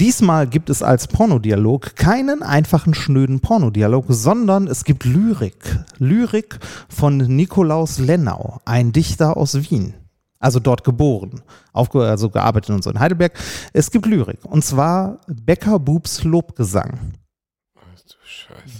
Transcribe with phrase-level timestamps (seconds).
[0.00, 5.84] Diesmal gibt es als Pornodialog keinen einfachen schnöden Pornodialog, sondern es gibt Lyrik.
[5.98, 6.58] Lyrik
[6.88, 9.92] von Nikolaus Lennau, ein Dichter aus Wien.
[10.38, 11.42] Also dort geboren,
[11.74, 13.38] aufge also gearbeitet und so in Heidelberg.
[13.74, 16.98] Es gibt Lyrik und zwar Becker Bubs Lobgesang.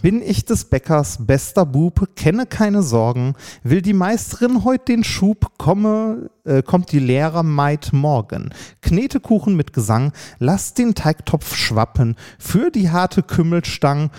[0.03, 5.59] Bin ich des Bäckers bester Bub, kenne keine Sorgen, will die Meisterin heut den Schub,
[5.59, 8.51] komme, äh, kommt die Lehrermaid morgen.
[8.81, 14.11] Knete Kuchen mit Gesang, lass den Teigtopf schwappen, für die harte Kümmelstang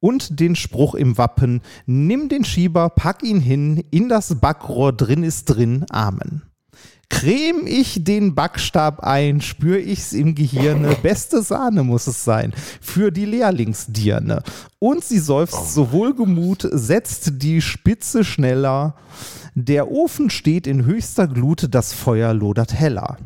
[0.00, 5.22] und den Spruch im Wappen, nimm den Schieber, pack ihn hin, in das Backrohr drin
[5.22, 6.42] ist drin, Amen.
[7.12, 10.96] Creme ich den Backstab ein, spür ich's im Gehirne.
[11.02, 14.42] Beste Sahne muss es sein für die Lehrlingsdirne.
[14.78, 18.96] Und sie seufzt so wohlgemut, setzt die Spitze schneller.
[19.54, 23.18] Der Ofen steht in höchster Glut, das Feuer lodert heller.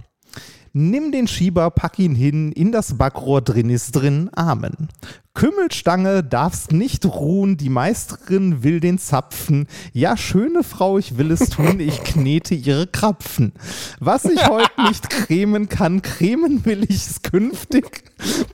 [0.72, 4.88] Nimm den Schieber, pack ihn hin, in das Backrohr drin ist drin, Amen.
[5.36, 9.66] Kümmelstange darfst nicht ruhen, die Meisterin will den Zapfen.
[9.92, 13.52] Ja, schöne Frau, ich will es tun, ich knete ihre Krapfen.
[14.00, 18.02] Was ich heute nicht cremen kann, cremen will ich es künftig.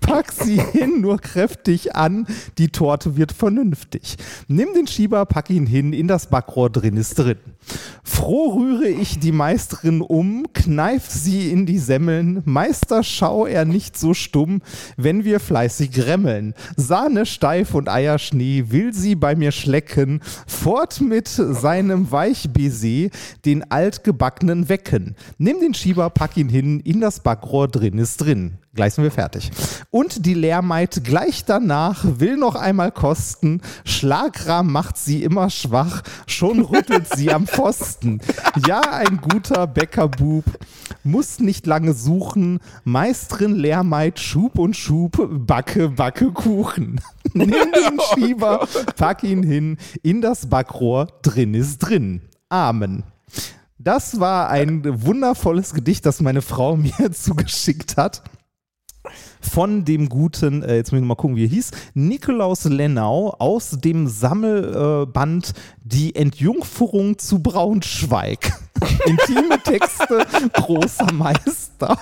[0.00, 2.26] Pack sie hin, nur kräftig an,
[2.58, 4.16] die Torte wird vernünftig.
[4.48, 7.38] Nimm den Schieber, pack ihn hin, in das Backrohr drin ist drin.
[8.02, 12.42] Froh rühre ich die Meisterin um, kneif sie in die Semmeln.
[12.44, 14.62] Meister, schau er nicht so stumm,
[14.96, 16.54] wenn wir fleißig remmeln.
[16.76, 23.10] Sahne steif und Eierschnee will sie bei mir schlecken, fort mit seinem Weichbaiser
[23.44, 25.16] den altgebackenen wecken.
[25.38, 28.58] Nimm den Schieber, pack ihn hin, in das Backrohr drin ist drin.
[28.74, 29.50] Gleich sind wir fertig.
[29.90, 33.60] Und die Lehrmaid gleich danach will noch einmal kosten.
[33.84, 38.22] Schlagrahm macht sie immer schwach, schon rüttelt sie am Pfosten.
[38.66, 40.44] Ja, ein guter Bäckerbub
[41.04, 42.60] muss nicht lange suchen.
[42.84, 46.98] Meisterin Lehrmaid Schub und Schub, Backe, Backe Kuchen.
[47.34, 48.66] Nimm den Schieber,
[48.96, 52.22] pack ihn hin, in das Backrohr, drin ist drin.
[52.48, 53.04] Amen.
[53.78, 58.22] Das war ein wundervolles Gedicht, das meine Frau mir zugeschickt hat
[59.40, 63.70] von dem guten, äh, jetzt müssen wir mal gucken, wie er hieß, Nikolaus Lennau aus
[63.70, 65.52] dem Sammelband
[65.82, 68.52] Die Entjungferung zu Braunschweig.
[69.06, 71.96] Intime Texte großer Meister.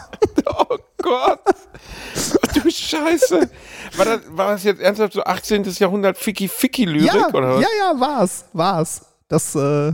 [0.47, 1.41] Oh Gott.
[1.47, 3.51] Oh, du Scheiße.
[3.97, 5.65] War das, war das jetzt ernsthaft so 18.
[5.79, 7.13] Jahrhundert Ficky-Ficky-Lyrik?
[7.13, 7.63] Ja, oder was?
[7.63, 9.03] ja, ja, war's, war's.
[9.31, 9.93] Das, äh,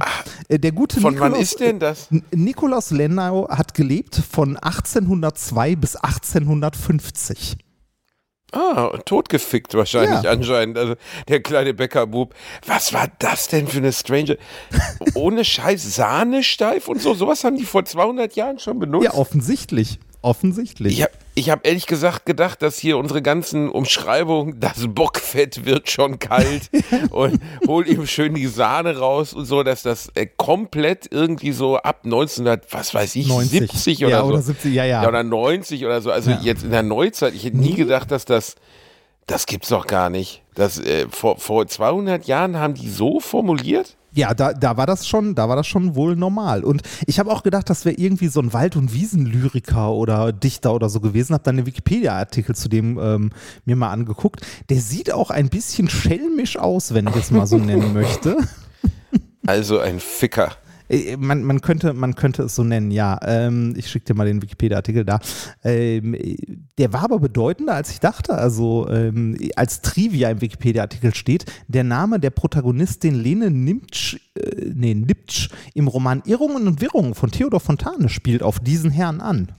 [0.49, 2.09] äh, der gute Von Nikolaus, wann ist denn das?
[2.33, 7.59] Nikolaus Lennau hat gelebt von 1802 bis 1850.
[8.53, 10.31] Ah, totgefickt wahrscheinlich Ja.
[10.31, 10.79] anscheinend.
[10.79, 10.95] Also
[11.29, 12.35] der kleine Bäckerbub.
[12.65, 14.39] Was war das denn für eine strange.
[15.15, 17.13] Ohne Scheiß Sahne steif und so.
[17.13, 19.05] Sowas haben die vor 200 Jahren schon benutzt.
[19.05, 19.99] Ja, offensichtlich.
[20.27, 20.95] Offensichtlich.
[20.95, 25.89] Ich habe ich hab ehrlich gesagt gedacht, dass hier unsere ganzen Umschreibungen, das Bockfett wird
[25.89, 26.69] schon kalt
[27.11, 31.77] und hol ihm schön die Sahne raus und so, dass das äh, komplett irgendwie so
[31.77, 33.71] ab 1900, was weiß ich, 90.
[33.71, 34.27] 70 oder ja, so.
[34.27, 35.03] Oder 70, ja, ja.
[35.05, 36.11] Ja, oder 90 oder so.
[36.11, 36.41] Also Ja.
[36.43, 38.57] jetzt in der Neuzeit, ich hätte nie gedacht, dass das,
[39.29, 40.43] das gibt's doch gar nicht.
[40.56, 43.97] Das, äh, vor, vor 200 Jahren haben die so formuliert?
[44.15, 46.65] Ja, da, da war das schon, da war das schon wohl normal.
[46.65, 50.72] Und ich habe auch gedacht, das wäre irgendwie so ein Wald- und Wiesenlyriker oder Dichter
[50.75, 51.34] oder so gewesen.
[51.34, 53.31] Habe dann einen Wikipedia-Artikel zu dem ähm,
[53.66, 54.41] mir mal angeguckt.
[54.71, 58.39] Der sieht auch ein bisschen schelmisch aus, wenn ich es mal so nennen möchte.
[59.49, 60.56] Also ein Ficker.
[60.89, 63.19] Äh, Man, man, könnte, man könnte es so nennen, ja.
[63.23, 65.19] Ähm, ich schicke dir mal den Wikipedia-Artikel da.
[65.65, 66.37] Ähm, äh,
[66.79, 68.35] der war aber bedeutender, als ich dachte.
[68.35, 74.95] Also ähm, als Trivia im Wikipedia-Artikel steht, der Name der Protagonistin Lene Nimtsch, äh, nee,
[74.95, 79.53] Niptsch im Roman Irrungen und Wirrungen von Theodor Fontane spielt auf diesen Herrn an.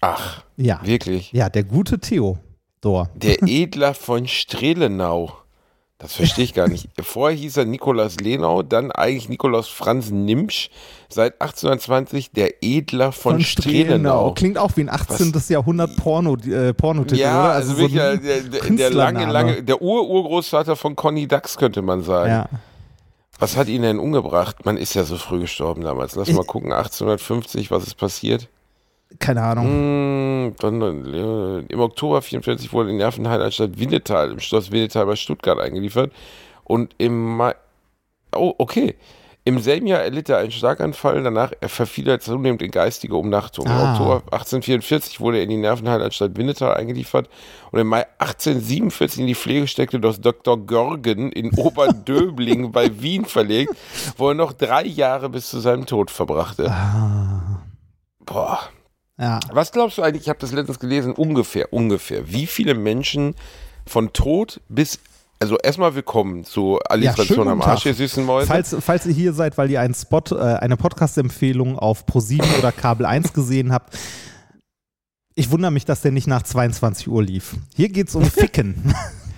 [0.00, 1.30] Ach, Ja, wirklich.
[1.32, 2.38] ja, der gute Theo.
[2.80, 3.10] Dor.
[3.14, 5.32] Der Edler von Strelenau.
[6.02, 6.88] Das verstehe ich gar nicht.
[7.02, 10.68] Vorher hieß er Nikolaus Lenau, dann eigentlich Nikolaus Franz Nimsch.
[11.08, 14.32] Seit 1820 der Edler von, Strelenau.
[14.32, 15.32] Klingt auch wie ein 18.
[15.48, 17.52] Jahrhundert Porno, äh, Pornotitel, Ja, oder?
[17.52, 21.82] also, so wirklich ein äh, der, der, lange, lange, der Ur-Urgroßvater von Conny Dax, könnte
[21.82, 22.30] man sagen.
[22.30, 22.48] Ja.
[23.38, 24.64] Was hat ihn denn umgebracht?
[24.64, 26.14] Man ist ja so früh gestorben damals.
[26.16, 28.48] Lass Ich- mal gucken, 1850, was ist passiert?
[29.18, 29.66] Keine Ahnung.
[29.66, 35.58] Hm, dann, äh, Im Oktober 44 wurde in Nervenheilanstalt Winnetal im Schloss Winnetal bei Stuttgart
[35.58, 36.12] eingeliefert.
[36.64, 37.54] Und im Mai.
[38.34, 38.96] Oh, okay.
[39.44, 43.66] Im selben Jahr erlitt er einen Schlaganfall, danach verfiel er zunehmend in geistige Umnachtung.
[43.66, 43.90] Im Ah.
[43.92, 47.28] Oktober 1844 wurde er in die Nervenheilanstalt Winnetal eingeliefert
[47.72, 50.64] und im Mai 1847 in die Pflegesteckte des Dr.
[50.64, 53.74] Görgen in Oberdöbling bei Wien verlegt,
[54.16, 56.70] wo er noch drei Jahre bis zu seinem Tod verbrachte.
[56.70, 57.62] Ah,
[58.24, 58.60] Boah.
[59.22, 59.40] Ja.
[59.52, 63.34] Was glaubst du eigentlich, ich habe das letztens gelesen, ungefähr, ungefähr, wie viele Menschen
[63.86, 64.98] von Tod bis,
[65.38, 68.46] also erstmal willkommen zu Alliteration schönen am Arsch, ihr süßen Mäuse.
[68.46, 72.72] Falls, falls ihr hier seid, weil ihr einen Spot, äh, eine Podcast-Empfehlung auf Pro7 oder
[72.72, 73.96] Kabel 1 gesehen habt,
[75.34, 77.56] ich wundere mich, dass der nicht nach 22 Uhr lief.
[77.74, 78.94] Hier geht es um Ficken.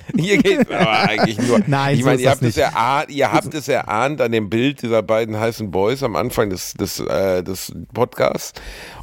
[0.18, 1.60] Hier geht aber eigentlich nur.
[1.66, 4.50] Nein, ich so meine, ist ihr habt, es erahnt, ihr habt es erahnt an dem
[4.50, 8.52] Bild dieser beiden heißen Boys am Anfang des, des, äh, des Podcasts.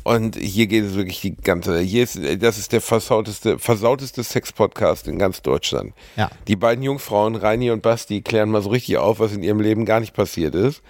[0.03, 1.79] Und hier geht es wirklich die ganze.
[1.79, 5.93] Hier ist, das ist der versauteste, versauteste Sex-Podcast in ganz Deutschland.
[6.15, 6.29] Ja.
[6.47, 9.85] Die beiden Jungfrauen, Reini und Basti, klären mal so richtig auf, was in ihrem Leben
[9.85, 10.81] gar nicht passiert ist.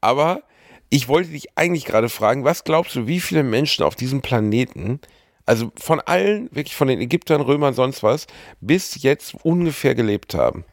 [0.00, 0.42] Aber
[0.90, 5.00] ich wollte dich eigentlich gerade fragen, was glaubst du, wie viele Menschen auf diesem Planeten,
[5.46, 8.26] also von allen, wirklich von den Ägyptern, Römern, sonst was,
[8.60, 10.64] bis jetzt ungefähr gelebt haben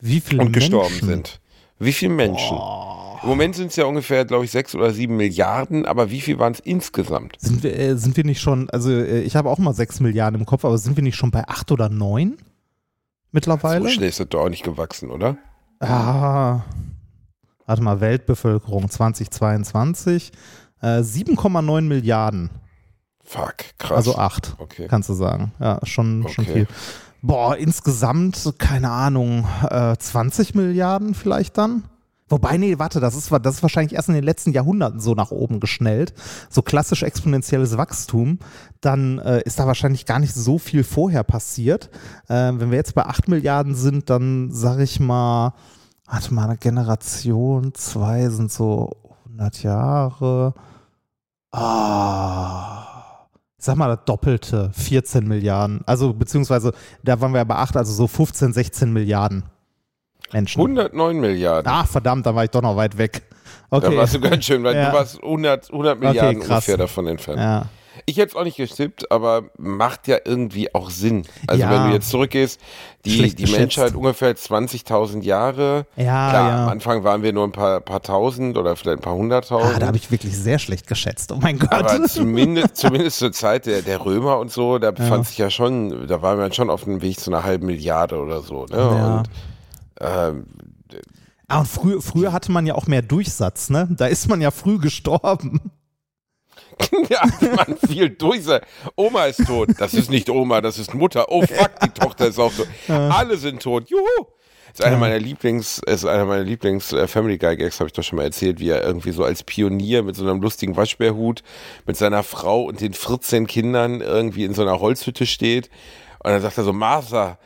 [0.00, 1.08] Wie viele und gestorben Menschen?
[1.08, 1.40] sind?
[1.78, 2.58] Wie viele Menschen?
[3.22, 6.38] Im Moment sind es ja ungefähr, glaube ich, sechs oder sieben Milliarden, aber wie viel
[6.40, 7.36] waren es insgesamt?
[7.38, 10.40] Sind wir, äh, sind wir nicht schon, also äh, ich habe auch mal 6 Milliarden
[10.40, 12.36] im Kopf, aber sind wir nicht schon bei 8 oder 9
[13.30, 13.84] mittlerweile?
[13.84, 15.38] So schnell ist das doch auch nicht gewachsen, oder?
[15.78, 16.62] Ah,
[17.66, 20.32] warte mal, Weltbevölkerung 2022,
[20.80, 22.50] äh, 7,9 Milliarden,
[23.32, 23.96] Fuck, krass.
[23.96, 24.86] also 8, Okay.
[24.88, 25.52] kannst du sagen.
[25.58, 26.52] Ja, schon, schon Okay.
[26.52, 26.68] viel.
[27.22, 31.84] Boah, insgesamt, keine Ahnung, äh, 20 Milliarden vielleicht dann?
[32.28, 35.30] Wobei, nee, warte, das ist, das ist wahrscheinlich erst in den letzten Jahrhunderten so nach
[35.30, 36.14] oben geschnellt.
[36.50, 38.38] So klassisch exponentielles Wachstum.
[38.80, 41.90] Dann äh, ist da wahrscheinlich gar nicht so viel vorher passiert.
[42.28, 45.54] Äh, wenn wir jetzt bei 8 Milliarden sind, dann sage ich mal,
[46.06, 48.90] warte mal, eine Generation, zwei sind so
[49.26, 50.54] 100 Jahre.
[51.52, 52.91] Ah.
[53.64, 55.82] Sag mal das Doppelte, 14 Milliarden.
[55.86, 56.72] Also beziehungsweise,
[57.04, 59.44] da waren wir bei 8, also so 15, 16 Milliarden
[60.32, 60.60] Menschen.
[60.60, 61.70] 109 Milliarden.
[61.72, 63.22] Ach, verdammt, da war ich doch noch weit weg.
[63.70, 63.88] Okay.
[63.88, 64.90] Da warst du ganz schön, weil Ja.
[64.90, 66.48] du warst 100, 100 Milliarden krass.
[66.50, 67.38] ungefähr davon entfernt.
[67.38, 67.66] ja.
[68.06, 71.24] Ich hätte es auch nicht gestippt, aber macht ja irgendwie auch Sinn.
[71.46, 71.70] Also Ja.
[71.70, 72.60] wenn du jetzt zurückgehst,
[73.04, 73.60] die, Schlecht die geschätzt.
[73.60, 75.86] Menschheit ungefähr 20.000 Jahre.
[75.96, 76.62] Ja, Klar, ja.
[76.64, 79.80] am Anfang waren wir nur ein paar, paar tausend oder vielleicht ein paar Ah, hunderttausend.
[79.82, 81.30] da habe ich wirklich sehr schlecht geschätzt.
[81.32, 81.72] Oh mein Gott.
[81.72, 85.24] aber zumindest, zumindest zur Zeit der, der Römer und so, da befand Ja.
[85.24, 88.40] sich ja schon, da waren wir schon auf dem Weg zu einer halben Milliarde oder
[88.42, 88.66] so.
[88.66, 88.76] Ne?
[88.76, 89.16] Ja.
[89.18, 89.28] Und
[90.00, 90.46] ähm,
[91.48, 93.86] ah, und früher, früher hatte man ja auch mehr Durchsatz, ne?
[93.90, 95.60] Da ist man ja früh gestorben.
[97.08, 97.22] Ja,
[97.56, 98.42] man viel durch.
[98.96, 99.70] Oma ist tot.
[99.78, 101.26] Das ist nicht Oma, das ist Mutter.
[101.28, 102.68] Oh fuck, die Tochter ist auch tot.
[102.88, 103.88] Alle sind tot.
[103.88, 104.26] Juhu.
[104.72, 108.02] Ist einer meiner Lieblings, ist einer meiner Lieblings äh, Family Guy Gags, habe ich doch
[108.02, 111.42] schon mal erzählt, wie er irgendwie so als Pionier mit so einem lustigen Waschbärhut
[111.84, 115.68] mit seiner Frau und den 14 Kindern irgendwie in so einer Holzhütte steht.
[116.20, 117.38] Und dann sagt er so, Martha,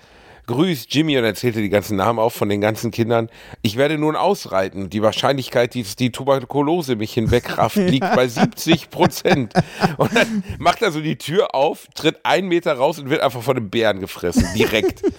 [0.46, 3.28] grüß Jimmy und erzählte die ganzen Namen auf von den ganzen Kindern.
[3.62, 4.90] Ich werde nun ausreiten.
[4.90, 9.54] Die Wahrscheinlichkeit, dass die Tuberkulose mich hinwegrafft, liegt bei 70 Prozent.
[9.96, 13.42] Und dann macht er so die Tür auf, tritt einen Meter raus und wird einfach
[13.42, 15.02] von einem Bären gefressen, direkt.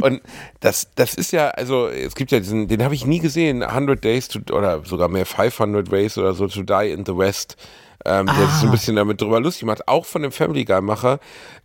[0.00, 0.20] Und
[0.60, 4.02] das, das ist ja, also es gibt ja diesen, den habe ich nie gesehen, 100
[4.02, 7.56] Days to, oder sogar mehr 500 Ways oder so, to die in the West.
[8.04, 11.18] Ähm, der sich so ein bisschen damit drüber lustig macht, auch von dem Family Guy-Macher,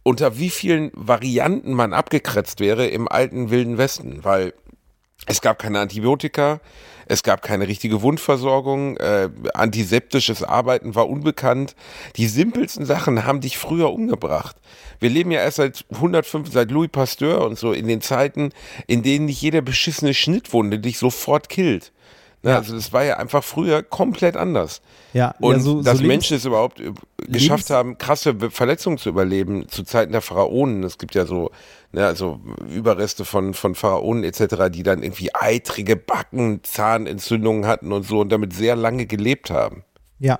[0.03, 4.53] unter wie vielen Varianten man abgekratzt wäre im alten Wilden Westen, weil
[5.25, 6.59] es gab keine Antibiotika,
[7.05, 11.75] es gab keine richtige Wundversorgung, äh, antiseptisches Arbeiten war unbekannt.
[12.17, 14.57] Die simpelsten Sachen haben dich früher umgebracht.
[14.99, 18.51] Wir leben ja erst seit 105, seit Louis Pasteur und so in den Zeiten,
[18.87, 21.91] in denen nicht jede beschissene Schnittwunde dich sofort killt.
[22.43, 22.57] Ja.
[22.57, 24.81] Also das war ja einfach früher komplett anders.
[25.13, 26.91] Ja, Und ja, so, dass so Menschen es überhaupt äh,
[27.27, 30.83] geschafft haben, krasse Verletzungen zu überleben zu Zeiten der Pharaonen.
[30.83, 31.51] Es gibt ja so,
[31.93, 38.05] ne, also Überreste von, von Pharaonen etc., die dann irgendwie eitrige Backen, Zahnentzündungen hatten und
[38.05, 39.83] so und damit sehr lange gelebt haben.
[40.19, 40.39] Ja,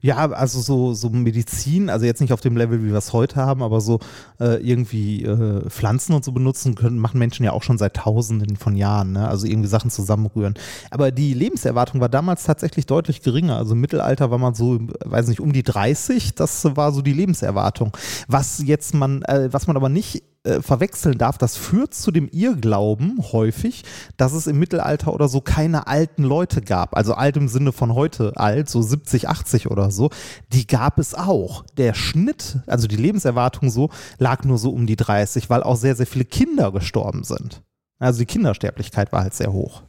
[0.00, 0.30] ja.
[0.30, 3.62] Also so, so Medizin, also jetzt nicht auf dem Level, wie wir es heute haben,
[3.62, 4.00] aber so
[4.40, 8.56] äh, irgendwie äh, Pflanzen und so benutzen können, machen Menschen ja auch schon seit Tausenden
[8.56, 9.28] von Jahren, ne?
[9.28, 10.54] also irgendwie Sachen zusammenrühren.
[10.90, 13.56] Aber die Lebenserwartung war damals tatsächlich deutlich geringer.
[13.56, 17.12] Also im Mittelalter war man so, weiß nicht, um die 30, das war so die
[17.12, 17.96] Lebenserwartung.
[18.28, 22.28] Was jetzt man, äh, was man aber nicht äh, verwechseln darf, das führt zu dem
[22.28, 23.84] Irrglauben häufig,
[24.16, 26.96] dass es im Mittelalter oder so keine alten Leute gab.
[26.96, 30.10] Also alt im Sinne von heute alt, so 70, 80 oder so.
[30.52, 31.64] Die gab es auch.
[31.76, 35.94] Der Schnitt, also die Lebenserwartung so, lag nur so um die 30, weil auch sehr,
[35.94, 37.62] sehr viele Kinder gestorben sind.
[37.98, 39.82] Also die Kindersterblichkeit war halt sehr hoch.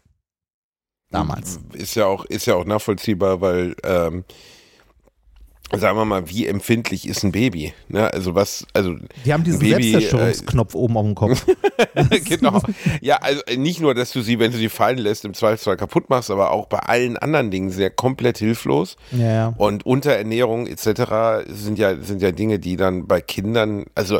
[1.11, 1.59] damals.
[1.73, 4.25] Ist ja auch, ist ja auch nachvollziehbar, weil ähm,
[5.77, 7.73] sagen wir mal, wie empfindlich ist ein Baby?
[7.87, 8.11] Ne?
[8.13, 11.45] Also was, also Die haben diesen Baby, Selbstzerstörungsknopf oben auf dem Kopf.
[12.25, 12.61] genau.
[13.01, 16.09] Ja, also nicht nur, dass du sie, wenn du sie fallen lässt, im Zweifelsfall kaputt
[16.09, 18.97] machst, aber auch bei allen anderen Dingen sehr komplett hilflos.
[19.11, 19.53] Ja, ja.
[19.57, 21.45] Und Unterernährung etc.
[21.47, 24.19] sind ja, sind ja Dinge, die dann bei Kindern, also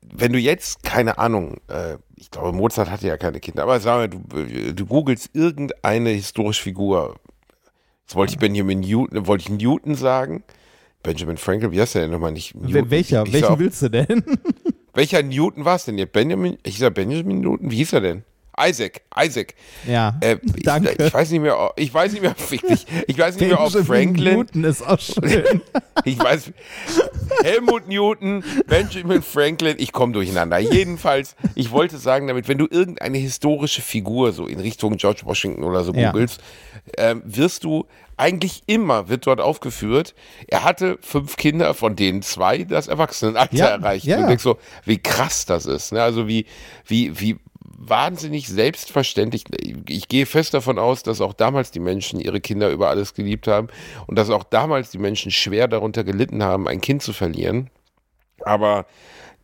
[0.00, 3.96] wenn du jetzt, keine Ahnung, äh, ich glaube, Mozart hatte ja keine Kinder, aber sag
[3.96, 7.16] mal, du, du googelst irgendeine historische Figur.
[8.02, 10.42] Jetzt wollte ich Benjamin Newton, wollte ich Newton sagen.
[11.02, 12.54] Benjamin Franklin, wie heißt der denn nochmal nicht?
[12.54, 12.90] Newton.
[12.90, 13.24] Welcher?
[13.26, 14.22] Ich Welchen sag- willst du denn?
[14.94, 16.12] welcher Newton war es denn jetzt?
[16.12, 18.24] Benjamin, ich sag Benjamin Newton, wie hieß er denn?
[18.60, 19.54] Isaac, Isaac.
[19.86, 20.94] Ja, Äh, ich, danke.
[21.04, 24.34] Ich weiß nicht mehr, ich weiß nicht mehr, ich, ich weiß nicht mehr, ob Franklin,
[24.38, 25.60] Newton ist auch schön.
[26.04, 26.52] ich weiß,
[27.42, 30.58] Helmut Newton, Benjamin Franklin, ich komme durcheinander.
[30.58, 35.64] Jedenfalls, ich wollte sagen damit, wenn du irgendeine historische Figur so in Richtung George Washington
[35.64, 36.10] oder so Ja.
[36.12, 36.40] googelst,
[36.96, 37.86] ähm, wirst du
[38.16, 40.14] eigentlich immer, wird dort aufgeführt,
[40.48, 44.06] er hatte fünf Kinder, von denen zwei das Erwachsenenalter Ja, erreicht.
[44.06, 44.18] ja.
[44.18, 45.92] Und denkst so, wie krass das ist.
[45.92, 46.02] Ne?
[46.02, 46.46] Also wie,
[46.86, 47.36] wie, wie
[47.80, 49.44] wahnsinnig selbstverständlich.
[49.88, 53.46] Ich gehe fest davon aus, dass auch damals die Menschen ihre Kinder über alles geliebt
[53.46, 53.68] haben
[54.08, 57.70] und dass auch damals die Menschen schwer darunter gelitten haben, ein Kind zu verlieren.
[58.44, 58.86] Aber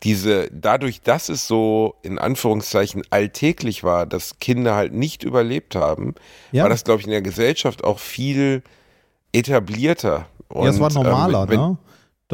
[0.03, 6.15] diese, dadurch, dass es so in Anführungszeichen alltäglich war, dass Kinder halt nicht überlebt haben,
[6.53, 6.65] Ja.
[6.65, 8.63] war das, glaube ich, in der Gesellschaft auch viel
[9.33, 10.27] etablierter.
[10.55, 11.79] ja, es war Und, normaler, ähm, wenn, ne?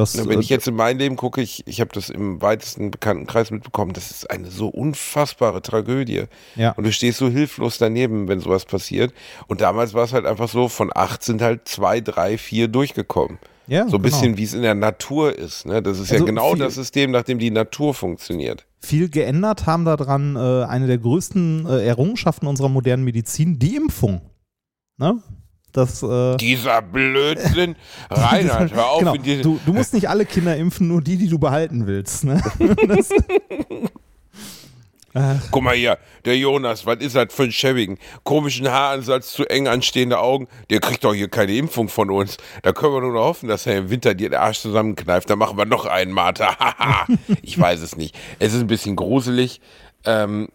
[0.01, 2.91] Das, wenn äh, ich jetzt in mein Leben gucke, ich, ich habe das im weitesten
[2.91, 6.25] Bekanntenkreis mitbekommen, das ist eine so unfassbare Tragödie.
[6.57, 6.73] Ja.
[6.73, 9.13] Und du stehst so hilflos daneben, wenn sowas passiert.
[9.47, 13.39] Und damals war es halt einfach so, von acht sind halt zwei, drei, vier durchgekommen.
[13.67, 14.03] ja, So ein genau.
[14.03, 15.67] bisschen, wie es in der Natur ist.
[15.67, 15.83] Ne?
[15.83, 18.67] Das ist Also ja genau das System, nach dem die Natur funktioniert.
[18.81, 24.21] viel geändert haben daran äh, eine der größten äh, Errungenschaften unserer modernen Medizin, die Impfung.
[24.99, 25.23] Ne?
[25.73, 27.77] Das, äh, Dieser Blödsinn.
[28.11, 29.01] Reinhard, hör auf.
[29.01, 29.43] genau.
[29.43, 32.25] du, du musst nicht alle Kinder impfen, nur die, die du behalten willst.
[32.25, 32.43] Ne?
[32.89, 33.11] Das,
[35.51, 37.99] Guck mal hier, der Jonas, was ist das für ein schäbigen?
[38.23, 40.47] Komischen Haaransatz, zu eng anstehende Augen.
[40.71, 42.37] Der kriegt doch hier keine Impfung von uns.
[42.63, 45.29] Da können wir nur noch hoffen, dass er im Winter dir den Arsch zusammenkneift.
[45.29, 46.57] Dann machen wir noch einen, Martha.
[46.59, 47.07] Haha.
[47.43, 48.17] ich weiß es nicht.
[48.39, 49.61] Es ist ein bisschen gruselig.
[50.05, 50.49] Ähm,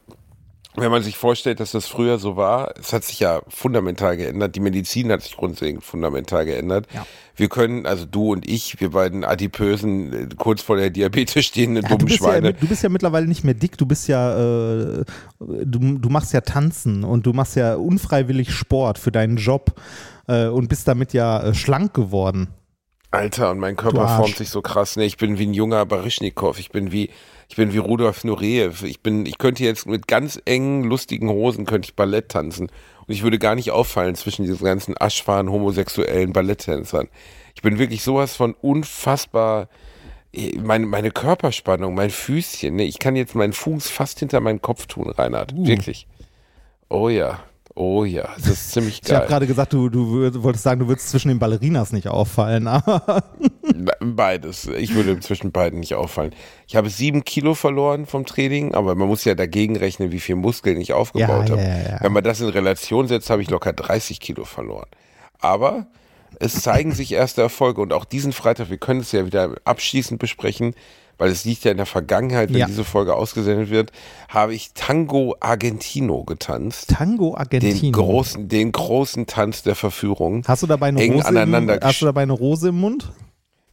[0.77, 4.55] wenn man sich vorstellt, dass das früher so war, es hat sich ja fundamental geändert.
[4.55, 6.87] Die Medizin hat sich grundlegend fundamental geändert.
[6.93, 7.05] Ja.
[7.35, 11.83] Wir können, also du und ich, wir beiden adipösen, äh, kurz vor der Diabetes stehenden
[11.83, 12.53] ja, du, dummen ja, Schweine.
[12.53, 15.03] du bist ja mittlerweile nicht mehr dick, du bist ja, äh,
[15.39, 19.79] du, du machst ja Tanzen und du machst ja unfreiwillig Sport für deinen Job
[20.27, 22.47] äh, und bist damit ja äh, schlank geworden.
[23.11, 24.97] Alter, und mein Du Körper formt sich so krass.
[24.97, 25.05] Ne?
[25.05, 26.59] Ich bin wie ein junger Barischnikow.
[26.59, 27.09] Ich bin wie,
[27.47, 28.83] ich bin wie Rudolf Nureyev.
[28.83, 32.69] Ich bin, ich könnte jetzt mit ganz engen, lustigen Hosen könnte ich Ballett tanzen.
[33.07, 37.07] Und ich würde gar nicht auffallen zwischen diesen ganzen aschfahren homosexuellen Balletttänzern.
[37.53, 39.69] Ich bin wirklich sowas von unfassbar,
[40.33, 42.83] eh, meine, meine Körperspannung, mein Füßchen, ne?
[42.83, 45.53] ich kann jetzt meinen Fuß fast hinter meinen Kopf tun, Reinhard.
[45.53, 45.67] Uh.
[45.67, 46.07] Wirklich.
[46.89, 47.43] Oh ja.
[47.77, 49.27] Oh ja, das ist ziemlich Ich habe geil.
[49.27, 52.69] gerade gesagt, du, du wolltest sagen, du würdest zwischen den Ballerinas nicht auffallen,
[53.99, 54.67] Beides.
[54.67, 56.33] Ich würde zwischen beiden nicht auffallen.
[56.67, 60.35] Ich habe sieben Kilo verloren vom Training, aber man muss ja dagegen rechnen, wie viel
[60.35, 61.61] Muskeln ich aufgebaut Ja, habe.
[61.61, 61.97] ja, ja.
[62.01, 64.87] Wenn man das in Relation setzt, habe ich locker 30 Kilo verloren.
[65.39, 65.87] Aber
[66.39, 70.19] es zeigen sich erste Erfolge und auch diesen Freitag, wir können es ja wieder abschließend
[70.19, 70.75] besprechen,
[71.17, 72.65] weil es liegt ja in der Vergangenheit, wenn Ja.
[72.67, 73.91] diese Folge ausgesendet wird,
[74.29, 76.89] habe ich Tango Argentino getanzt.
[76.89, 77.97] Tango Den Argentino.
[77.97, 80.43] großen, den großen Tanz der Verführung.
[80.47, 83.11] Hast du dabei eine eng Rose im, hast du dabei eine Rose im Mund?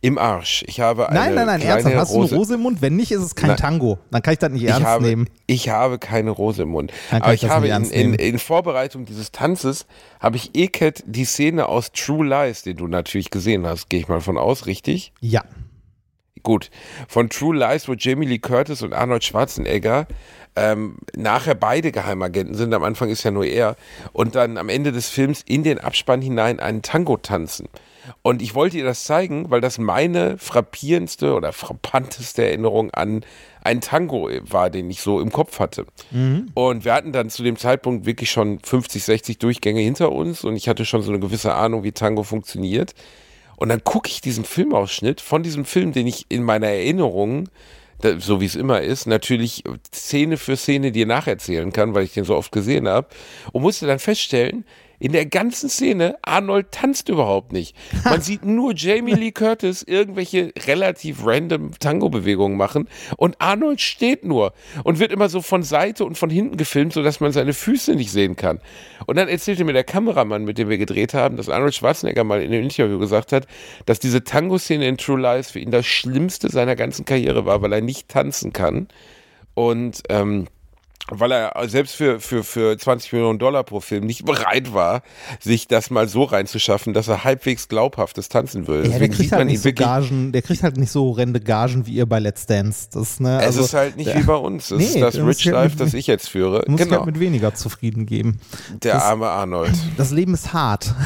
[0.05, 0.65] Im Arsch.
[0.67, 1.95] Ich habe eine Nein, nein, nein, ernsthaft.
[1.95, 2.31] Hast du Rose.
[2.35, 2.83] eine Rose im Mund?
[2.83, 3.57] Wenn nicht, ist es kein Nein.
[3.57, 3.99] Tango.
[4.11, 5.29] Dann kann ich das nicht ernst ich habe, nehmen.
[5.47, 6.93] Ich habe keine Rose im Mund.
[7.13, 9.87] Aber ich ich habe in, ernst in, in Vorbereitung dieses Tanzes,
[10.19, 14.09] habe ich Eket die Szene aus True Lies, den du natürlich gesehen hast, gehe ich
[14.09, 15.13] mal von aus, richtig?
[15.21, 15.45] Ja.
[16.43, 16.71] Gut.
[17.09, 20.07] Von True Lies, wo Jamie Lee Curtis und Arnold Schwarzenegger
[20.57, 22.75] ähm, nachher beide Geheimagenten sind.
[22.75, 23.77] Am Anfang ist ja nur er.
[24.13, 27.69] Und dann am Ende des Films in den Abspann hinein einen Tango tanzen.
[28.23, 33.25] Und ich wollte ihr das zeigen, weil das meine frappierendste oder frappanteste Erinnerung an
[33.63, 35.87] einen Tango war, den ich so im Kopf hatte.
[36.55, 40.57] Und wir hatten dann zu dem Zeitpunkt wirklich schon 50, 60 Durchgänge hinter uns und
[40.57, 42.93] ich hatte schon so eine gewisse Ahnung, wie Tango funktioniert.
[43.62, 47.49] Und dann gucke ich diesen Filmausschnitt von diesem Film, den ich in meiner Erinnerung,
[48.19, 49.62] so wie es immer ist, natürlich
[49.95, 53.07] Szene für Szene dir nacherzählen kann, weil ich den so oft gesehen habe.
[53.52, 54.64] Und musste dann feststellen,
[55.03, 57.75] In der ganzen Szene, Arnold tanzt überhaupt nicht.
[58.05, 64.53] Man sieht nur Jamie Lee Curtis irgendwelche relativ random Tango-Bewegungen machen und Arnold steht nur
[64.85, 68.13] und wird immer so von Seite und von hinten gefilmt, sodass man seine Füße nicht
[68.13, 68.61] sehen kann.
[69.07, 72.41] Und dann erzählte mir der Kameramann, mit dem wir gedreht haben, dass Arnold Schwarzenegger mal
[72.41, 73.49] in einem Interview gesagt hat,
[73.87, 77.73] dass diese Tango-Szene in True Lies für ihn das Schlimmste seiner ganzen Karriere war, weil
[77.73, 78.87] er nicht tanzen kann.
[79.55, 80.47] Und ähm,
[81.09, 85.03] weil er selbst für, für, für 20 Millionen Dollar pro Film nicht bereit war,
[85.41, 88.89] sich das mal so reinzuschaffen, dass er halbwegs glaubhaftes tanzen würde.
[88.89, 91.95] Ja, der kriegt halt nicht so Gagen, der kriegt halt nicht so horrende Gagen wie
[91.95, 92.89] ihr bei Let's Dance.
[92.93, 94.71] Das, ne, es also, ist halt nicht der, wie bei uns.
[94.71, 96.65] Es Nee, ist das Rich halt Life, mit- das ich jetzt führe.
[96.69, 96.99] muss ich Genau.
[96.99, 98.41] halt mit weniger zufrieden geben.
[98.83, 99.73] Der das- arme Arnold.
[99.97, 100.95] Das Leben ist hart.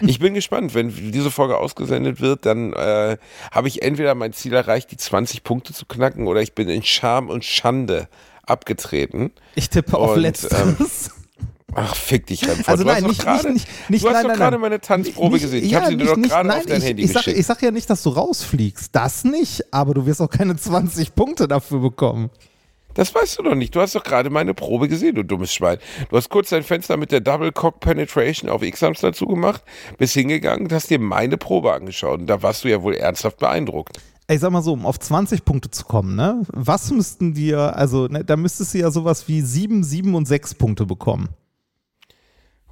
[0.00, 3.16] Ich bin gespannt, wenn diese Folge ausgesendet wird, dann äh,
[3.50, 6.84] habe ich entweder mein Ziel erreicht, die 20 Punkte zu knacken, oder ich bin in
[6.84, 8.06] Scham und Schande
[8.50, 9.30] abgetreten.
[9.54, 11.10] Ich tippe auf Und, Letzteres.
[11.74, 12.68] Ach, fick dich, Remford.
[12.68, 15.34] Also du nein, nicht, doch gerade, nicht, nicht, du hast nein, doch gerade meine Tanzprobe
[15.34, 15.64] Nicht- gesehen.
[15.64, 17.38] Ich ja, habe sie dir doch gerade auf dein ich, Handy ich sag, geschickt.
[17.38, 18.94] ich sag ja nicht, dass du rausfliegst.
[18.96, 22.30] Das nicht, aber du wirst auch keine 20 Punkte dafür bekommen.
[22.94, 23.76] Das weißt du doch nicht.
[23.76, 25.78] Du hast doch gerade meine Probe gesehen, du dummes Schwein.
[26.10, 29.62] Du hast kurz dein Fenster mit der Double Cock Penetration auf X-Hamster zugemacht,
[29.98, 32.18] bist hingegangen und hast dir meine Probe angeschaut.
[32.20, 34.00] Und da warst du ja wohl ernsthaft beeindruckt.
[34.30, 36.42] Ich sag mal so, um auf 20 Punkte zu kommen, ne?
[36.48, 40.54] Was müssten dir, also, ne, da müsstest du ja sowas wie 7, 7 und 6
[40.54, 41.28] Punkte bekommen.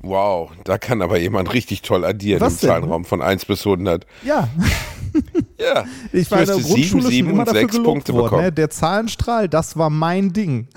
[0.01, 2.69] Wow, da kann aber jemand richtig toll addieren Was im denn?
[2.69, 4.07] Zahlenraum von 1 bis 100.
[4.23, 4.49] Ja,
[5.59, 8.13] Ja, ich war in der Grundschule sieben, schon sieben immer und dafür sechs gelobt Punkte
[8.13, 8.25] worden.
[8.25, 8.43] bekommen.
[8.43, 8.53] Ne?
[8.53, 10.69] Der Zahlenstrahl, das war mein Ding.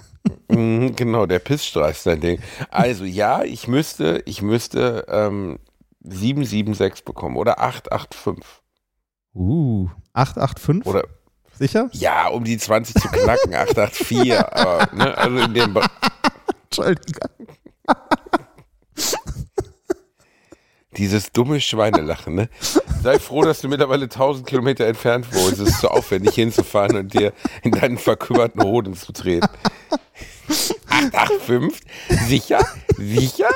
[0.50, 2.40] Mhm, genau, der Pissstrahl ist dein Ding.
[2.70, 5.60] Also ja, ich müsste, ich müsste ähm,
[6.04, 8.59] 776 bekommen oder 885.
[9.34, 10.86] Uh, 885?
[10.88, 11.08] Oder
[11.58, 11.90] Sicher?
[11.94, 14.34] ja, um die 20 zu knacken, 884.
[14.54, 15.86] aber, ne, also in dem Be
[16.66, 17.30] Entschuldigung.
[20.98, 22.50] Dieses dumme Schweinelachen, ne?
[23.02, 25.60] Sei froh, dass du mittlerweile 1000 Kilometer entfernt wohnst.
[25.60, 27.34] Es ist zu aufwendig hinzufahren und dir
[27.64, 29.48] in deinen verkümmerten Hoden zu treten.
[30.90, 31.82] 885?
[32.28, 32.60] Sicher?
[32.98, 33.50] Sicher?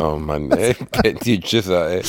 [0.00, 0.74] Oh Mann, ey.
[1.24, 2.02] Die Chisser, ey.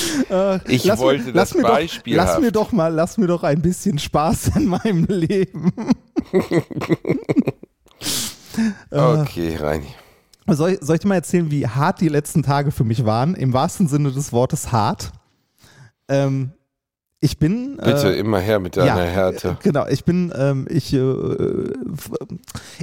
[0.68, 3.28] Ich Lass mir- wollte lass das mir Beispiel Doch, lass mir doch mal, lass mir
[3.28, 5.72] doch ein bisschen Spaß in meinem Leben.
[8.92, 9.88] Okay, Reini.
[10.48, 13.34] Soll, soll ich dir mal erzählen, wie hart die letzten Tage für mich waren?
[13.34, 15.12] Im wahrsten Sinne des Wortes hart.
[16.10, 16.52] Ähm,
[17.24, 17.78] ich bin.
[17.78, 19.58] Bitte äh, immer her mit deiner ja, Härte.
[19.64, 22.12] Genau, ich bin, ähm, ich, äh, f-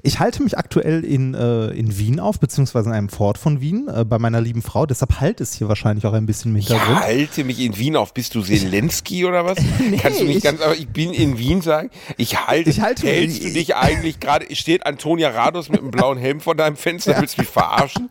[0.02, 3.88] ich halte mich aktuell in, äh, in Wien auf, beziehungsweise in einem Fort von Wien,
[3.94, 4.86] äh, bei meiner lieben Frau.
[4.86, 7.00] Deshalb halt es hier wahrscheinlich auch ein bisschen im Ich Hintergrund.
[7.00, 8.14] halte mich in Wien auf.
[8.14, 9.58] Bist du Zelensky oder was?
[10.00, 11.90] Kannst du nicht ich- ganz, aber ich bin in Wien sagen.
[12.16, 16.16] Ich halte, Ich halte- hältst du dich eigentlich gerade, steht Antonia Rados mit einem blauen
[16.18, 18.08] Helm vor deinem Fenster, willst du mich verarschen?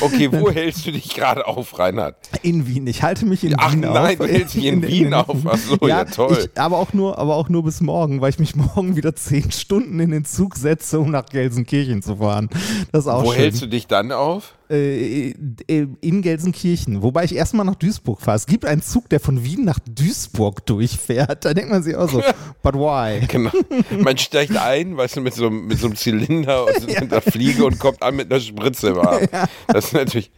[0.00, 2.16] Okay, wo hältst du dich gerade auf, Reinhard?
[2.42, 2.86] In Wien.
[2.86, 4.26] Ich halte mich in Ach Wien nein, auf.
[4.26, 5.36] du hältst dich in Wien auf.
[5.68, 6.38] So, ja, toll.
[6.52, 9.50] Ich, aber, auch nur, aber auch nur bis morgen, weil ich mich morgen wieder zehn
[9.52, 12.48] Stunden in den Zug setze, um nach Gelsenkirchen zu fahren.
[12.92, 13.40] Das ist auch Wo schön.
[13.40, 14.54] hältst du dich dann auf?
[14.70, 15.30] äh,
[15.66, 18.36] äh, in Gelsenkirchen, wobei ich erstmal nach Duisburg fahre.
[18.36, 21.44] Es gibt einen Zug, der von Wien nach Duisburg durchfährt.
[21.44, 22.22] Da denkt man sich auch so,
[22.62, 23.26] but why?
[23.26, 23.50] Genau.
[23.98, 27.20] Man steigt ein, weißt du, mit so, einem- mit so einem Zylinder und mit einer
[27.20, 29.22] Fliege und kommt an mit einer Spritze im Arm.
[29.66, 30.30] Das ist natürlich.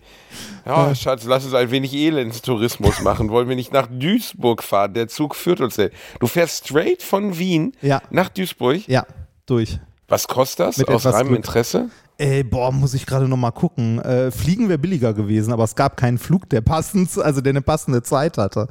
[0.66, 3.30] Ja, Schatz, lass uns ein wenig Elendstourismus machen.
[3.30, 4.94] Wollen wir nicht nach Duisburg fahren?
[4.94, 5.90] Der Zug führt uns hin.
[6.20, 8.00] Du fährst straight von Wien Ja.
[8.10, 8.86] nach Duisburg.
[8.88, 9.06] Ja,
[9.46, 9.78] durch.
[10.08, 10.76] Was kostet das?
[10.76, 11.34] Mit Aus reinem.
[11.34, 11.88] Interesse?
[12.18, 13.98] Ey, boah, muss ich gerade noch mal gucken.
[14.00, 17.62] Äh, Fliegen wäre billiger gewesen, aber es gab keinen Flug, der passend, also der eine
[17.62, 18.68] passende Zeit hatte.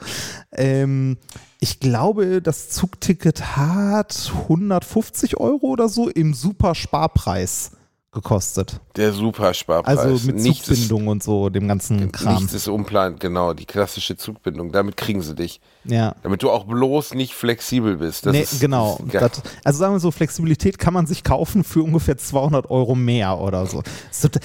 [0.54, 1.18] Ähm,
[1.60, 7.72] ich glaube, das Zugticket hat 150 Euro oder so im super Sparpreis
[8.12, 8.82] gekostet.
[8.98, 9.98] Der Supersparpreis.
[9.98, 12.36] Also mit nichts ist, Zugbindung und so, dem ganzen Kram.
[12.36, 13.54] nichts ist unplant, genau.
[13.54, 14.72] Die klassische Zugbindung.
[14.72, 15.62] Damit kriegen sie dich.
[15.84, 16.16] Ja.
[16.22, 18.26] Damit du auch bloß nicht flexibel bist.
[18.26, 19.00] Das nee, ist, genau.
[19.06, 19.16] Ist.
[19.16, 23.40] Das, also sagen wir so, Flexibilität kann man sich kaufen für ungefähr 200 Euro mehr
[23.40, 23.82] oder so.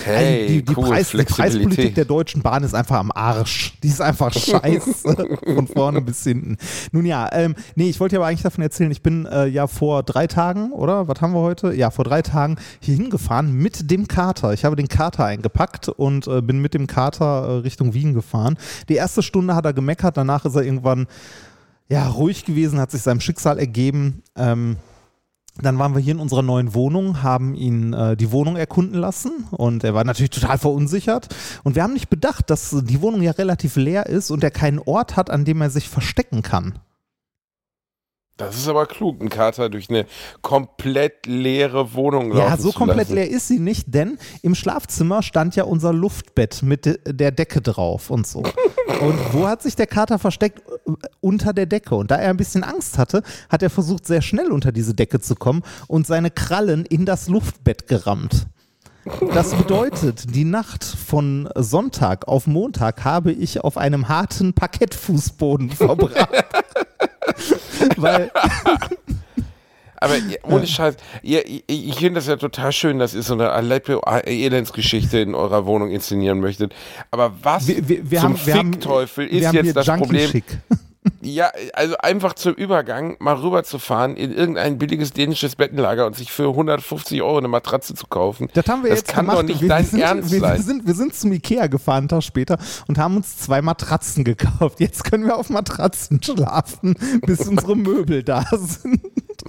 [0.04, 1.24] Hey, also die, die, cool, Preis, die.
[1.24, 3.74] Preispolitik der Deutschen Bahn ist einfach am Arsch.
[3.82, 6.56] Die ist einfach scheiße von vorne bis hinten.
[6.92, 9.66] Nun ja, ähm, nee, ich wollte ja aber eigentlich davon erzählen, ich bin äh, ja
[9.66, 11.06] vor drei Tagen, oder?
[11.08, 11.74] Was haben wir heute?
[11.74, 14.54] Ja, vor drei Tagen hier hingefahren mit dem Kater.
[14.54, 18.56] Ich habe den Kater eingepackt und äh, bin mit dem Kater äh, Richtung Wien gefahren.
[18.88, 21.06] Die erste Stunde hat er gemeckert, danach ist er irgendwann
[21.88, 24.22] ja, ruhig gewesen, hat sich seinem Schicksal ergeben.
[24.36, 24.76] Ähm,
[25.58, 29.46] dann waren wir hier in unserer neuen Wohnung, haben ihn äh, die Wohnung erkunden lassen
[29.50, 31.28] und er war natürlich total verunsichert.
[31.64, 34.78] Und wir haben nicht bedacht, dass die Wohnung ja relativ leer ist und er keinen
[34.78, 36.78] Ort hat, an dem er sich verstecken kann.
[38.36, 40.04] Das ist aber klug, einen Kater durch eine
[40.42, 45.56] komplett leere Wohnung laufen Ja, so komplett leer ist sie nicht, denn im Schlafzimmer stand
[45.56, 48.42] ja unser Luftbett mit de der Decke drauf und so.
[49.00, 50.62] Und wo hat sich der Kater versteckt?
[51.20, 51.94] Unter der Decke.
[51.94, 55.20] Und da er ein bisschen Angst hatte, hat er versucht, sehr schnell unter diese Decke
[55.20, 58.46] zu kommen und seine Krallen in das Luftbett gerammt.
[59.32, 66.28] Das bedeutet, die Nacht von Sonntag auf Montag habe ich auf einem harten Parkettfußboden verbracht.
[67.96, 68.30] Weil
[69.98, 75.18] Aber ohne Scheiß, ihr, ich, finde das ja total schön, dass ihr so eine Aleppo-Elendsgeschichte
[75.18, 76.74] in eurer Wohnung inszenieren möchtet.
[77.10, 80.30] Aber was wir, wir, wir zum haben, Fickteufel ist haben hier jetzt das Junkie Problem?
[80.30, 80.44] Schick.
[81.20, 86.48] Ja, also einfach zum Übergang mal rüberzufahren in irgendein billiges dänisches Bettenlager und sich für
[86.48, 88.48] 150 Euro eine Matratze zu kaufen.
[88.54, 89.38] Das haben wir das jetzt kann gemacht.
[89.38, 90.62] doch nicht wir, dein sind, Ernst wir, wir, sein.
[90.62, 94.80] sind, wir sind zum Ikea gefahren, einen Tag später, und haben uns zwei Matratzen gekauft.
[94.80, 96.94] Jetzt können wir auf Matratzen schlafen,
[97.26, 99.00] bis unsere Möbel da sind.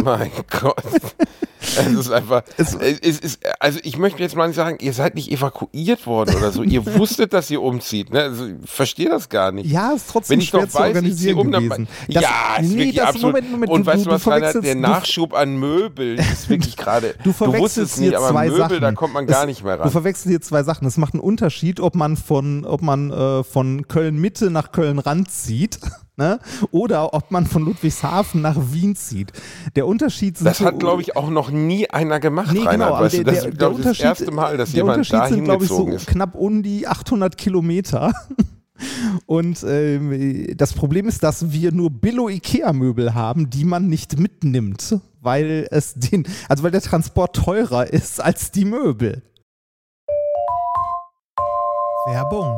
[0.04, 0.32] Mein
[0.62, 0.84] Gott.
[1.60, 2.44] Es ist einfach.
[2.58, 6.36] Es- Es, ist, also ich möchte jetzt mal nicht sagen, ihr seid nicht evakuiert worden
[6.36, 6.64] oder so.
[6.64, 8.12] Ihr wusstet, dass ihr umzieht.
[8.14, 8.22] Ne?
[8.22, 9.70] Also ich verstehe das gar nicht.
[9.70, 11.88] Ja, ist trotzdem Wenn ich schwer doch zu weiß, organisieren um, gewesen.
[12.08, 12.30] Das- ja,
[12.60, 13.34] ist nee, wirklich das- absolut.
[13.34, 16.20] Moment, Moment, und du- weißt du- du was, du verwechselst- der du- Nachschub an Möbeln
[16.20, 17.16] ist wirklich gerade.
[17.24, 18.82] Du verwechselst wusstest hier nicht, aber zwei Möbel, Sachen.
[18.82, 19.92] da kommt man gar Es- nicht mehr Du ran.
[19.92, 20.88] verwechselst hier zwei Sachen.
[20.88, 25.00] Es macht einen Unterschied, ob man von, ob man äh, von Köln Mitte nach Köln
[25.00, 25.80] Rand zieht.
[26.20, 26.40] Ne?
[26.72, 29.32] Oder ob man von Ludwigshafen nach Wien zieht.
[29.76, 32.74] Der Unterschied sind Das so- hat, glaube ich, auch noch nie einer gemacht, Nee, Reinhard.
[32.90, 34.78] genau, weißt der, du, das der, ist, der ich, das Unterschied, erste Mal, dass der
[34.78, 36.08] jemand Unterschied da sind, glaube ich, so ist.
[36.08, 38.12] knapp um die 800 Kilometer.
[39.28, 45.68] Und ähm, das Problem ist, dass wir nur Billo-Ikea-Möbel haben, die man nicht mitnimmt, weil
[45.70, 49.22] es den, also weil der Transport teurer ist als die Möbel.
[52.08, 52.58] Werbung.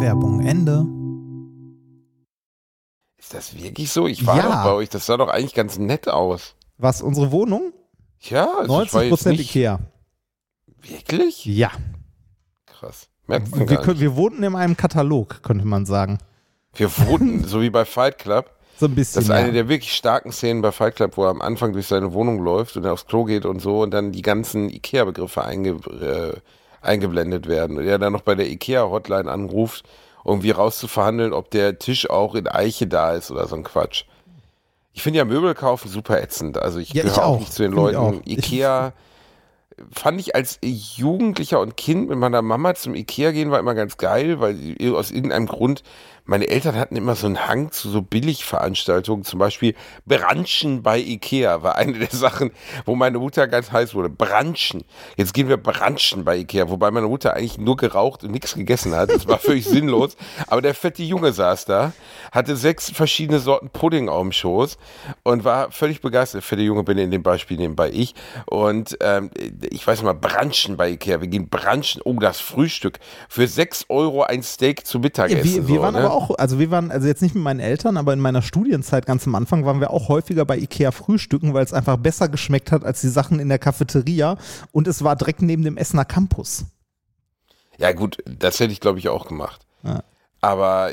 [0.00, 0.86] Werbung Ende.
[3.18, 4.06] Ist das wirklich so?
[4.06, 4.42] Ich war Ja.
[4.42, 6.54] doch bei euch, das sah doch eigentlich ganz nett aus.
[6.78, 7.72] Was, unsere Wohnung?
[8.20, 9.80] Ja, also ich war jetzt 90% nicht, Ikea.
[10.82, 11.44] Wirklich?
[11.46, 11.70] Ja.
[12.66, 13.08] Krass.
[13.26, 16.18] Merkt man Wir, können, wir wohnten in einem Katalog, könnte man sagen.
[16.74, 18.50] Wir wohnten, so wie bei Fight Club.
[18.78, 19.14] So ein bisschen.
[19.20, 19.36] Das ist ja.
[19.36, 22.40] eine der wirklich starken Szenen bei Fight Club, wo er am Anfang durch seine Wohnung
[22.42, 26.34] läuft und aufs Klo geht und so und dann die ganzen Ikea-Begriffe einge, äh,
[26.86, 27.76] eingeblendet werden.
[27.78, 29.84] Und er dann noch bei der Ikea-Hotline anruft,
[30.24, 34.04] um wie rauszuverhandeln, ob der Tisch auch in Eiche da ist oder so ein Quatsch.
[34.92, 36.58] Ich finde ja Möbel kaufen super ätzend.
[36.58, 37.38] Also ich Ja, gehöre auch auch.
[37.40, 38.22] nicht zu den Leuten.
[38.24, 38.92] Ikea
[39.92, 43.98] fand ich als Jugendlicher und Kind mit meiner Mama zum Ikea gehen war immer ganz
[43.98, 44.56] geil, weil
[44.94, 45.82] aus irgendeinem Grund
[46.26, 49.74] meine Eltern hatten immer so einen Hang zu so Billigveranstaltungen, zum Beispiel
[50.06, 52.50] Branchen bei Ikea war eine der Sachen,
[52.84, 54.08] wo meine Mutter ganz heiß wurde.
[54.08, 54.84] Branchen.
[55.16, 58.94] Jetzt gehen wir Branchen bei Ikea, wobei meine Mutter eigentlich nur geraucht und nichts gegessen
[58.94, 59.10] hat.
[59.10, 60.16] Das war völlig sinnlos.
[60.48, 61.92] Aber der fette Junge saß da,
[62.32, 64.78] hatte sechs verschiedene Sorten Pudding auf dem Schoß
[65.22, 66.42] und war völlig begeistert.
[66.42, 68.14] Der fette Junge bin in dem Beispiel nebenbei ich.
[68.46, 69.30] Und ähm,
[69.70, 71.20] ich weiß mal, Branchen bei Ikea.
[71.20, 72.98] Wir gehen Branchen, oh, das Frühstück.
[73.28, 75.68] Für sechs Euro ein Steak zu Mittag Ja, essen.
[75.68, 76.15] wir, wir so, ne?
[76.16, 79.26] Auch, also wir waren, also jetzt nicht mit meinen Eltern, aber in meiner Studienzeit ganz
[79.26, 82.84] am Anfang waren wir auch häufiger bei Ikea frühstücken, weil es einfach besser geschmeckt hat
[82.84, 84.36] als die Sachen in der Cafeteria
[84.72, 86.64] und es war direkt neben dem Essener Campus.
[87.78, 89.66] Ja, gut, das hätte ich, glaube ich, auch gemacht.
[89.82, 90.02] Ja.
[90.40, 90.92] Aber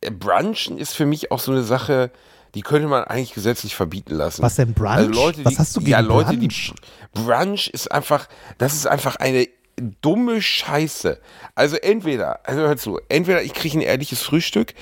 [0.00, 2.10] äh, Brunchen ist für mich auch so eine Sache,
[2.54, 4.42] die könnte man eigentlich gesetzlich verbieten lassen.
[4.42, 4.90] Was denn Brunch?
[4.90, 6.74] Also Leute, die, Was hast du gegen ja, Leute, Brunch?
[7.14, 9.48] Die, Brunch ist einfach, das ist einfach eine
[9.80, 11.20] dumme Scheiße.
[11.54, 14.74] Also entweder, also hör zu, entweder ich kriege ein ehrliches Frühstück,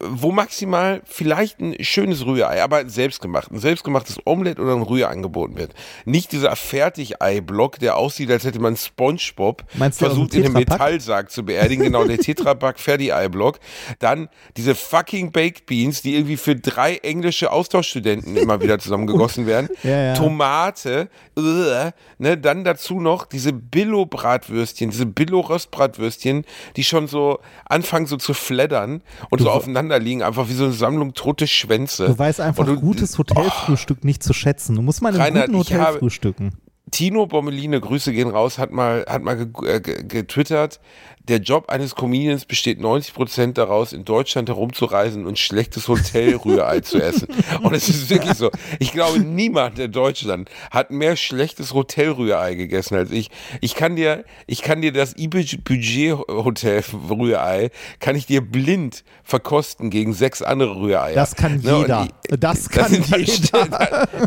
[0.00, 5.56] wo maximal vielleicht ein schönes Rührei, aber selbstgemacht, ein selbstgemachtes Omelett oder ein Rührei angeboten
[5.56, 5.72] wird.
[6.04, 10.54] Nicht dieser Fertigei-Block, der aussieht, als hätte man SpongeBob Meinst du versucht in einem?
[10.54, 13.60] Metallsarg zu beerdigen, genau, der Tetrapack Fertigei-Block.
[14.00, 19.68] Dann diese fucking Baked Beans, die irgendwie für drei englische Austauschstudenten immer wieder zusammengegossen werden.
[19.84, 20.14] Ja, ja.
[20.14, 28.16] Tomate, äh, ne, dann dazu noch diese Billo-Bratwürstchen, diese Billo-Röstbratwürstchen, die schon so anfangen so
[28.16, 32.06] zu fleddern und so aufeinander liegen, einfach wie so eine Sammlung tote Schwänze.
[32.06, 34.74] Du weißt einfach du- gutes Hotelfrühstück nicht zu schätzen.
[34.76, 36.52] Du musst mal in einem guten Hotel frühstücken.
[36.90, 40.80] Tino Bommeline, Grüße gehen raus, hat mal, hat mal äh, ge getwittert,
[41.28, 47.28] der Job eines Comedians besteht 90% daraus, in Deutschland herumzureisen und schlechtes Hotelrührei zu essen.
[47.62, 48.50] Und es ist wirklich so.
[48.78, 53.30] Ich glaube, niemand in Deutschland hat mehr schlechtes Hotelrührei gegessen als ich.
[53.60, 59.90] Ich kann dir, ich kann dir das Budget Hotel Rührei, kann ich dir blind verkosten
[59.90, 61.14] gegen sechs andere Rühreier.
[61.14, 62.08] Das kann Ne, jeder.
[62.30, 63.32] ich- Das kann das jeder.
[63.32, 63.76] Stimmt,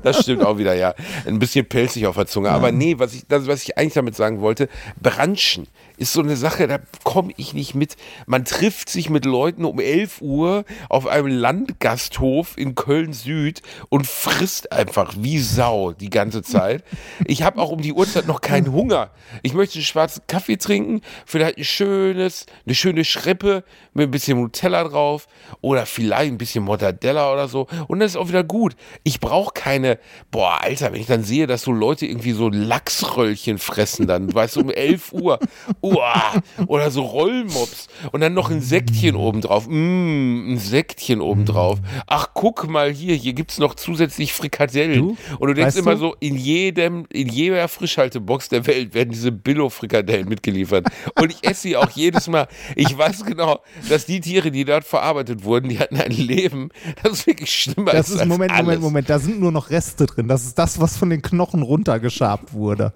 [0.03, 0.93] das stimmt auch wieder, ja.
[1.25, 2.49] Ein bisschen pelzig auf der Zunge.
[2.49, 4.69] Aber nee, was ich, das, was ich eigentlich damit sagen wollte,
[5.01, 5.67] Branchen
[6.01, 7.95] ist so eine Sache, da komme ich nicht mit.
[8.25, 14.71] Man trifft sich mit Leuten um 11 Uhr auf einem Landgasthof in Köln-Süd und frisst
[14.71, 16.83] einfach wie Sau die ganze Zeit.
[17.25, 19.11] Ich habe auch um die Uhrzeit noch keinen Hunger.
[19.43, 24.39] Ich möchte einen schwarzen Kaffee trinken, vielleicht ein schönes, eine schöne Schrippe mit ein bisschen
[24.39, 25.27] Nutella drauf
[25.59, 27.67] oder vielleicht ein bisschen Mortadella oder so.
[27.87, 28.75] Und das ist auch wieder gut.
[29.03, 29.99] Ich brauche keine,
[30.31, 34.55] boah, Alter, wenn ich dann sehe, dass so Leute irgendwie so Lachsröllchen fressen dann, weißt
[34.55, 35.39] du, um 11 Uhr.
[35.81, 37.87] Uah, oder so Rollmops.
[38.11, 39.67] Und dann noch ein Sektchen obendrauf.
[39.67, 41.79] Mm, ein Sektchen obendrauf.
[42.07, 44.99] Ach, guck mal hier, hier gibt's noch zusätzlich Frikadellen.
[44.99, 45.99] Du, Und du denkst weißt immer du?
[45.99, 50.87] so, in jedem, in jeder Frischhaltebox der Welt werden diese Billo-Frikadellen mitgeliefert.
[51.19, 52.47] Und ich esse sie auch jedes Mal.
[52.75, 56.69] Ich weiß genau, dass die Tiere, die dort verarbeitet wurden, die hatten ein Leben,
[57.03, 58.63] das ist wirklich schlimmer Das ist als Moment, alles.
[58.63, 60.27] Moment, Moment, da sind nur noch Reste drin.
[60.27, 62.93] Das ist das, was von den Knochen runtergeschabt wurde.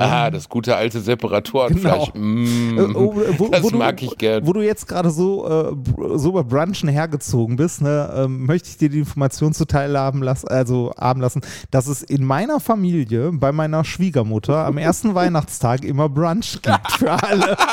[0.00, 2.12] Ah, das gute alte Separatorenfleisch.
[2.12, 2.26] Genau.
[2.26, 4.46] Mm, Äh, oh, wo, das wo du, mag ich gern.
[4.46, 5.72] Wo du jetzt gerade so, äh,
[6.16, 10.48] so über Brunchen hergezogen bist, ne, ähm, möchte ich dir die Information zuteil haben lassen,
[10.48, 16.08] also haben lassen, dass es in meiner Familie, bei meiner Schwiegermutter, am ersten Weihnachtstag immer
[16.08, 17.56] Brunch gibt für alle.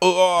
[0.00, 0.38] Oh.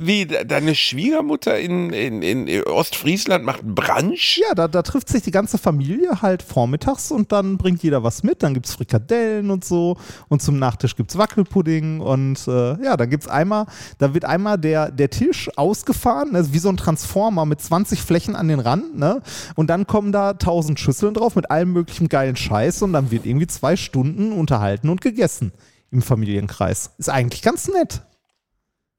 [0.00, 4.40] Wie, de- deine Schwiegermutter in, in, in Ostfriesland macht Brunch?
[4.48, 8.22] Ja, da, da trifft sich die ganze Familie halt vormittags und dann bringt jeder was
[8.22, 8.42] mit.
[8.42, 9.01] Dann gibt es Frikadellen
[9.50, 9.96] und so
[10.28, 13.66] und zum Nachtisch gibt es Wackelpudding und äh, ja, dann gibt es einmal,
[13.98, 18.36] da wird einmal der, der Tisch ausgefahren, ne, wie so ein Transformer mit 20 Flächen
[18.36, 19.22] an den Rand, ne?
[19.54, 23.26] Und dann kommen da 1000 Schüsseln drauf mit allem möglichen geilen Scheiß und dann wird
[23.26, 25.52] irgendwie zwei Stunden unterhalten und gegessen
[25.90, 26.90] im Familienkreis.
[26.98, 28.02] Ist eigentlich ganz nett.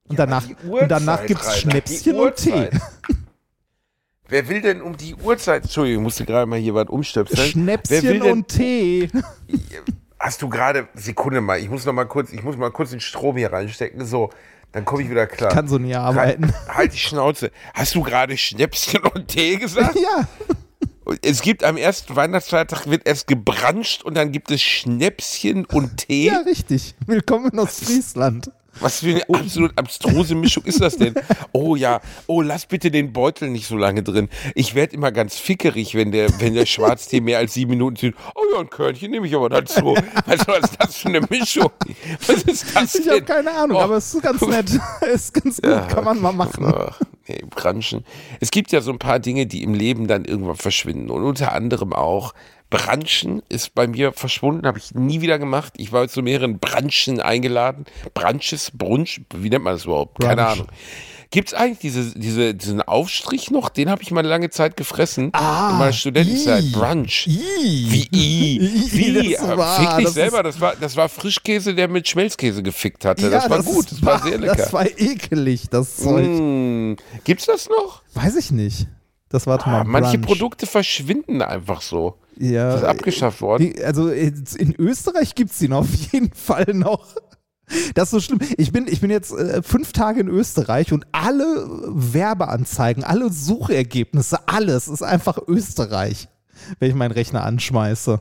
[0.06, 2.68] Und danach, die und danach gibt es Schnäpschen und Tee.
[4.28, 7.38] Wer will denn um die Uhrzeit, Entschuldigung, ich musste gerade mal hier was umstöpseln.
[7.38, 9.10] Wer will Schnäpschen denn, und Tee.
[10.18, 13.00] hast du gerade, Sekunde mal, ich muss noch mal kurz, ich muss mal kurz den
[13.00, 14.30] Strom hier reinstecken, so,
[14.72, 15.50] dann komme ich wieder klar.
[15.52, 16.46] Kann so nie arbeiten.
[16.46, 17.50] Halt, halt die Schnauze.
[17.74, 19.94] Hast du gerade Schnäpschen und Tee gesagt?
[19.96, 20.26] Ja,
[21.20, 26.28] Es gibt am ersten Weihnachtsfeiertag wird erst gebranscht und dann gibt es Schnäpschen und Tee.
[26.28, 26.94] ja, richtig.
[27.06, 28.50] Willkommen in Ostfriesland.
[28.80, 31.14] Was für eine absolut abstruse Mischung ist das denn?
[31.52, 34.28] Oh ja, oh, lass bitte den Beutel nicht so lange drin.
[34.54, 38.14] Ich werde immer ganz fickerig, wenn der, wenn der Schwarztee mehr als sieben Minuten zieht.
[38.34, 39.94] Oh ja, ein Körnchen nehme ich aber dazu.
[40.26, 41.70] Was ist das für eine Mischung?
[42.26, 43.80] Was ist das Ich habe keine Ahnung, Oh.
[43.80, 44.70] aber es ist ganz nett.
[45.12, 45.80] ist ganz gut, Ja.
[45.86, 46.64] kann man mal machen.
[46.66, 48.04] Ach, nee, Branchen.
[48.40, 51.10] Es gibt ja so ein paar Dinge, die im Leben dann irgendwann verschwinden.
[51.10, 52.34] Und unter anderem auch
[52.70, 55.74] Branchen ist bei mir verschwunden, habe ich nie wieder gemacht.
[55.76, 57.84] Ich war zu mehreren Branchen eingeladen.
[58.14, 60.20] Branches, Brunch, wie nennt man das überhaupt?
[60.20, 60.52] Keine Brunch.
[60.52, 60.66] Ahnung.
[61.30, 63.68] Gibt es eigentlich diese, diese, diesen Aufstrich noch?
[63.68, 65.30] Den habe ich mal lange Zeit gefressen.
[65.32, 66.62] Ah, in meiner Studentenzeit.
[66.64, 66.70] ii.
[66.72, 67.26] Brunch.
[67.26, 67.86] Ih.
[67.90, 68.60] Wie i?
[68.92, 69.32] Wie?
[69.34, 70.42] das war- Fick dich das selber.
[70.44, 73.30] Das war, das war Frischkäse, der mit Schmelzkäse gefickt hatte.
[73.30, 73.90] das war gut.
[73.90, 74.54] Das war sehr lecker.
[74.56, 76.24] Das war ekelig, das Zeug.
[76.26, 76.94] Mm.
[77.24, 78.02] Gibt's das noch?
[78.14, 78.86] Weiß ich nicht.
[79.28, 80.26] Das war mal Ah, manche Brunch.
[80.38, 82.16] Produkte verschwinden einfach so.
[82.38, 83.72] Ja, Das ist abgeschafft worden.
[83.74, 87.06] Die, also in Österreich gibt es noch auf jeden Fall noch.
[87.94, 88.40] Das ist so schlimm.
[88.58, 94.48] Ich bin, ich bin jetzt äh, fünf Tage in Österreich und alle Werbeanzeigen, alle Suchergebnisse,
[94.48, 96.28] alles ist einfach Österreich,
[96.78, 98.20] wenn ich meinen Rechner anschmeiße.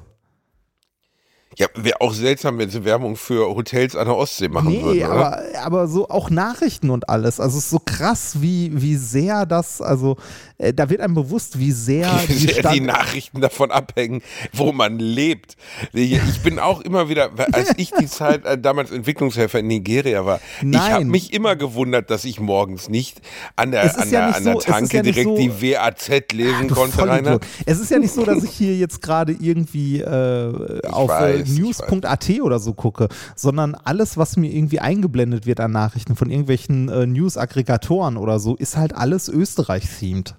[1.57, 5.03] Ja, wäre auch seltsam, wenn sie Werbung für Hotels an der Ostsee machen Nee, würden,
[5.03, 7.39] aber, aber so auch Nachrichten und alles.
[7.39, 10.17] Also es ist so krass, wie, wie sehr das, also
[10.57, 12.81] äh, da wird einem bewusst, wie sehr Wie die sehr die Stadt.
[12.81, 15.55] Nachrichten davon abhängen, wo man lebt.
[15.93, 20.39] Ich bin auch immer wieder, als ich die Zeit äh, damals Entwicklungshelfer in Nigeria war,
[20.57, 20.91] ich Nein.
[20.93, 23.21] habe mich immer gewundert, dass ich morgens nicht
[23.55, 26.09] an der, an ja der, nicht an der so- Tanke ja direkt so- die WAZ
[26.33, 27.39] lesen konnte.
[27.65, 31.41] Es ist ja nicht so, dass ich hier jetzt gerade irgendwie äh, auf weiß, äh,
[31.42, 36.29] ich news.at oder so gucke, sondern alles, was mir irgendwie eingeblendet wird an Nachrichten von
[36.29, 40.35] irgendwelchen äh, News-Aggregatoren oder so, ist halt alles Österreich-themed.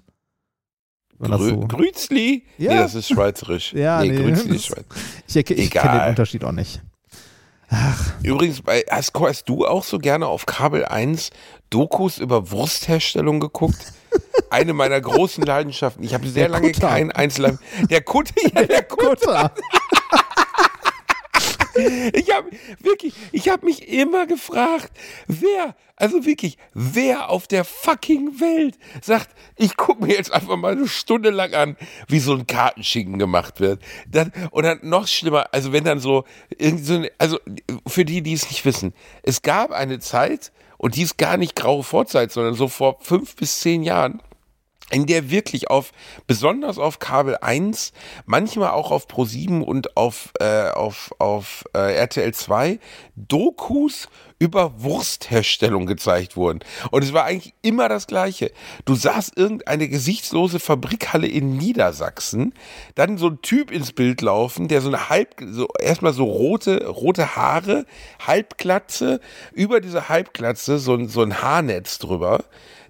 [1.19, 2.43] Grü so- Grützli?
[2.57, 2.71] Ja.
[2.73, 3.73] Nee, das ist schweizerisch.
[3.75, 4.85] Ja, nee, nee, Grützli ist das- Schweiz.
[5.27, 6.81] Ich, ich kenne den Unterschied auch nicht.
[8.21, 11.31] Übrigens, bei, hast, hast du auch so gerne auf Kabel 1
[11.71, 13.93] Dokus über Wurstherstellung geguckt?
[14.51, 16.03] Eine meiner großen Leidenschaften.
[16.03, 16.87] Ich habe sehr Der lange Kutter.
[16.87, 17.57] keinen Einzelheim.
[17.89, 19.15] Der Kutter, ja, der Kutter.
[19.15, 19.51] Kutter.
[21.75, 24.91] Ich habe wirklich, ich habe mich immer gefragt,
[25.27, 30.73] wer, also wirklich, wer auf der fucking Welt sagt, ich gucke mir jetzt einfach mal
[30.73, 33.81] eine Stunde lang an, wie so ein Kartenschinken gemacht wird.
[34.09, 36.23] Dann, und dann noch schlimmer, also wenn dann so,
[37.17, 37.39] also
[37.87, 41.55] für die, die es nicht wissen, es gab eine Zeit, und die ist gar nicht
[41.55, 44.21] graue Vorzeit, sondern so vor fünf bis zehn Jahren,
[44.91, 45.91] in der wirklich auf,
[46.27, 47.91] besonders auf Kabel 1,
[48.25, 52.79] manchmal auch auf Pro 7 und auf, äh, auf, auf äh, RTL 2
[53.15, 56.59] Dokus über Wurstherstellung gezeigt wurden.
[56.91, 58.51] Und es war eigentlich immer das Gleiche.
[58.83, 62.53] Du sahst irgendeine gesichtslose Fabrikhalle in Niedersachsen,
[62.95, 66.85] dann so ein Typ ins Bild laufen, der so eine halb, so erstmal so rote,
[66.85, 67.85] rote Haare,
[68.25, 69.19] Halbglatze,
[69.53, 72.43] über diese Halbglatze so ein, so ein Haarnetz drüber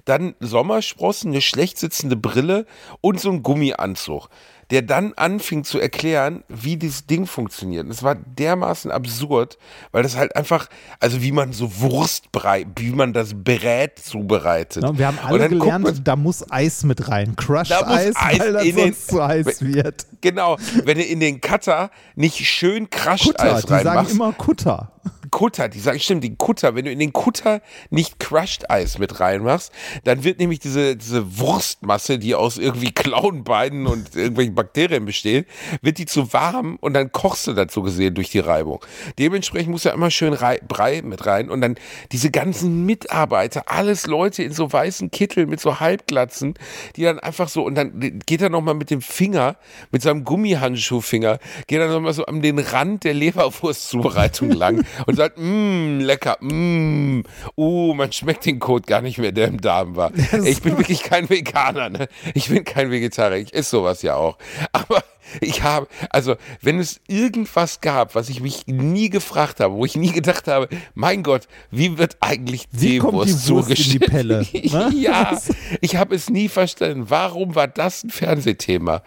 [0.05, 2.65] dann Sommersprossen, eine schlecht sitzende Brille
[3.01, 4.29] und so ein Gummianzug,
[4.71, 7.85] der dann anfing zu erklären, wie dieses Ding funktioniert.
[7.85, 9.57] Und Es war dermaßen absurd,
[9.91, 10.67] weil das halt einfach,
[10.99, 14.81] also wie man so Wurstbrei, wie man das Brät zubereitet.
[14.83, 17.35] Ja, wir haben Und alle gelernt, man- da muss Eis mit rein.
[17.47, 20.05] Muss Eis, Eis weil das den- sonst zu heiß wird.
[20.21, 24.11] Genau, wenn du in den Cutter nicht schön Crushed Kutter, Eis die sagen reinmachst.
[24.13, 24.91] immer Kutter.
[25.35, 29.19] Kutter, die sagen, stimmt, den Kutter, wenn du in den Kutter nicht Crushed Eis mit
[29.19, 29.69] reinmachst,
[30.05, 35.45] dann wird nämlich diese, diese Wurstmasse, die aus irgendwie Klauenbeinen und irgendwelchen Bakterien besteht,
[35.81, 38.79] wird die zu warm und dann kochst du dazu gesehen durch die Reibung.
[39.19, 41.75] Dementsprechend muss ja immer schön Rei Brei mit rein und dann
[42.13, 46.53] diese ganzen Mitarbeiter, alles Leute in so weißen Kitteln mit so Halbglatzen,
[46.95, 49.57] die dann einfach so und dann geht er nochmal mit dem Finger,
[49.91, 55.24] mit seinem Gummihandschuhfinger, geht er nochmal so an den Rand der Leberwurstzubereitung lang und sagt,
[55.35, 57.23] mmm, lecker, mmm,
[57.57, 60.11] uh, man schmeckt den Kot gar nicht mehr, der im Darm war.
[60.45, 62.07] Ich bin wirklich kein Veganer, ne?
[62.33, 64.37] Ich bin kein Vegetarier, ich esse sowas ja auch.
[64.71, 65.03] Aber
[65.41, 69.95] ich habe, also, wenn es irgendwas gab, was ich mich nie gefragt habe, wo ich
[69.95, 74.11] nie gedacht habe, mein Gott, wie wird eigentlich Wie die Wurst Wurst in die zugeschnitten?
[74.11, 74.91] Pelle, ne?
[74.95, 75.37] ja,
[75.81, 77.05] ich habe es nie verstanden.
[77.09, 79.01] Warum war das ein Fernsehthema?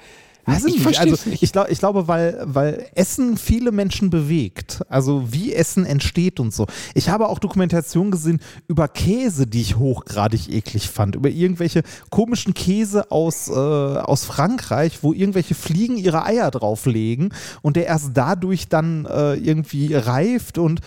[0.48, 1.00] Weiß ich, ich nicht.
[1.00, 1.42] Also nicht.
[1.42, 4.82] ich, glaub, ich glaube, weil, weil Essen viele Menschen bewegt.
[4.88, 6.66] Also wie Essen entsteht und so.
[6.94, 11.14] Ich habe auch Dokumentationen gesehen über Käse, die ich hochgradig eklig fand.
[11.14, 17.32] Über irgendwelche komischen Käse aus, äh, aus Frankreich, wo irgendwelche Fliegen ihre Eier drauflegen
[17.62, 20.80] und der erst dadurch dann äh, irgendwie reift und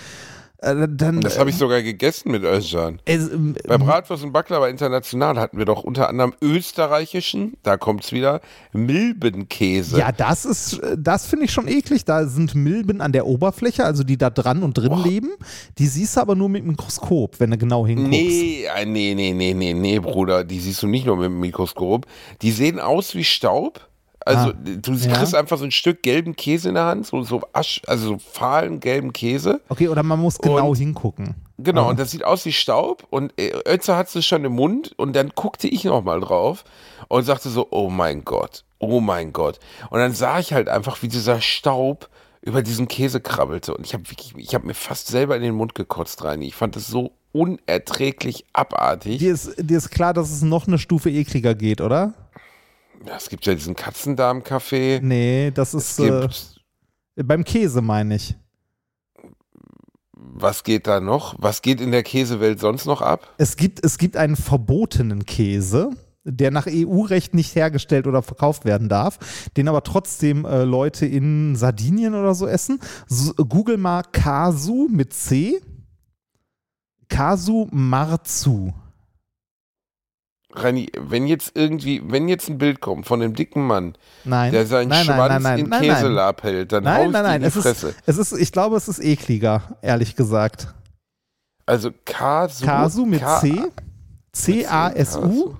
[0.62, 1.21] äh, dann.
[1.21, 3.00] Das habe ich sogar gegessen mit Özcan.
[3.06, 8.12] äh, ähm, Bei Bratwurst und Baklava International hatten wir doch unter anderem österreichischen, da kommt's
[8.12, 9.97] wieder, Milbenkäse.
[9.97, 12.06] Ja, das ist, das finde ich schon eklig.
[12.06, 15.32] Da sind Milben an der Oberfläche, also die da dran und drin leben.
[15.78, 18.12] Die siehst du aber nur mit dem Mikroskop, wenn du genau hinguckst.
[18.12, 21.39] Nee, äh, nee, nee, nee, nee, nee, Bruder, die siehst du nicht nur mit dem
[21.39, 22.06] Mikroskop.
[22.41, 23.88] Die sehen aus wie Staub.
[24.25, 25.13] Also Ah, du ja.
[25.13, 28.17] kriegst einfach so ein Stück gelben Käse in der Hand, so, so Asch, also so
[28.19, 29.62] fahlen gelben Käse.
[29.69, 31.36] Okay, oder man muss genau Und- hingucken.
[31.57, 31.89] Genau, Ah.
[31.89, 35.15] und das sieht aus wie Staub und äh, Ötzer hat es schon im Mund und
[35.15, 36.63] dann guckte ich nochmal drauf
[37.07, 39.60] und sagte so, oh mein Gott, oh mein Gott.
[39.91, 42.10] Und dann sah ich halt einfach, wie dieser Staub
[42.41, 45.53] über diesen Käse krabbelte und ich habe wirklich, ich habe mir fast selber in den
[45.53, 46.41] Mund gekotzt rein.
[46.41, 49.19] Ich fand das so unerträglich abartig.
[49.19, 52.13] Dir ist, dir ist klar, dass es noch eine Stufe ekliger geht, oder?
[53.05, 54.99] Ja, es gibt ja diesen Katzendarm-Kaffee.
[55.01, 56.61] Nee, das ist äh, gibt,
[57.15, 58.35] beim Käse, meine ich.
[60.13, 61.35] was geht da noch?
[61.39, 63.33] Was geht in der Käsewelt sonst noch ab?
[63.37, 65.91] Es gibt, es gibt einen verbotenen Käse,
[66.23, 69.17] der nach EU-Recht nicht hergestellt oder verkauft werden darf,
[69.57, 72.79] den aber trotzdem äh, Leute in Sardinien oder so essen.
[73.09, 75.59] S Google mal Kasu mit C.
[77.09, 78.73] Kasu Marzu.
[80.54, 84.52] Rani, wenn jetzt irgendwie, wenn jetzt ein Bild kommt von einem dicken Mann, Nein.
[84.52, 85.89] der seinen nein, Schwanz nein, in nein, nein.
[85.95, 87.35] Käselab hält, dann Nein, nein, nein.
[87.35, 87.89] in die Es Fresse.
[87.89, 90.73] ist, es ist, ich glaube, es ist ekliger, ehrlich gesagt.
[91.65, 92.65] also Kasu.
[92.65, 93.62] Kasu mit Ka- C,
[94.33, 95.56] C-A-S-U Kasu.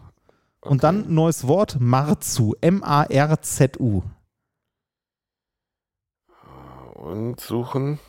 [0.62, 4.02] und dann neues Wort, Marzu, M-A-R-Z-U.
[6.96, 8.00] Und suchen.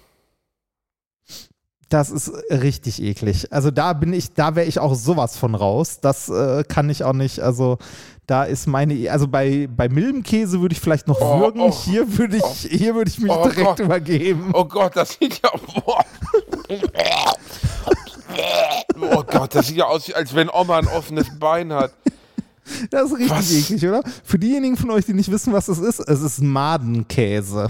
[1.93, 3.53] Das ist richtig eklig.
[3.53, 5.99] Also da bin ich, da wäre ich auch sowas von raus.
[6.01, 7.41] Das äh, kann ich auch nicht.
[7.41, 7.77] Also
[8.27, 11.61] da ist meine, also bei, bei Milbenkäse würde ich vielleicht noch Oh, würgen.
[11.61, 11.71] oh.
[11.85, 13.81] hier würde ich, hier würde ich mich Oh direkt Gott.
[13.81, 14.53] übergeben.
[14.55, 15.51] Oh Gott, das sieht ja.
[19.01, 21.93] Oh Gott, das sieht ja aus, als wenn Oma ein offenes Bein hat.
[22.91, 23.53] Das ist richtig Was?
[23.53, 24.03] eklig, oder?
[24.25, 27.69] Für diejenigen von euch, die nicht wissen, was es ist, es ist Madenkäse.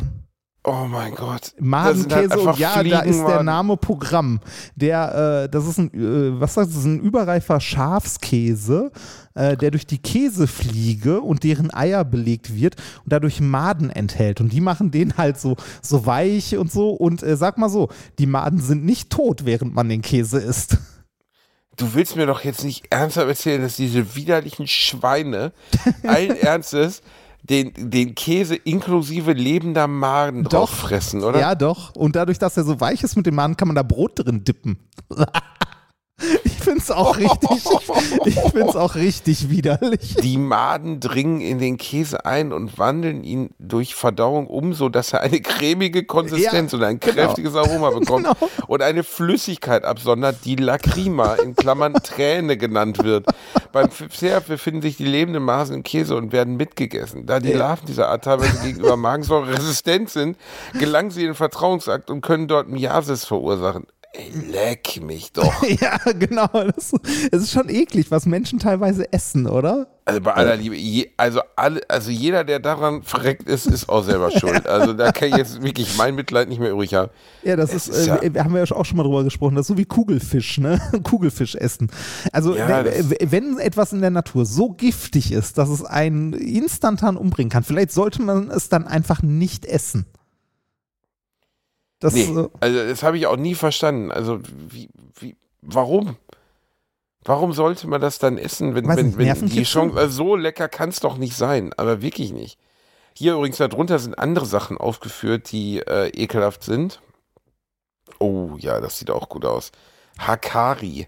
[0.65, 1.55] Oh mein Gott.
[1.59, 3.43] Madenkäse halt und ja, da Fliegen, ist der.
[3.43, 4.39] Name Programm.
[4.77, 8.93] Der, äh, das ist ein, äh, was sagt, das ist ein überreifer Schafskäse,
[9.35, 14.41] äh, der durch die Käsefliege und deren Eier belegt wird und dadurch Maden enthält.
[14.41, 16.91] Und die machen den halt so, so weich und so.
[16.91, 17.89] Und äh, sag mal so,
[18.21, 20.79] die Maden sind nicht tot, während man den Käse isst.
[21.77, 25.53] Du willst mir doch jetzt nicht ernsthaft erzählen, dass diese widerlichen Schweine
[26.07, 27.03] allen Ernstes
[27.43, 31.41] den, den Käse inklusive lebender Maden drauf fressen, oder?
[31.41, 31.95] Ja, doch.
[31.97, 34.45] Und dadurch, dass er so weich ist mit den Maden, kann man da Brot drin
[34.45, 34.79] dippen.
[36.45, 37.51] Ich find's auch richtig,
[38.25, 40.15] ich find's auch richtig widerlich.
[40.23, 45.21] Die Maden dringen in den Käse ein und wandeln ihn durch Verdauung um, sodass er
[45.21, 47.15] eine cremige Konsistenz Ja, und ein genau.
[47.15, 48.51] kräftiges Aroma bekommt Genau.
[48.67, 53.27] und eine Flüssigkeit absondert, die Lacrima in Klammern Träne genannt wird.
[53.73, 57.27] Beim Verzehr befinden sich die lebenden Masen im Käse und werden mitgegessen.
[57.27, 57.53] Da die.
[57.53, 60.37] Larven dieser Art teilweise gegenüber Magensäure resistent sind,
[60.79, 63.87] gelangen sie in den Vertrauungsakt und können dort Miasis verursachen.
[64.15, 65.63] Ey, leck mich doch.
[65.81, 66.47] Ja, genau.
[66.49, 66.93] Das,
[67.33, 69.87] es ist schon eklig, was Menschen teilweise essen, oder?
[70.05, 74.05] Also bei aller Liebe, je, also alle, also jeder, der daran verreckt ist, ist auch
[74.05, 74.67] selber schuld.
[74.67, 77.11] Also da kann ich jetzt wirklich mein Mitleid nicht mehr übrig haben.
[77.43, 79.63] Ja, das Es ist, ist äh, haben wir ja auch schon mal drüber gesprochen, das
[79.65, 80.79] ist so wie Kugelfisch, ne?
[81.05, 81.91] Kugelfisch essen.
[82.33, 86.35] Also Ja, wenn, das- wenn etwas in der Natur so giftig ist, dass es einen
[86.35, 90.05] instantan umbringen kann, vielleicht sollte man es dann einfach nicht essen.
[92.03, 94.11] Das, Nee, also das habe ich auch nie verstanden.
[94.11, 94.89] Also wie,
[95.19, 96.17] wie, warum?
[97.25, 99.63] Warum sollte man das dann essen, wenn, wenn, nicht, wenn die?
[99.63, 102.59] Chance, also so lecker kann es doch nicht sein, aber wirklich nicht.
[103.15, 107.01] Hier übrigens darunter sind andere Sachen aufgeführt, die äh, ekelhaft sind.
[108.19, 109.71] Oh ja, das sieht auch gut aus.
[110.19, 111.07] Hakari.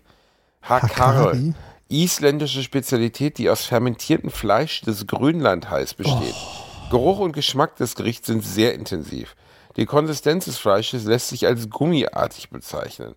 [0.62, 1.54] Hakari?
[1.88, 6.34] Isländische Spezialität, die aus fermentiertem Fleisch des Grönlandhais besteht.
[6.90, 9.34] Geruch und Geschmack des Gerichts sind sehr intensiv.
[9.76, 13.14] Die Konsistenz des Fleisches lässt sich als gummiartig bezeichnen.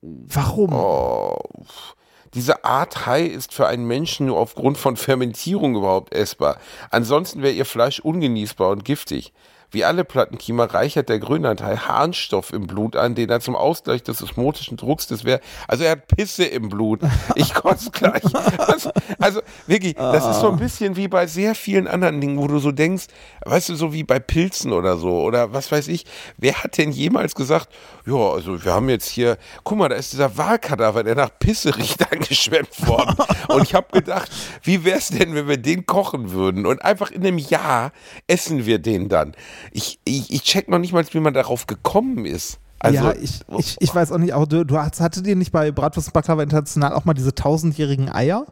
[0.00, 0.72] Warum?
[0.72, 1.38] Oh,
[2.34, 6.58] diese Art Hai ist für einen Menschen nur aufgrund von Fermentierung überhaupt essbar.
[6.90, 9.32] Ansonsten wäre ihr Fleisch ungenießbar und giftig.
[9.72, 14.22] Wie alle Plattenkiemer reichert der Grönlandhai Harnstoff im Blut an, den er zum Ausgleich des
[14.22, 15.40] osmotischen Drucks des Wehr.
[15.66, 17.00] Also er hat Pisse im Blut.
[17.34, 18.22] Ich kotze gleich.
[18.58, 22.46] Also, also wirklich, das ist so ein bisschen wie bei sehr vielen anderen Dingen, wo
[22.46, 23.06] du so denkst,
[23.46, 26.04] weißt du, so wie bei Pilzen oder so oder was weiß ich.
[26.36, 27.68] Wer hat denn jemals gesagt,
[28.06, 31.74] ja, also wir haben jetzt hier, guck mal, da ist dieser Wahlkadaver, der nach Pisse
[31.76, 33.16] riecht, angeschwemmt worden.
[33.48, 34.30] Und ich habe gedacht,
[34.62, 37.92] wie wäre es denn, wenn wir den kochen würden und einfach in einem Jahr
[38.26, 39.34] essen wir den dann.
[39.70, 42.58] Ich, ich, ich check noch nicht mal, wie man darauf gekommen ist.
[42.78, 45.52] Also, ja, ich, ich, ich weiß auch nicht, auch du, du hast, hattet ihr nicht
[45.52, 48.46] bei Bratwurst und Baklava International auch mal diese tausendjährigen Eier?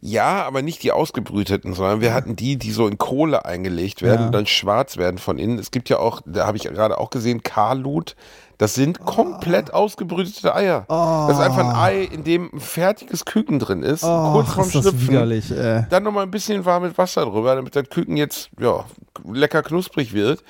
[0.00, 4.20] Ja, aber nicht die ausgebrüteten, sondern wir hatten die, die so in Kohle eingelegt werden
[4.20, 4.26] Ja.
[4.26, 5.58] und dann schwarz werden von innen.
[5.58, 8.14] Es gibt ja auch, da habe ich gerade auch gesehen, Karlut.
[8.58, 10.84] Das sind komplett ausgebrütete Eier.
[10.88, 14.70] Das ist einfach ein Ei, in dem ein fertiges Küken drin ist, Oh, kurz vorm
[14.70, 15.08] Schlüpfen.
[15.08, 15.50] widerlich.
[15.50, 15.84] Äh.
[15.90, 18.84] Dann nochmal ein bisschen warmes Wasser drüber, damit das Küken jetzt ja,
[19.32, 20.42] lecker knusprig wird.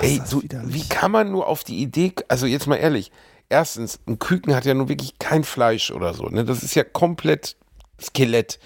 [0.00, 0.74] Ey, das du, widerlich.
[0.74, 3.12] wie kann man nur auf die Idee, also jetzt mal ehrlich,
[3.48, 6.44] erstens, ein Küken hat ja nun wirklich kein Fleisch oder so, ne?
[6.44, 7.56] Das ist ja komplett
[8.00, 8.58] Skelett.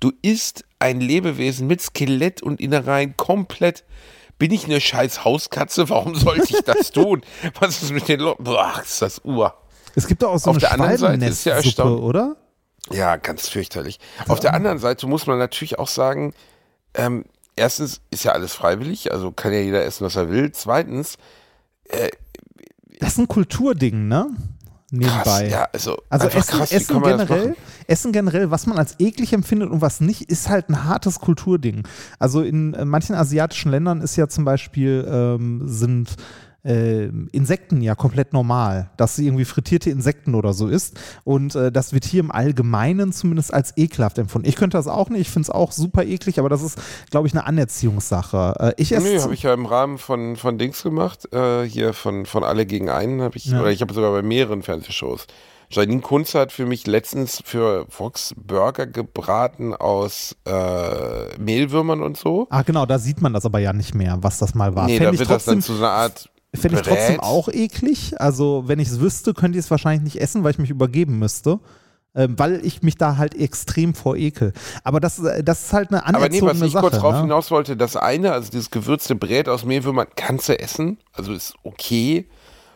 [0.00, 3.84] Du isst ein Lebewesen mit Skelett und Innereien komplett.
[4.38, 5.88] Bin ich eine scheiß Hauskatze?
[5.88, 7.22] Warum sollte ich das tun?
[7.60, 8.42] Was ist mit den Leuten?
[8.44, 9.54] Boah, ist das Ur.
[9.94, 12.36] Es gibt doch auch so Auf eine der anderen Seite ist ja erstaunlich- oder?
[12.90, 14.00] Ja, ganz fürchterlich.
[14.26, 16.34] Auf der anderen Seite muss man natürlich auch sagen,
[16.94, 17.24] ähm,
[17.54, 20.50] erstens ist ja alles freiwillig, also kann ja jeder essen, was er will.
[20.50, 21.16] Zweitens,
[22.98, 24.30] Das ist ein Kulturding, ne?
[24.94, 25.22] Nebenbei.
[25.22, 27.56] krass, ja, also, Also Essen, krass, Essen generell?
[27.86, 31.84] Essen generell, was man als eklig empfindet und was nicht, ist halt ein hartes Kulturding.
[32.18, 36.16] Also in äh, manchen asiatischen Ländern ist ja zum Beispiel ähm, sind
[36.64, 40.98] äh, Insekten ja komplett normal, dass sie irgendwie frittierte Insekten oder so isst.
[41.24, 44.48] Und äh, das wird hier im Allgemeinen zumindest als ekelhaft empfunden.
[44.48, 46.78] Ich könnte das auch nicht, ich finde es auch super eklig, aber das ist,
[47.10, 48.54] glaube ich, eine Anerziehungssache.
[48.58, 49.06] Äh, ich esse.
[49.06, 52.66] Nee, habe ich ja im Rahmen von, von Dings gemacht, äh, hier von, von Alle
[52.66, 53.60] gegen einen habe ich, Ja.
[53.60, 55.26] oder ich habe sogar bei mehreren Fernsehshows.
[55.70, 62.46] Janine Kunze hat für mich letztens für Fox Burger gebraten aus äh, Mehlwürmern und so.
[62.50, 64.86] Ah, genau, da sieht man das aber ja nicht mehr, was das mal war.
[64.86, 68.20] nee, Fänd da wird das dann zu so einer Art Fände ich trotzdem auch eklig.
[68.20, 71.18] Also, wenn ich es wüsste, könnte ich es wahrscheinlich nicht essen, weil ich mich übergeben
[71.18, 71.60] müsste.
[72.14, 74.52] Ähm, weil ich mich da halt extrem vor ekel.
[74.84, 76.82] Aber das, äh, das ist halt eine Aber nee, was ich Sache.
[76.82, 77.20] kurz drauf ne?
[77.22, 81.54] hinaus wollte, das eine, also dieses gewürzte Brät aus Mehlwürmern, kannst du essen, also ist
[81.62, 82.28] okay.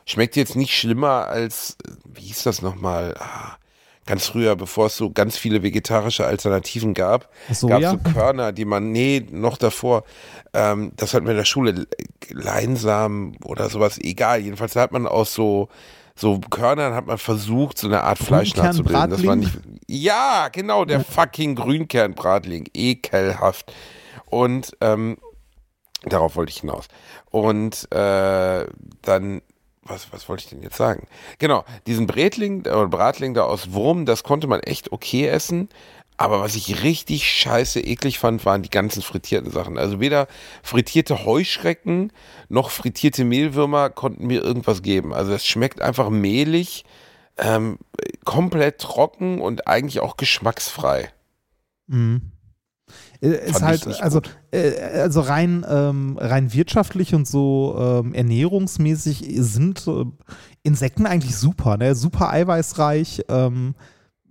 [0.07, 3.15] Schmeckt jetzt nicht schlimmer als, äh, wie hieß das nochmal?
[3.19, 3.59] Ah,
[4.07, 7.69] ganz früher, bevor es so ganz viele vegetarische Alternativen gab, gab es so
[8.13, 10.05] Körner, die man, nee, noch davor,
[10.55, 11.87] ähm, das hatten wir in der Schule,
[12.31, 14.41] Leinsamen oder sowas, egal.
[14.41, 15.69] Jedenfalls hat man aus so,
[16.15, 19.11] so Körnern hat man versucht, so eine Art Fleisch nachzubilden.
[19.11, 19.53] Das war nicht,
[19.87, 22.69] ja, genau, der fucking Grünkernbratling.
[22.73, 23.73] Ekelhaft.
[24.27, 25.19] Und ähm,
[26.05, 26.87] darauf wollte ich hinaus.
[27.31, 28.67] Und äh,
[29.03, 29.43] dann,
[29.89, 31.07] was, was wollte ich denn jetzt sagen?
[31.39, 35.69] Genau, diesen Brätling oder Bratling da aus Wurm, das konnte man echt okay essen.
[36.19, 39.77] Aber was ich richtig scheiße eklig fand, waren die ganzen frittierten Sachen.
[39.77, 40.29] Also weder
[40.63, 42.11] frittierte Heuschrecken
[42.49, 45.13] noch frittierte Mehlwürmer konnten mir irgendwas geben.
[45.13, 46.85] Also es schmeckt einfach mehlig,
[47.37, 47.79] ähm,
[48.25, 51.11] komplett trocken und eigentlich auch geschmacksfrei.
[51.87, 52.33] Mhm.
[53.21, 59.27] Äh, Ist ich halt, also, äh, also rein, ähm, rein wirtschaftlich und so ähm, ernährungsmäßig
[59.37, 60.05] sind äh,
[60.63, 61.95] Insekten eigentlich super, ne?
[61.95, 63.25] Super eiweißreich.
[63.29, 63.75] Ähm,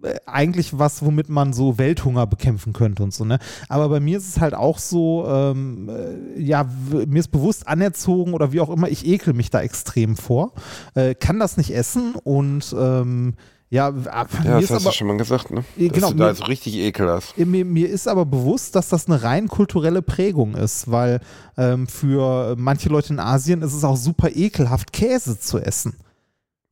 [0.04, 3.40] äh, eigentlich was, womit man so Welthunger bekämpfen könnte und so, ne?
[3.70, 8.34] Aber bei mir ist es halt auch so, ähm, äh, ja, mir ist bewusst anerzogen
[8.34, 10.54] oder wie auch immer, ich ekel mich da extrem vor,
[10.94, 13.36] äh, kann das nicht essen und ähm,
[13.70, 15.64] ja, Ja, mir das ist hast aber, du schon mal gesagt, ne?
[15.76, 17.38] Ja, Dass genau, du da mir- so richtig Ekel hast.
[17.38, 21.20] mir, mir ist aber bewusst, dass das eine rein kulturelle Prägung ist, weil
[21.58, 25.96] ähm, für manche Leute in Asien ist es auch super ekelhaft, Käse zu essen.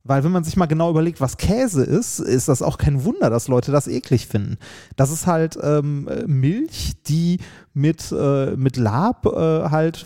[0.06, 3.30] Weil wenn man sich mal genau überlegt, was Käse ist, ist das auch kein Wunder,
[3.30, 4.58] dass Leute das eklig finden.
[4.96, 7.38] Das ist halt ähm, äh, Milch, die
[7.72, 10.04] mit, äh, mit Lab äh, halt,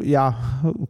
[0.00, 0.38] ja,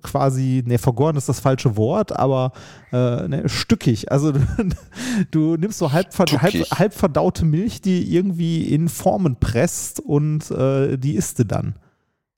[0.01, 2.53] quasi, ne, vergoren ist das falsche Wort, aber
[2.93, 4.13] äh, ne, stückig.
[4.13, 4.41] Also du,
[5.33, 10.97] du nimmst so halb, halb, halb verdaute Milch, die irgendwie in Formen presst und äh,
[10.97, 11.75] die isst du dann.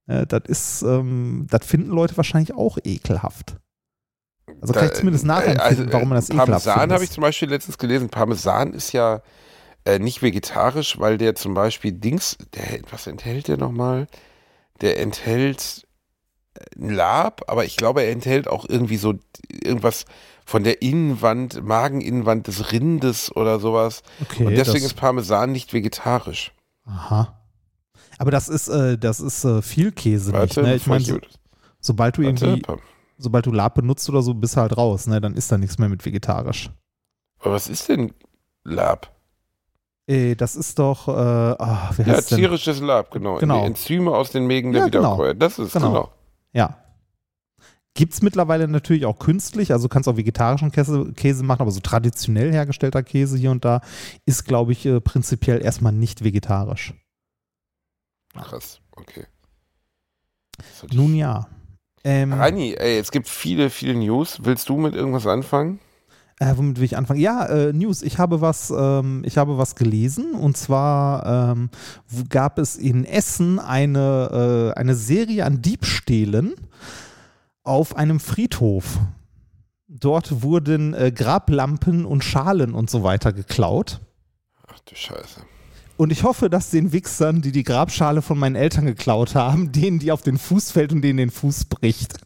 [0.06, 3.58] Äh, das ist, ähm, das finden Leute wahrscheinlich auch ekelhaft.
[4.60, 7.22] Also kann ich zumindest nachempfinden, also, warum man das äh, ekelhaft Parmesan habe ich zum
[7.22, 8.08] Beispiel letztens gelesen.
[8.08, 9.22] Parmesan ist ja
[9.84, 14.06] äh, nicht vegetarisch, weil der zum Beispiel Dings, der, was enthält der nochmal?
[14.80, 15.86] Der enthält
[16.54, 19.14] äh, ein Lab, aber ich glaube, er enthält auch irgendwie so
[19.50, 20.04] irgendwas
[20.44, 24.02] von der Innenwand, Mageninnenwand des Rindes oder sowas.
[24.22, 26.52] Okay, Und deswegen ist Parmesan nicht vegetarisch.
[26.86, 27.34] aha.
[28.18, 30.74] Aber das ist, äh, das ist äh, viel Käse nicht, Warte, ne?
[30.74, 31.18] Ich meine, so,
[31.80, 32.62] sobald du warte, irgendwie,
[33.18, 35.20] sobald du Lab benutzt oder so, bist du halt raus, ne?
[35.20, 36.70] Dann ist da nichts mehr mit vegetarisch.
[37.40, 38.12] aber was ist denn
[38.64, 39.14] Lab?
[40.06, 42.38] Äh, das ist doch, äh, ah, wie Ja, heißt denn?
[42.38, 43.36] tierisches Lab, genau.
[43.36, 43.60] Genau.
[43.60, 45.14] Die Enzyme aus den Mägen der Ja, genau.
[45.14, 45.34] Wiederkäuer.
[45.34, 45.88] Das ist Genau.
[45.88, 46.12] genau.
[46.52, 46.78] Ja.
[47.94, 51.80] Gibt es mittlerweile natürlich auch künstlich, also kannst auch vegetarischen Käse, Käse machen, aber so
[51.80, 53.80] traditionell hergestellter Käse hier und da
[54.24, 56.94] ist, glaube ich, äh, prinzipiell erstmal nicht vegetarisch.
[58.34, 59.26] Krass, okay.
[60.92, 61.48] Nun ja.
[62.08, 64.38] Ähm, Reini, ey, es gibt viele, viele News.
[64.42, 65.78] Willst du mit irgendwas anfangen?
[66.38, 67.20] Äh, womit will ich anfangen?
[67.20, 68.00] Ja, äh, News.
[68.00, 71.68] Ich habe was, ähm, ich habe was gelesen und zwar ähm,
[72.30, 76.54] gab es in Essen eine, äh, eine Serie an Diebstählen
[77.62, 79.00] auf einem Friedhof.
[79.86, 84.00] Dort wurden äh, Grablampen und Schalen und so weiter geklaut.
[84.66, 85.42] Ach du Scheiße.
[85.98, 89.98] Und ich hoffe, dass den Wichsern, die die Grabschale von meinen Eltern geklaut haben, denen
[89.98, 92.20] die auf den Fuß fällt und denen den Fuß bricht.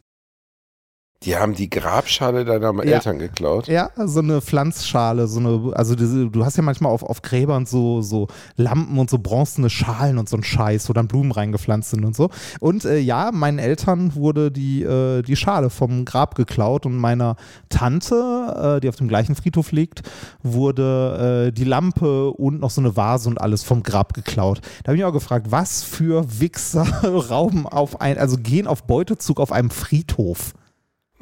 [1.24, 2.94] Die haben die Grabschale deiner Ja.
[2.94, 3.68] Eltern geklaut.
[3.68, 7.66] Ja, so eine Pflanzschale, so eine, also diese, du hast ja manchmal auf, auf Gräbern
[7.66, 11.90] so, so Lampen und so bronzene Schalen und so ein Scheiß, wo dann Blumen reingepflanzt
[11.90, 12.30] sind und so.
[12.60, 17.36] Und äh, ja, meinen Eltern wurde die, äh, die Schale vom Grab geklaut und meiner
[17.68, 20.02] Tante, äh, die auf dem gleichen Friedhof liegt,
[20.42, 24.60] wurde äh, die Lampe und noch so eine Vase und alles vom Grab geklaut.
[24.82, 26.84] Da habe ich mich auch gefragt, was für Wichser
[27.30, 30.54] rauben auf ein, also gehen auf Beutezug auf einem Friedhof.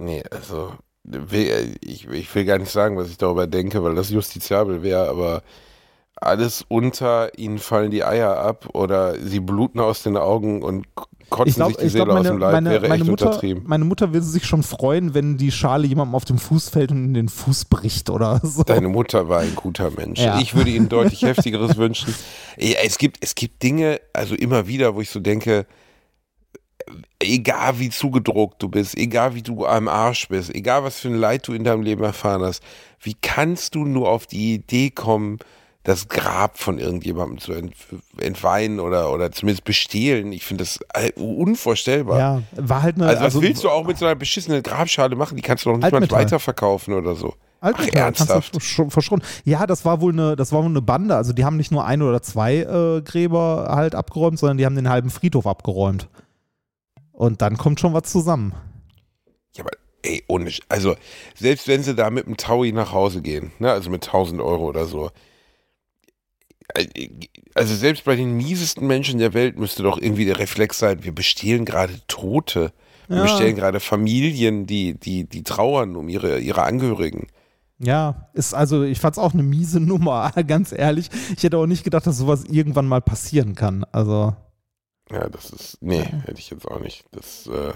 [0.01, 0.73] Nee, also
[1.05, 5.09] will- ich, ich will gar nicht sagen, was ich darüber denke, weil das justiziabel wäre,
[5.09, 5.43] aber
[6.17, 10.87] alles unter, ihnen fallen die Eier ab oder sie bluten aus den Augen und
[11.31, 13.11] kotzen Ich glaube, sich die Seele glaub, aus meine, dem Leib, meine, wäre meine, echt
[13.11, 13.63] Mutter, untertrieben.
[13.67, 17.05] meine Mutter will sich schon freuen, wenn die Schale jemandem auf dem Fuß fällt und
[17.05, 18.65] in den Fuß bricht oder so.
[18.65, 20.21] Deine Mutter war ein guter Mensch.
[20.21, 20.39] Ja.
[20.41, 22.15] Ich würde ihnen deutlich heftigeres wünschen.
[22.59, 25.65] Es gibt, es gibt Dinge, also immer wieder, wo ich so denke,
[27.19, 31.17] egal wie zugedruckt du bist, egal wie du am Arsch bist, egal was für ein
[31.17, 32.63] Leid du in deinem Leben erfahren hast,
[33.01, 35.39] wie kannst du nur auf die Idee kommen,
[35.83, 37.75] das Grab von irgendjemandem zu ent
[38.19, 40.33] entweihen oder, oder zumindest bestehlen?
[40.33, 42.19] Ich finde das äh, unvorstellbar.
[42.19, 43.07] Ja, war halt eine.
[43.07, 45.37] Also, was willst du auch mit so einer beschissenen Grabschale machen?
[45.37, 46.25] Die kannst du doch nicht mal Altmetall.
[46.25, 47.35] weiterverkaufen oder so.
[47.63, 48.63] Altmetall, Ach, ernsthaft?
[48.63, 49.27] verschrotten.
[49.45, 51.17] Ja, das war wohl eine, das war wohl eine Bande.
[51.17, 54.77] Also die haben nicht nur ein oder zwei äh, Gräber halt abgeräumt, sondern die haben
[54.77, 56.09] den halben Friedhof abgeräumt.
[57.21, 58.55] Und dann kommt schon was zusammen.
[59.55, 60.97] Ja, aber ey, ohne, also
[61.35, 64.65] selbst wenn sie da mit einem Taui nach Hause gehen, ne, also mit 1000 Euro
[64.65, 65.11] oder so,
[67.55, 71.13] also selbst bei den miesesten Menschen der Welt müsste doch irgendwie der Reflex sein, wir
[71.15, 72.73] bestehlen gerade Tote.
[73.09, 73.23] Wir Ja.
[73.25, 77.27] bestehlen gerade Familien, die, die, die trauern um ihre, ihre Angehörigen.
[77.79, 81.11] Ja, ist also, ich fand's auch eine miese Nummer, ganz ehrlich.
[81.37, 83.85] Ich hätte auch nicht gedacht, dass sowas irgendwann mal passieren kann.
[83.93, 84.35] Also,
[85.11, 87.05] Ja, das ist, nee, hätte ich jetzt auch nicht.
[87.13, 87.73] Das, äh,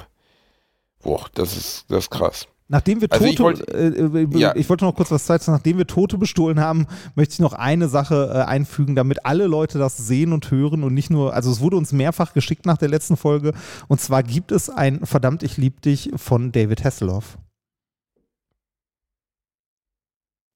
[1.03, 2.47] boah, das ist, das ist krass.
[2.69, 4.55] nachdem wir Also ich Tote, wollt- äh, äh, Ja.
[4.57, 7.89] ich wollte noch kurz was sagen, nachdem wir Tote bestohlen haben, möchte ich noch eine
[7.89, 11.61] Sache äh, einfügen, damit alle Leute das sehen und hören und nicht nur, also es
[11.61, 13.53] wurde uns mehrfach geschickt nach der letzten Folge
[13.89, 17.37] und zwar gibt es ein Verdammt, ich lieb dich von David Hasselhoff.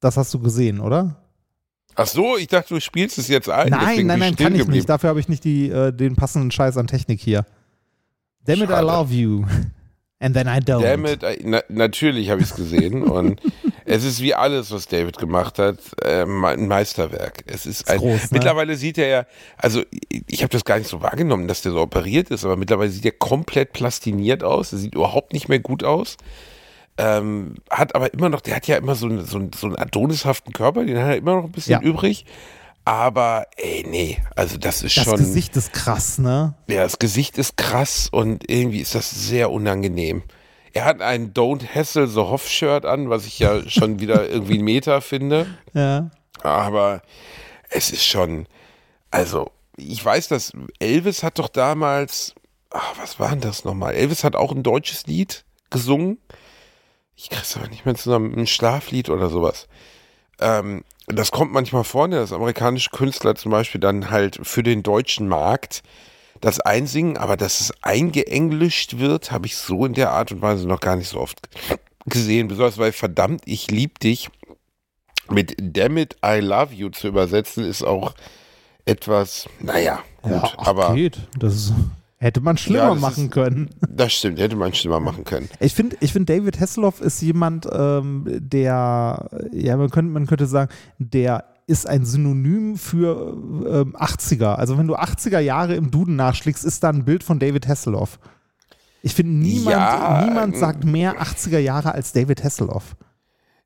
[0.01, 1.17] Das hast du gesehen, oder?
[2.01, 3.71] Ach so, ich dachte, du spielst es jetzt ein.
[3.71, 4.71] nein, nein, nein, kann ich geblieben.
[4.71, 4.89] nicht.
[4.89, 7.45] Dafür habe ich nicht die, äh, den passenden Scheiß an Technik hier.
[8.45, 9.45] Damn it, I love you.
[10.21, 10.83] And then I don't.
[10.83, 13.41] Damn it, äh, na, natürlich habe ich es gesehen und
[13.85, 17.43] es ist wie alles, was David gemacht hat, äh, ein Meisterwerk.
[17.47, 18.29] Es ist, ein, groß, ne?
[18.31, 19.27] mittlerweile sieht er ja,
[19.57, 22.57] also ich, ich habe das gar nicht so wahrgenommen, dass der so operiert ist, aber
[22.57, 24.73] mittlerweile sieht er komplett plastiniert aus.
[24.73, 26.17] Er sieht überhaupt nicht mehr gut aus.
[26.99, 29.77] Ähm, hat aber immer noch, der hat ja immer so, einen- so, einen- so einen
[29.77, 31.81] adonishaften Körper, den hat er immer noch ein bisschen Ja.
[31.81, 32.27] übrig.
[32.85, 35.17] Aber ey, nee, also das ist Das schon.
[35.19, 36.55] Gesicht ist krass, ne?
[36.69, 40.23] Ja, das Gesicht ist krass und irgendwie ist das sehr unangenehm.
[40.73, 44.59] Er hat ein Don't Hassle the Hoff Shirt an, was ich ja schon wieder irgendwie
[44.59, 45.47] ein Meta finde.
[45.75, 46.11] Ja.
[46.43, 47.03] Aber
[47.71, 48.47] es ist schon,
[49.11, 52.35] also ich weiß, dass Elvis hat doch damals,
[52.71, 53.95] ach, was war denn das nochmal?
[53.95, 56.19] Elvis hat auch ein deutsches Lied gesungen.
[57.21, 59.67] Ich krieg's aber nicht mehr zusammen, ein Schlaflied oder sowas.
[60.39, 64.85] Ähm, das kommt manchmal vor, ne, dass amerikanische Künstler zum Beispiel dann halt für den
[64.85, 65.83] deutschen Markt
[66.41, 70.69] das einsingen, aber dass es eingeenglischt wird, habe ich so in der Art und Weise
[70.69, 71.41] noch gar nicht so oft
[72.07, 72.47] gesehen.
[72.47, 74.31] Besonders weil verdammt, ich lieb dich
[75.29, 78.15] mit Damn it, I love you zu übersetzen, ist auch
[78.85, 81.19] etwas, naja, gut, ja ach, aber geht.
[81.37, 81.73] Das ist,
[82.19, 83.71] hätte man schlimmer Ja, machen ist- können.
[83.89, 85.49] das stimmt, hätte man schlimmer machen können.
[85.61, 90.47] Ich finde, ich find David Hasselhoff ist jemand, ähm, der, ja, man könnte, man könnte
[90.47, 93.37] sagen, der ist ein Synonym für
[93.69, 94.55] ähm, 80er.
[94.55, 98.19] Also wenn du 80er Jahre im Duden nachschlägst, ist da ein Bild von David Hasselhoff.
[99.03, 102.97] Ich finde, niemand, Ja, niemand sagt mehr 80er Jahre als David Hasselhoff.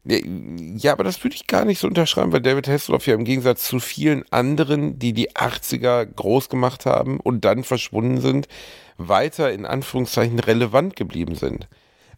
[0.04, 3.64] Ja, aber das würde ich gar nicht so unterschreiben, weil David Hasselhoff ja im Gegensatz
[3.64, 8.48] zu vielen anderen, die die 80er groß gemacht haben und dann verschwunden sind,
[8.98, 11.68] weiter in Anführungszeichen relevant geblieben sind.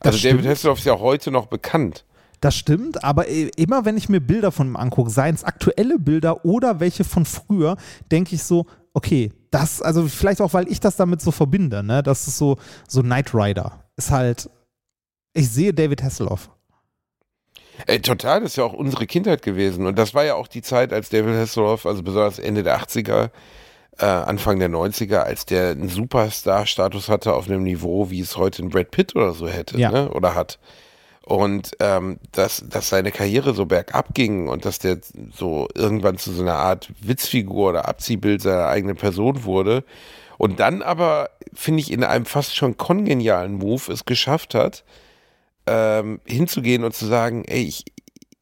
[0.00, 0.46] Also David.
[0.46, 2.04] Hasselhoff ist ja heute noch bekannt.
[2.40, 6.44] Das stimmt, aber immer wenn ich mir Bilder von ihm angucke, seien es aktuelle Bilder
[6.44, 7.76] oder welche von früher,
[8.10, 12.02] denke ich so, okay, das, also vielleicht auch, weil ich das damit so verbinde, ne?
[12.02, 12.56] Das ist so,
[12.88, 13.84] so Knight Rider.
[13.96, 14.50] Ist halt,
[15.32, 16.50] ich sehe David Hasselhoff.
[17.86, 19.86] Ey, total, das ist ja auch unsere Kindheit gewesen.
[19.86, 23.30] Und das war ja auch die Zeit, als David Hasselhoff, also besonders Ende der 80er,
[23.98, 28.62] äh, Anfang der 90er, als der einen Superstar-Status hatte auf einem Niveau, wie es heute
[28.62, 29.90] ein Brad Pitt oder so hätte, Ja.
[29.90, 30.10] ne?
[30.10, 30.58] oder hat.
[31.26, 34.98] Und ähm, dass, dass seine Karriere so bergab ging und dass der
[35.34, 39.84] so irgendwann zu so einer Art Witzfigur oder Abziehbild seiner eigenen Person wurde.
[40.36, 44.84] Und dann aber, finde ich, in einem fast schon kongenialen Move es geschafft hat,
[45.66, 47.84] ähm, hinzugehen und zu sagen, ey, ich,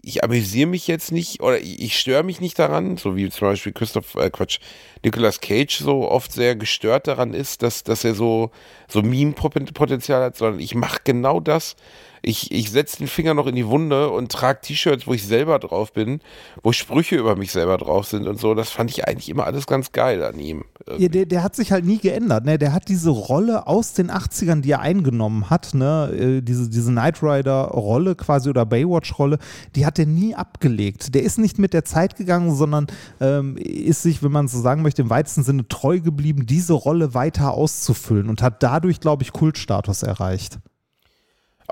[0.02, 3.48] ich amüsiere mich jetzt nicht oder ich, ich störe mich nicht daran, so wie zum
[3.48, 4.58] Beispiel Christoph, äh, Quatsch,
[5.04, 8.50] Nicolas Cage so oft sehr gestört daran ist, dass, dass er so,
[8.88, 11.76] so Meme-Potenzial hat, sondern ich mache genau das.
[12.22, 15.58] Ich, ich setze den Finger noch in die Wunde und trage T-Shirts, wo ich selber
[15.58, 16.20] drauf bin,
[16.62, 18.54] wo Sprüche über mich selber drauf sind und so.
[18.54, 20.64] Das fand ich eigentlich immer alles ganz geil an ihm.
[20.98, 22.44] Ja, der, der hat sich halt nie geändert.
[22.44, 22.58] Ne?
[22.58, 26.10] Der hat diese Rolle aus den 80ern, die er eingenommen hat, ne?
[26.12, 29.38] Äh, diese, diese Knight Rider-Rolle quasi oder Baywatch-Rolle,
[29.74, 31.14] die hat er nie abgelegt.
[31.14, 32.86] Der ist nicht mit der Zeit gegangen, sondern
[33.20, 37.14] ähm, ist sich, wenn man so sagen möchte, im weitesten Sinne treu geblieben, diese Rolle
[37.14, 40.58] weiter auszufüllen und hat dadurch, glaube ich, Kultstatus erreicht.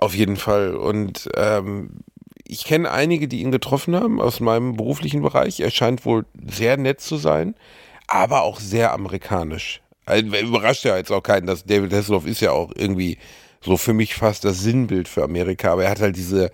[0.01, 0.75] Auf jeden Fall.
[0.75, 1.91] Und ähm,
[2.45, 5.61] ich kenne einige, die ihn getroffen haben aus meinem beruflichen Bereich.
[5.61, 7.55] Er scheint wohl sehr nett zu sein,
[8.07, 9.83] aber auch sehr amerikanisch.
[10.07, 13.19] Also, überrascht ja jetzt auch keinen, dass David Hasselhoff ist ja auch irgendwie
[13.61, 16.51] so für mich fast das Sinnbild für Amerika, aber er hat halt diese,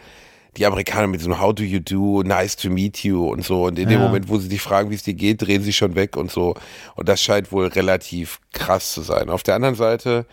[0.56, 3.66] die Amerikaner mit so einem How do you do, nice to meet you und so.
[3.66, 5.94] Und in dem Moment, wo sie dich fragen, wie es dir geht, drehen sie schon
[5.94, 6.56] weg und so.
[6.96, 9.30] Und das scheint wohl relativ krass zu sein.
[9.30, 10.26] Auf der anderen Seite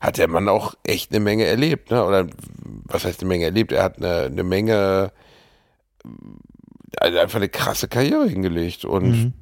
[0.00, 2.04] hat der Mann auch echt eine Menge erlebt, ne?
[2.04, 2.26] Oder
[2.84, 3.70] was heißt eine Menge erlebt?
[3.70, 5.12] Er hat eine, eine Menge,
[6.96, 9.32] also einfach eine krasse Karriere hingelegt und mhm.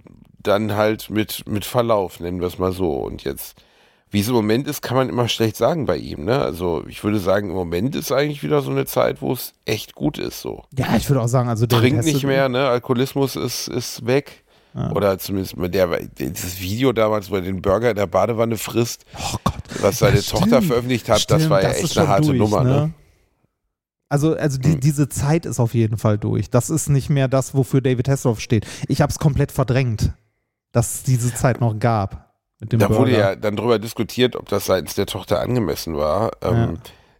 [0.42, 2.92] dann halt mit, mit Verlauf, nennen wir es mal so.
[2.94, 3.62] Und jetzt,
[4.10, 6.40] wie es im Moment ist, kann man immer schlecht sagen bei ihm, ne?
[6.40, 9.94] Also ich würde sagen, im Moment ist eigentlich wieder so eine Zeit, wo es echt
[9.94, 10.64] gut ist, so.
[10.76, 12.66] Ja, ich würde auch sagen, also der Trinkt nicht mehr, ne?
[12.66, 14.44] Alkoholismus ist, ist weg.
[14.78, 14.92] Ja.
[14.92, 19.04] Oder zumindest mit der, dieses Video damals, wo er den Burger in der Badewanne frisst,
[19.16, 19.36] oh
[19.80, 22.62] was seine Tochter veröffentlicht hat, stimmt, das war ja das echt eine harte durch, Nummer.
[22.62, 22.70] Ne?
[22.70, 22.92] ne?
[24.08, 24.80] Also, also die, hm.
[24.80, 26.48] diese Zeit ist auf jeden Fall durch.
[26.48, 28.66] Das ist nicht mehr das, wofür David Hasselhoff steht.
[28.86, 30.12] Ich habe es komplett verdrängt,
[30.72, 32.32] dass es diese Zeit noch gab.
[32.60, 32.98] da Burger.
[33.00, 36.30] wurde ja dann darüber diskutiert, ob das seitens der Tochter angemessen war.
[36.40, 36.74] Ähm, ja.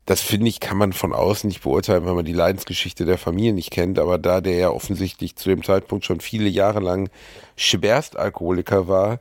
[0.09, 3.53] Das finde ich, kann man von außen nicht beurteilen, wenn man die Leidensgeschichte der Familie
[3.53, 3.99] nicht kennt.
[3.99, 7.11] Aber da der ja offensichtlich zu dem Zeitpunkt schon viele Jahre lang
[7.57, 9.21] Schwerstalkoholiker war,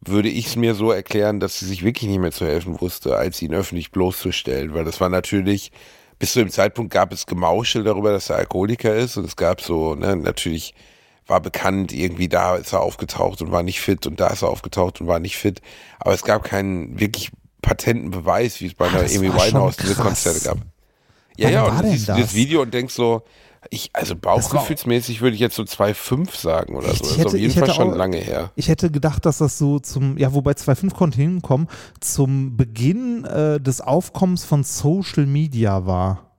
[0.00, 3.16] würde ich es mir so erklären, dass sie sich wirklich nicht mehr zu helfen wusste,
[3.16, 4.74] als ihn öffentlich bloßzustellen.
[4.74, 5.70] Weil das war natürlich,
[6.18, 9.16] bis zu dem Zeitpunkt gab es Gemauschel darüber, dass er Alkoholiker ist.
[9.16, 10.74] Und es gab so, ne, natürlich
[11.28, 14.48] war bekannt, irgendwie da ist er aufgetaucht und war nicht fit und da ist er
[14.48, 15.62] aufgetaucht und war nicht fit.
[16.00, 17.30] Aber es gab keinen wirklich
[17.64, 20.58] patenten Beweis, wie es bei einer Amy Winehouse diese Konzerte gab.
[21.36, 22.20] Ja, Wann ja, und du siehst das?
[22.20, 23.22] das Video und denkst so,
[23.70, 27.04] ich, also bauchgefühlsmäßig würde ich jetzt so 2,5 sagen oder so.
[27.04, 28.52] Das ist auf jeden Fall schon auch, lange her.
[28.56, 31.68] Ich hätte gedacht, dass das so zum, ja, wobei 2,5 konnte hinkommen,
[32.00, 36.30] zum Beginn äh, des Aufkommens von Social Media war.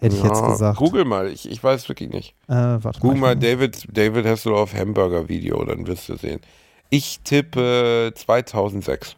[0.00, 0.78] Hätte ja, ich jetzt gesagt.
[0.78, 2.34] Google mal, ich, ich weiß wirklich nicht.
[2.48, 6.40] Äh, warte Google mal, mal David, David Hasselhoff Hamburger Video, dann wirst du sehen.
[6.88, 9.16] Ich tippe 2006.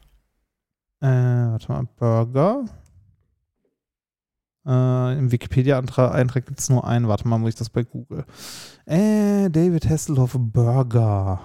[1.01, 2.65] Äh, warte mal, Burger.
[4.67, 7.09] Äh, Im Wikipedia-Eintrag gibt es nur einen.
[7.09, 8.25] Warte mal, muss ich das bei Google?
[8.85, 11.41] Äh, David Hasselhoff Burger.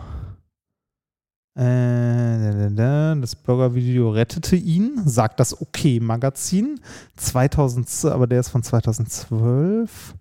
[1.56, 2.72] Äh,
[3.20, 6.80] das Burger-Video rettete ihn, sagt das OK-Magazin.
[7.18, 10.16] 2000, aber der ist von 2012.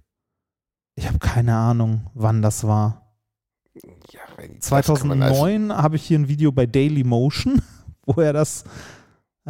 [0.96, 3.16] Ich habe keine Ahnung, wann das war.
[4.10, 4.20] Ja,
[4.58, 7.62] 2009 habe ich hier ein Video bei Daily Motion,
[8.04, 8.64] wo er das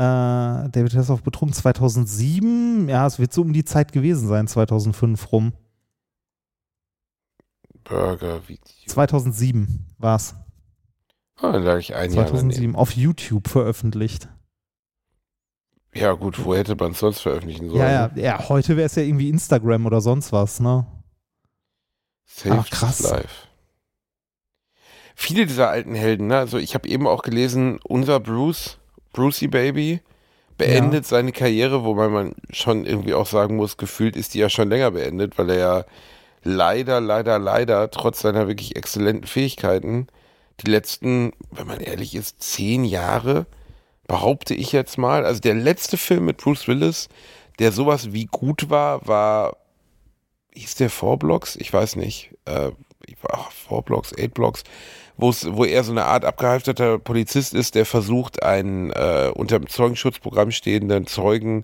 [0.00, 2.88] David Hasselhoff betrunken 2007.
[2.88, 5.52] Ja, es wird so um die Zeit gewesen sein, 2005 rum.
[7.84, 8.64] Burger Video.
[8.86, 10.34] 2007 war es.
[11.36, 14.28] Ah, dann lag ich ein 2007 auf YouTube veröffentlicht.
[15.92, 17.80] Ja, gut, wo hätte man es sonst veröffentlichen sollen?
[17.80, 20.86] Ja, ja, ja heute wäre es ja irgendwie Instagram oder sonst was, ne?
[22.24, 23.00] Safe Ach, krass.
[23.02, 23.48] Live.
[25.14, 26.38] Viele dieser alten Helden, ne?
[26.38, 28.79] Also ich habe eben auch gelesen, unser Bruce
[29.12, 30.00] Brucey Baby
[30.58, 31.08] beendet ja.
[31.08, 34.90] seine Karriere, wobei man schon irgendwie auch sagen muss, gefühlt ist die ja schon länger
[34.90, 35.84] beendet, weil er ja
[36.42, 40.08] leider, leider, leider, trotz seiner wirklich exzellenten Fähigkeiten,
[40.60, 43.46] die letzten, wenn man ehrlich ist, zehn Jahre,
[44.06, 47.08] behaupte ich jetzt mal, also der letzte Film mit Bruce Willis,
[47.58, 49.56] der sowas wie gut war, war,
[50.54, 51.56] hieß der Four Blocks?
[51.56, 52.30] Ich weiß nicht.
[52.44, 52.70] Äh,
[53.50, 54.64] Four Blocks, Eight Blocks
[55.20, 60.50] wo er so eine Art abgehalfterter Polizist ist, der versucht, einen äh, unter dem Zeugenschutzprogramm
[60.50, 61.62] stehenden Zeugen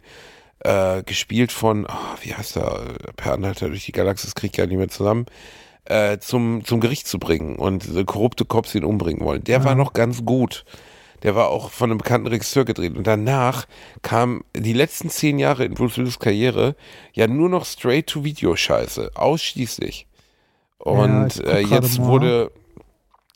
[0.60, 2.80] äh, gespielt von, oh, wie heißt er,
[3.16, 5.26] Per Anhalter durch die Galaxis, krieg ich ja nicht mehr zusammen,
[5.84, 9.44] äh, zum, zum Gericht zu bringen und korrupte Cops ihn umbringen wollen.
[9.44, 9.64] Der ja.
[9.64, 10.64] war noch ganz gut.
[11.22, 12.96] Der war auch von einem bekannten Regisseur gedreht.
[12.96, 13.66] Und danach
[14.02, 16.76] kam die letzten zehn Jahre in Bruce Willis Karriere
[17.14, 19.12] ja nur noch Straight-to-Video-Scheiße.
[19.14, 20.06] Ausschließlich.
[20.78, 22.52] Und ja, äh, jetzt wurde,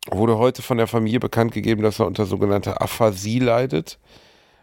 [0.09, 3.99] wurde heute von der Familie bekannt gegeben, dass er unter sogenannter Aphasie leidet,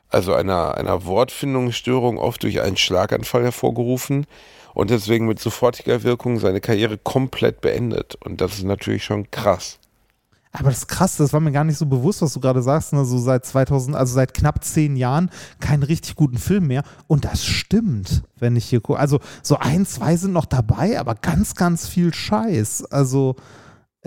[0.10, 4.26] also einer, einer Wortfindungsstörung, oft durch einen Schlaganfall hervorgerufen
[4.74, 8.16] und deswegen mit sofortiger Wirkung seine Karriere komplett beendet.
[8.24, 9.80] Und das ist natürlich schon krass.
[10.54, 12.94] Aber das ist krass, das war mir gar nicht so bewusst, was du gerade sagst.
[12.94, 13.06] Ne?
[13.06, 15.30] So seit 2000, also seit knapp zehn Jahren
[15.60, 16.84] keinen richtig guten Film mehr.
[17.08, 19.00] Und das stimmt, wenn ich hier gucke.
[19.00, 22.86] Also so ein, zwei sind noch dabei, aber ganz, ganz viel Scheiß.
[22.86, 23.36] Also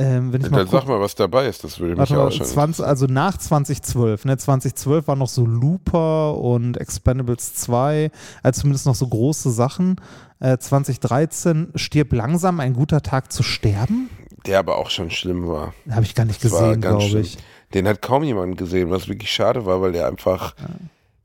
[0.00, 2.14] ähm, wenn ich Dann mal sag guck, mal, was dabei ist, das würde mich warte
[2.14, 2.46] ja auch schon.
[2.46, 4.38] 20, also nach 2012, ne?
[4.38, 8.10] 2012 war noch so Looper und Expendables 2,
[8.42, 9.96] also zumindest noch so große Sachen.
[10.38, 14.08] Äh, 2013 stirb langsam, ein guter Tag zu sterben.
[14.46, 15.74] Der aber auch schon schlimm war.
[15.90, 17.36] Habe ich gar nicht Das gesehen, glaube ich.
[17.74, 20.54] Den hat kaum jemand gesehen, was wirklich schade war, weil der einfach,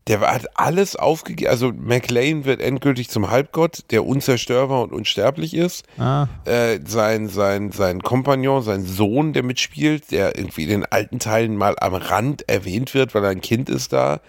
[0.07, 1.49] der hat alles aufgegeben.
[1.49, 5.85] Also McLean wird endgültig zum Halbgott, der unzerstörbar und unsterblich ist.
[5.97, 11.19] Ah, Äh, sein, sein, sein Kompagnon, sein Sohn, der mitspielt, der irgendwie in den alten
[11.19, 14.21] Teilen mal am Rand erwähnt wird, weil er ein Kind ist da,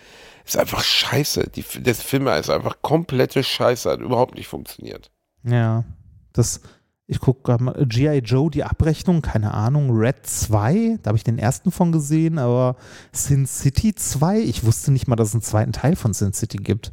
[0.46, 1.50] ist einfach scheiße.
[1.54, 5.10] Die, das Film ist einfach komplette Scheiße, hat überhaupt nicht funktioniert.
[5.44, 5.84] ja.
[6.32, 6.60] Das,
[7.08, 8.18] ich gucke gerade mal, G.I.
[8.18, 12.76] Joe, die Abrechnung, keine Ahnung, Red 2, da habe ich den ersten von gesehen, aber
[13.12, 16.56] Sin City 2, ich wusste nicht mal, dass es einen zweiten Teil von Sin City
[16.58, 16.92] gibt.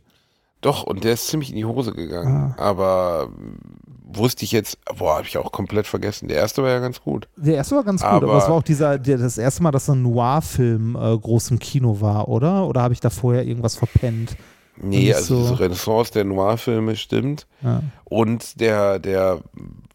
[0.62, 2.54] Doch, und der ist ziemlich in die Hose gegangen.
[2.58, 3.58] Aber ähm,
[4.06, 6.30] wusste ich jetzt, boah, habe ich auch komplett vergessen.
[6.30, 7.28] Der erste war ja ganz gut.
[7.36, 9.72] Der erste war ganz gut, aber, Aber- es war auch dieser, der, das erste Mal,
[9.72, 12.66] dass ein Noir-Film äh, groß im Kino war, oder?
[12.68, 14.38] Oder habe ich da vorher irgendwas verpennt?
[14.76, 17.46] Nee, also so- diese Renaissance der Noir-Filme stimmt.
[17.62, 17.84] Ja.
[18.06, 19.42] Und der, der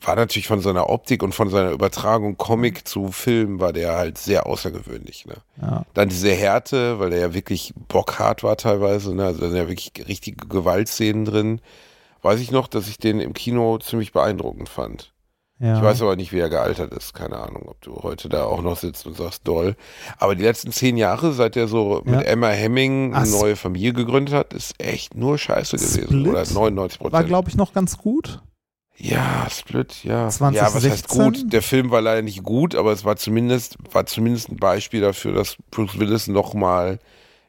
[0.01, 4.19] war natürlich von seiner Optik und von seiner Übertragung Comic zu Film war der halt
[4.19, 5.27] sehr außergewöhnlich.
[5.27, 5.35] Ne?
[5.61, 5.85] Ja.
[5.95, 9.25] Dann diese Härte, weil der ja wirklich bockhart war teilweise, ne?
[9.27, 11.61] also da sind ja wirklich richtige Gewaltszenen drin.
[12.23, 15.13] Weiß ich noch, dass ich den im Kino ziemlich beeindruckend fand.
[15.61, 15.77] Ja.
[15.77, 17.15] Ich weiß aber nicht, wie er gealtert ist.
[17.15, 19.75] Keine Ahnung, ob du heute da auch noch sitzt und sagst, doll.
[20.19, 22.21] Aber die letzten zehn Jahre, seit er so mit Ja.
[22.21, 26.05] Emma Hemming Ach, eine neue Familie gegründet hat, ist echt nur Scheiße gewesen.
[26.05, 27.27] Split Oder 99 war, Prozent.
[27.29, 28.41] glaube ich, noch ganz gut.
[29.01, 30.13] Ja, Split, ja.
[30.21, 30.91] Ja, was 2016?
[30.91, 31.53] heißt gut?
[31.53, 35.33] Der Film war leider nicht gut, aber es war zumindest, war zumindest ein Beispiel dafür,
[35.33, 36.99] dass Bruce Willis nochmal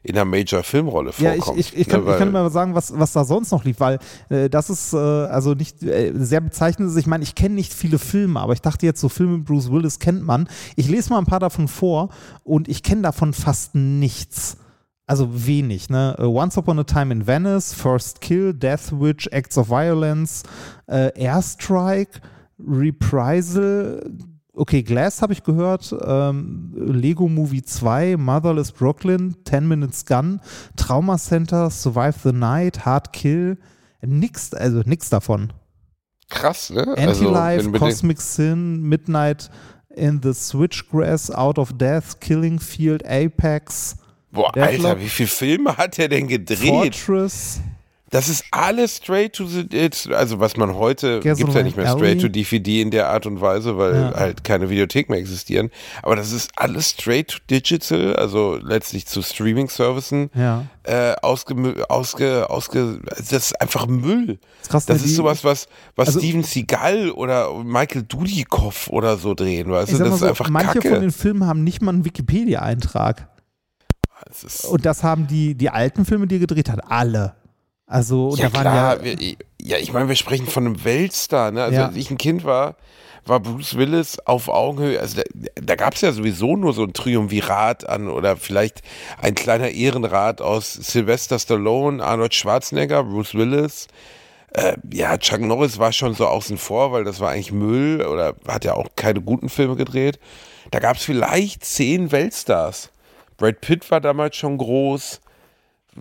[0.02, 1.60] in einer Major-Filmrolle Ja, vorkommt.
[1.60, 3.66] ich, ich, ich, Ne, kann, ich weil- kann mal sagen, was, was da sonst noch
[3.66, 6.96] lief, weil äh, das ist äh, also nicht äh, sehr bezeichnend.
[6.98, 9.70] Ich meine, ich kenne nicht viele Filme, aber ich dachte jetzt, so Filme mit Bruce
[9.72, 10.48] Willis kennt man.
[10.78, 12.10] Ich lese mal ein paar davon vor
[12.44, 14.58] und ich kenne davon fast nichts.
[15.06, 16.16] Also wenig, ne?
[16.20, 20.44] Äh, Once Upon a Time in Venice, First Kill, Death Witch, Acts of Violence,
[20.88, 22.22] äh, Airstrike,
[22.60, 24.02] Reprisal,
[24.60, 30.40] okay, Glass habe ich gehört, ähm, Lego Movie 2, Motherless Brooklyn, 10 Minutes Gun,
[30.76, 33.58] Trauma Center, Survive the Night, Hard Kill,
[34.02, 35.52] nix, also nix davon.
[36.30, 36.82] krass, ne?
[36.98, 39.50] Anti-Life, wenn wir den- Cosmic Sin, Midnight
[39.96, 43.96] in the Switchgrass, Out of Death, Killing Field, Apex,
[44.32, 44.92] Boah, Deadlock.
[44.92, 46.60] Alter, wie viel Filme hat er denn gedreht?
[46.96, 47.62] Fortress,
[48.12, 49.68] Das ist alles straight to the,
[50.14, 52.22] also was man heute, Gasoline gibt's ja nicht mehr straight Alley.
[52.22, 54.14] to DVD in der Art und Weise, weil Ja.
[54.16, 55.70] halt keine Videotheken mehr existieren.
[56.02, 60.66] Aber das ist alles straight to digital, also letztlich zu Streaming-Servicen, ja.
[60.84, 64.40] äh, ausge, ausge, ausge, das ist einfach Müll.
[64.62, 69.34] Ist krass, Das ist sowas, was, was also- Steven Seagal oder Michael Dudikoff oder so
[69.36, 69.98] drehen, weißt du?
[70.00, 70.90] Das ist so, einfach manche Kacke.
[70.90, 73.28] von den Filmen haben nicht mal einen Wikipedia-Eintrag.
[74.26, 77.36] Das Und das haben die, die alten Filme, die er gedreht hat, alle.
[77.90, 81.50] Also, ja da waren klar, ja, wir, ja, ich meine, wir sprechen von einem Weltstar,
[81.52, 81.64] ne?
[81.64, 81.88] Also Ja.
[81.88, 82.76] als ich ein Kind war,
[83.26, 85.24] war Bruce Willis auf Augenhöhe, also da,
[85.56, 88.84] da gab es ja sowieso nur so ein Triumvirat an oder vielleicht
[89.20, 93.88] ein kleiner Ehrenrat aus Sylvester Stallone, Arnold Schwarzenegger, Bruce Willis.
[94.54, 98.36] Äh, ja, Chuck Norris war schon so außen vor, weil das war eigentlich Müll oder
[98.48, 100.20] hat ja auch keine guten Filme gedreht.
[100.70, 102.90] Da gab es vielleicht zehn Weltstars.
[103.38, 105.22] Brad Pitt war damals schon groß.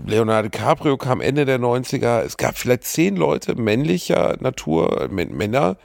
[0.06, 2.20] Leonardo DiCaprio kam Ende der 90er.
[2.20, 5.76] Es gab vielleicht zehn Leute männlicher Natur, Männer,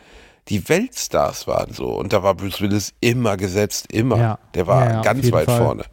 [0.49, 1.87] die Weltstars waren so.
[1.87, 4.17] Und da war Bruce Willis immer gesetzt, immer.
[4.17, 4.39] Ja.
[4.53, 5.57] Der war Ja, ganz weit Fall.
[5.57, 5.85] vorne.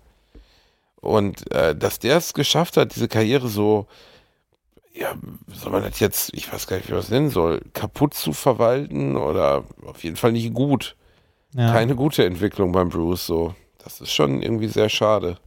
[1.01, 3.87] Und äh, dass der es geschafft hat, diese Karriere so,
[4.93, 5.15] ja,
[5.49, 8.33] soll man das jetzt, ich weiß gar nicht, wie man es nennen soll, kaputt zu
[8.33, 10.97] verwalten oder auf jeden Fall nicht gut.
[11.55, 13.55] ja, Keine gute Entwicklung beim Bruce so.
[13.83, 15.39] Das ist schon irgendwie sehr schade.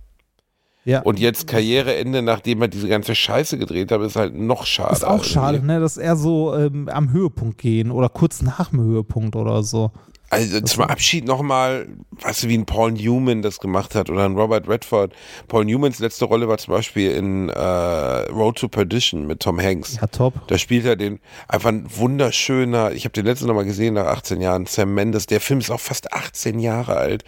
[0.85, 1.01] Ja.
[1.01, 4.93] Und jetzt Karriereende, nachdem er diese ganze Scheiße gedreht hat, ist halt noch schade.
[4.93, 5.73] ist auch schade, irgendwie.
[5.73, 9.91] ne, dass er so ähm, am Höhepunkt gehen oder kurz nach dem Höhepunkt oder so.
[10.33, 14.35] Also zum Abschied nochmal, weißt du, wie ein Paul Newman das gemacht hat oder ein
[14.35, 15.13] Robert Redford.
[15.47, 19.97] Paul Newmans letzte Rolle war zum Beispiel in äh, Road to Perdition mit Tom Hanks.
[20.01, 20.33] Ja, top.
[20.47, 24.41] Da spielt er den einfach ein wunderschöner, ich habe den letzten nochmal gesehen nach 18
[24.41, 25.27] Jahren, Sam Mendes.
[25.27, 27.23] Der Film ist auch fast 18 Jahre alt.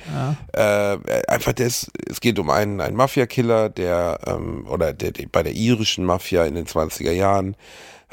[0.54, 0.94] Ja.
[0.94, 0.98] Äh,
[1.28, 5.54] einfach das, es geht um einen, einen Mafia-Killer, der, ähm, oder der, der bei der
[5.54, 7.56] irischen Mafia in den 20er Jahren,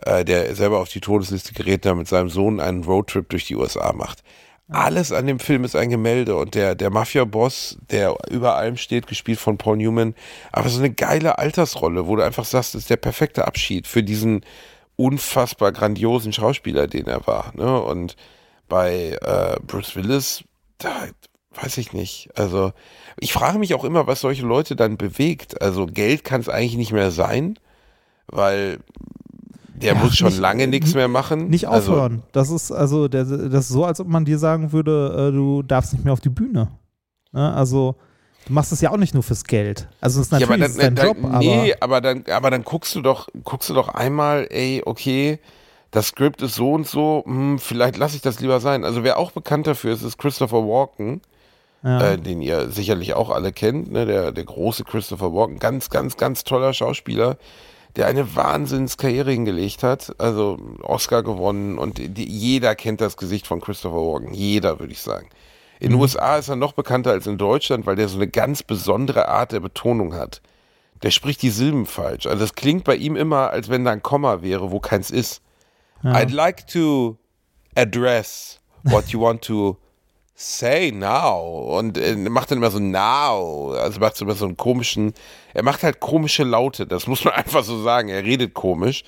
[0.05, 3.57] äh, der selber auf die Todesliste gerät, der mit seinem Sohn einen Roadtrip durch die
[3.57, 4.23] USA macht.
[4.69, 9.07] Alles an dem Film ist ein Gemälde und der, der Mafia-Boss, der über allem steht,
[9.07, 10.15] gespielt von Paul Newman,
[10.51, 14.03] aber so eine geile Altersrolle, wo du einfach sagst, das ist der perfekte Abschied für
[14.03, 14.45] diesen
[14.97, 17.53] unfassbar grandiosen Schauspieler, den er war.
[17.55, 17.83] Ne?
[17.83, 18.17] Und
[18.69, 20.45] bei äh, Bruce Willis,
[20.79, 21.09] da
[21.61, 22.31] weiß ich nicht.
[22.35, 22.73] Also
[23.19, 25.61] ich frage mich auch immer, was solche Leute dann bewegt.
[25.61, 27.59] Also Geld kann es eigentlich nicht mehr sein,
[28.27, 28.79] weil
[29.83, 31.49] der Ja, muss schon nicht- lange nichts mehr machen.
[31.49, 32.23] Nicht Also, aufhören.
[32.33, 35.63] das ist also der, das ist so, als ob man dir sagen würde, äh, du
[35.63, 36.69] darfst nicht mehr auf die Bühne.
[37.33, 37.53] Ne?
[37.55, 37.97] Also
[38.47, 39.89] du machst es ja auch nicht nur fürs Geld.
[40.01, 42.25] Also es ist ja, natürlich aber ist dann, dein dann, Job, nee, aber aber dann,
[42.33, 45.39] aber dann guckst du doch, guckst du doch einmal, ey, okay,
[45.91, 48.85] das Skript ist so und so, hm, vielleicht lasse ich das lieber sein.
[48.85, 51.21] Also wer auch bekannt dafür ist, ist Christopher Walken.
[51.85, 52.13] ja.
[52.13, 54.07] äh, den ihr sicherlich auch alle kennt, ne?
[54.07, 57.37] der, der große Christopher Walken, ganz, ganz, ganz toller Schauspieler,
[57.97, 63.61] der eine Wahnsinnskarriere hingelegt hat, also Oscar gewonnen und die, jeder kennt das Gesicht von
[63.61, 65.29] Christopher Walken, jeder würde ich sagen.
[65.79, 68.63] In den USA ist er noch bekannter als in Deutschland, weil der so eine ganz
[68.63, 70.41] besondere Art der Betonung hat.
[71.03, 72.27] Der spricht die Silben falsch.
[72.27, 75.43] Also das klingt bei ihm immer, als wenn da ein Komma wäre, wo keins ist.
[76.05, 77.17] I'd like to
[77.75, 79.77] address what you want to
[80.43, 84.57] say now und äh, macht dann immer so now, also macht so immer so einen
[84.57, 85.15] komischen,
[85.55, 89.05] er macht halt komische Laute, das muss man einfach so sagen, er redet komisch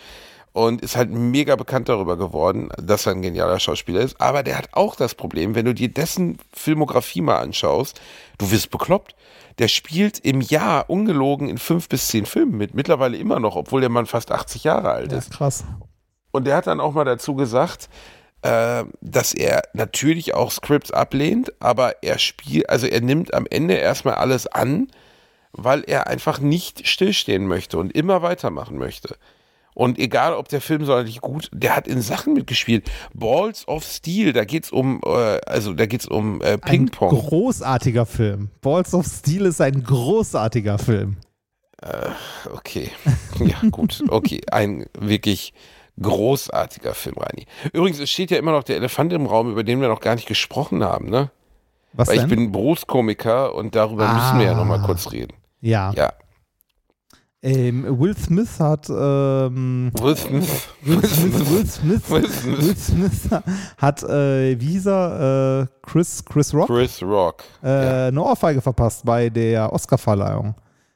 [0.53, 4.57] und ist halt mega bekannt darüber geworden, dass er ein genialer Schauspieler ist, aber der
[4.57, 8.01] hat auch das Problem, wenn du dir dessen Filmografie mal anschaust,
[8.39, 9.15] du wirst bekloppt.
[9.61, 13.81] Der spielt im Jahr ungelogen in fünf bis zehn Filmen mit, mittlerweile immer noch, obwohl
[13.81, 15.31] der Mann fast 80 Jahre alt ja, ist.
[15.31, 15.65] krass.
[16.33, 17.89] Und der hat dann auch mal dazu gesagt,
[18.45, 23.73] äh, dass er natürlich auch Scripts ablehnt, aber er spielt, also er nimmt am Ende
[23.73, 24.89] erstmal alles an,
[25.53, 29.17] weil er einfach nicht stillstehen möchte und immer weitermachen möchte.
[29.73, 32.91] Und egal, ob der Film sonderlich gut, der hat in Sachen mitgespielt.
[33.15, 37.09] Balls of Steel, da geht's um, äh, also da geht's um äh, Ein Ping-Pong.
[37.09, 38.51] großartiger Film.
[38.61, 41.17] Balls of Steel ist ein großartiger Film.
[42.53, 42.91] Okay,
[43.41, 45.53] ja gut, okay, ein wirklich
[46.01, 47.47] großartiger Film, Reini.
[47.73, 50.15] Übrigens, es steht ja immer noch der Elefant im Raum, über den wir noch gar
[50.15, 51.31] nicht gesprochen haben, ne?
[51.93, 52.31] Was Weil ich denn?
[52.31, 54.87] bin Berufskomiker und darüber müssen wir ja noch mal Ah.
[54.87, 55.35] kurz reden.
[55.61, 55.93] ja.
[55.95, 56.13] Ja,
[57.43, 60.69] Ähm, Will Smith hat ähm, Will Smith.
[60.83, 62.63] Will Smith, Will Smith, Will Smith.
[62.63, 63.31] Will Smith
[63.77, 67.45] hat, äh, er, äh, Chris, Chris Rock, Chris Rock.
[67.63, 68.07] äh, ja.
[68.09, 70.55] eine Ohrfeige verpasst bei der Oscarverleihung.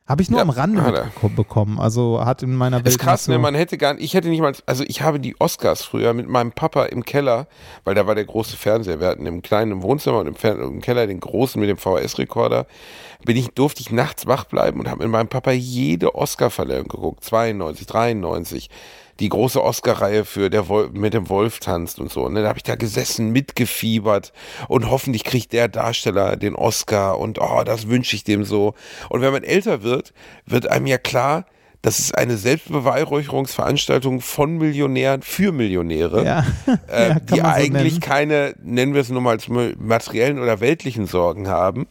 [0.08, 1.78] Habe ich nur Ja, am Rande hat mitbekommen.
[1.78, 3.34] Also hat in meiner Welt Ist krass, nicht ne?
[3.34, 6.14] so- Man hätte gar nicht, ich hätte nicht mal, also ich habe die Oscars früher
[6.14, 7.46] mit meinem Papa im Keller,
[7.84, 9.00] weil da war der große Fernseher.
[9.00, 11.76] Wir hatten im kleinen im Wohnzimmer und im, Fer im Keller den großen mit dem
[11.76, 12.66] VHS-Rekorder.
[13.26, 17.22] Bin ich, durfte ich nachts wach bleiben und habe mit meinem Papa jede Oscar-Verleihung geguckt.
[17.24, 18.70] 92, 93.
[19.20, 22.24] Die große Oscar-Reihe für der Wolf, mit dem Wolf tanzt und so.
[22.24, 24.32] Und dann habe ich da gesessen, mitgefiebert
[24.68, 28.74] und hoffentlich kriegt der Darsteller den Oscar und oh, das wünsche ich dem so.
[29.08, 30.12] Und wenn man älter wird,
[30.46, 31.46] wird einem ja klar,
[31.88, 36.44] das ist eine Selbstbeweihräucherungsveranstaltung von Millionären für Millionäre, Ja,
[36.86, 38.00] äh, ja, die so eigentlich nennen.
[38.00, 39.38] keine, nennen wir es nur mal
[39.78, 41.86] materiellen oder weltlichen Sorgen haben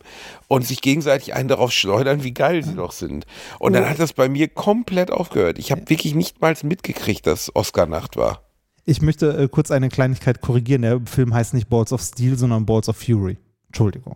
[0.47, 3.25] und sich gegenseitig einen darauf schleudern, wie geil sie doch sind.
[3.57, 5.57] Und dann hat das bei mir komplett aufgehört.
[5.57, 8.43] Ich habe wirklich nicht mal mitgekriegt, dass Oscar-Nacht war.
[8.85, 10.83] Ich möchte äh, kurz eine Kleinigkeit korrigieren.
[10.83, 13.39] Der Film heißt nicht Balls of Steel, sondern Balls of Fury.
[13.69, 14.15] Entschuldigung.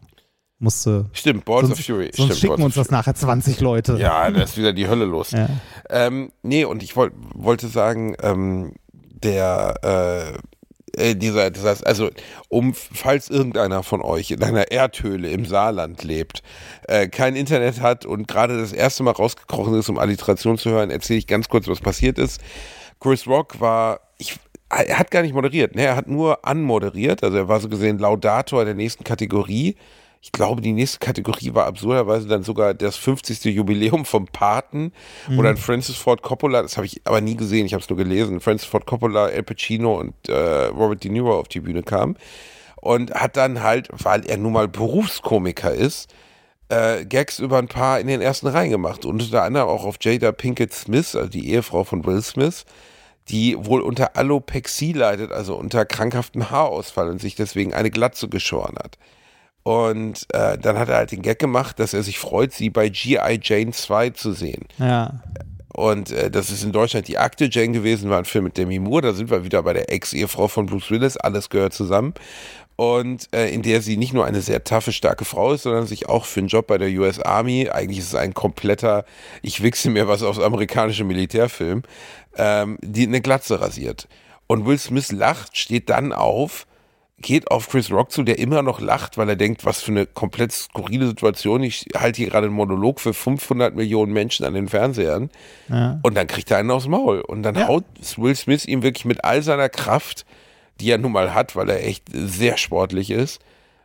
[0.62, 1.08] Musste.
[1.14, 2.12] Stimmt, Balls sonst of Fury.
[2.14, 3.98] sonst Stimmt, schicken Balls uns das nachher 20 Leute.
[3.98, 5.32] Ja, da ist wieder die Hölle los.
[5.32, 5.50] Ja.
[5.90, 10.38] Ähm, nee, und ich wollt, wollte sagen, ähm, der, äh,
[10.98, 12.10] äh, dieser, das heißt, also,
[12.50, 16.44] um, falls irgendeiner von euch in einer Erdhöhle im Saarland lebt,
[16.88, 20.92] äh, kein Internet hat und gerade das erste Mal rausgekrochen ist, um Alliteration zu hören,
[20.92, 22.42] erzähle ich ganz kurz, was passiert ist.
[23.00, 24.38] Chris Rock war, ich,
[24.70, 25.84] er hat gar nicht moderiert, ne?
[25.84, 29.76] er hat nur anmoderiert, also er war so gesehen Laudator der nächsten Kategorie.
[30.24, 33.44] Ich glaube, die nächste Kategorie war absurderweise dann sogar das 50.
[33.46, 34.94] Jubiläum vom Paten,
[35.30, 37.98] wo dann Francis Ford Coppola, das habe ich aber nie gesehen, ich habe es nur
[37.98, 42.18] gelesen, Francis Ford Coppola, Al Pacino und äh, Robert De Niro auf die Bühne kamen
[42.76, 46.14] und hat dann halt, weil er nun mal Berufskomiker ist,
[46.70, 49.98] äh, Gags über ein paar in den ersten Reihen gemacht und unter anderem auch auf
[50.00, 52.66] Jada Pinkett Smith, also die Ehefrau von Will Smith,
[53.30, 58.76] die wohl unter Alopexie leidet, also unter krankhaftem Haarausfall und sich deswegen eine Glatze geschoren
[58.78, 58.98] hat.
[59.64, 62.90] Und äh, dann hat er halt den Gag gemacht, dass er sich freut, sie bei
[62.90, 63.40] G.I.
[63.42, 64.66] Jane 2 zu sehen.
[64.80, 65.22] ja.
[65.74, 68.80] Und äh, das ist in Deutschland die Akte Jane gewesen, war ein Film mit Demi
[68.80, 69.04] Moore.
[69.04, 71.16] Da sind wir wieder bei der Ex-Ehefrau von Bruce Willis.
[71.16, 72.14] Alles gehört zusammen.
[72.76, 76.10] Und äh, in der sie nicht nur eine sehr taffe, starke Frau ist, sondern sich
[76.10, 79.06] auch für einen Job bei der US Army, eigentlich ist es ein kompletter,
[79.44, 81.84] ich wichse mir was aufs amerikanische Militärfilm,
[82.38, 84.08] ähm, die eine Glatze rasiert.
[84.48, 86.66] Und Will Smith lacht, steht dann auf,
[87.22, 90.06] geht auf Chris Rock zu, der immer noch lacht, weil er denkt, was für eine
[90.06, 91.64] komplett skurrile Situation.
[91.64, 95.30] Ich halte hier gerade einen Monolog für 500 Millionen Menschen an den Fernsehern.
[95.70, 96.00] Ja.
[96.04, 97.22] Und dann kriegt er einen aufs Maul.
[97.22, 97.68] Und dann Ja.
[97.68, 97.86] haut
[98.18, 100.26] Will Smith ihm wirklich mit all seiner Kraft,
[100.80, 103.40] die er nun mal hat, weil er echt sehr sportlich ist,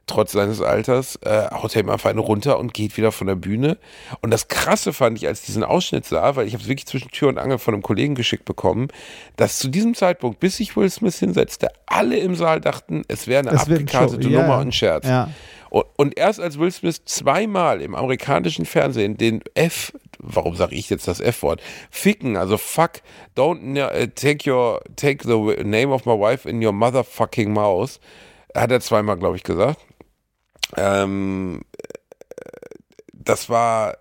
[0.07, 3.35] trotz seines Alters, äh, haut er ihm einfach eine runter und geht wieder von der
[3.35, 3.77] Bühne.
[4.21, 6.87] Und das Krasse fand ich, als ich diesen Ausschnitt sah, weil ich habe es wirklich
[6.87, 8.89] zwischen Tür und Angel von einem Kollegen geschickt bekommen,
[9.37, 13.41] dass zu diesem Zeitpunkt, bis sich Will Smith hinsetzte, alle im Saal dachten, es wäre
[13.41, 14.29] eine Es abgekartete.
[14.29, 15.07] Ja, Nummer und Scherz.
[15.07, 15.31] Ja.
[15.71, 20.89] Und, und erst als Will Smith zweimal im amerikanischen Fernsehen den F, warum sage ich
[20.89, 22.93] jetzt das F-Wort, ficken, also fuck,
[23.37, 27.99] don't ne- äh, take your, take the name of my wife in your motherfucking mouth,
[28.55, 29.81] hat er zweimal, glaube ich, gesagt.
[30.77, 31.85] Ähm, äh,
[33.13, 33.99] das war,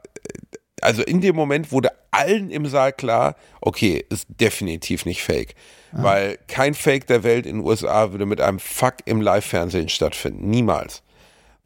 [0.82, 5.56] also in dem Moment wurde allen im Saal klar, okay, ist definitiv nicht fake.
[5.98, 10.50] Weil kein Fake der Welt in den USA würde mit einem Fuck im Live-Fernsehen stattfinden.
[10.50, 11.04] Niemals.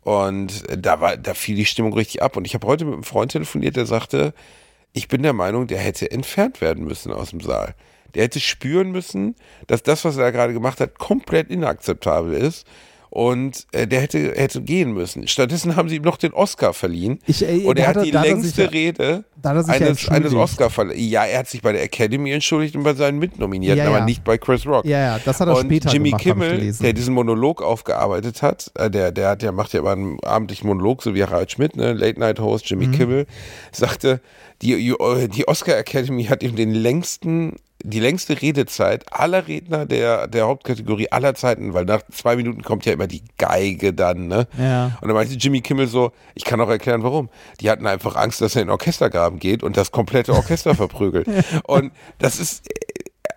[0.01, 2.37] Und da war, da fiel die Stimmung richtig ab.
[2.37, 4.33] Und ich habe heute mit einem Freund telefoniert, der sagte,
[4.93, 7.75] ich bin der Meinung, der hätte entfernt werden müssen aus dem Saal.
[8.13, 9.35] Der hätte spüren müssen,
[9.67, 12.67] dass das, was er da gerade gemacht hat, komplett inakzeptabel ist.
[13.11, 15.27] Und äh, der hätte, hätte gehen müssen.
[15.27, 17.19] Stattdessen haben sie ihm noch den Oscar verliehen.
[17.25, 19.43] Ich, äh, und er hat hat die sich längste ja- Rede sich
[19.79, 20.33] ja eines, eines.
[20.35, 21.09] Oscar verliehen.
[21.09, 24.05] Ja, er hat sich bei der Academy entschuldigt und bei seinen Mitnominierten, Ja, aber ja.
[24.05, 24.85] nicht bei Chris Rock.
[24.85, 28.71] Ja, ja, das hat er und später Jimmy gemacht, Kimmel, der diesen Monolog aufgearbeitet hat,
[28.75, 31.75] äh, der, der hat ja, macht ja immer einen abendlichen Monolog, so wie Harald Schmidt,
[31.77, 32.91] ne, Late Night Host Jimmy Mhm.
[32.91, 33.25] Kimmel,
[33.71, 34.21] sagte,
[34.61, 34.75] die,
[35.33, 41.11] die Oscar Academy hat ihm den längsten, die längste Redezeit aller Redner der, der Hauptkategorie
[41.11, 44.47] aller Zeiten, weil nach zwei Minuten kommt ja immer die Geige dann, ne?
[44.57, 44.97] Ja.
[45.01, 47.29] Und dann meinte Jimmy Kimmel so, ich kann auch erklären, warum.
[47.61, 51.27] Die hatten einfach Angst, dass er in den Orchestergraben geht und das komplette Orchester verprügelt.
[51.63, 52.67] Und das ist,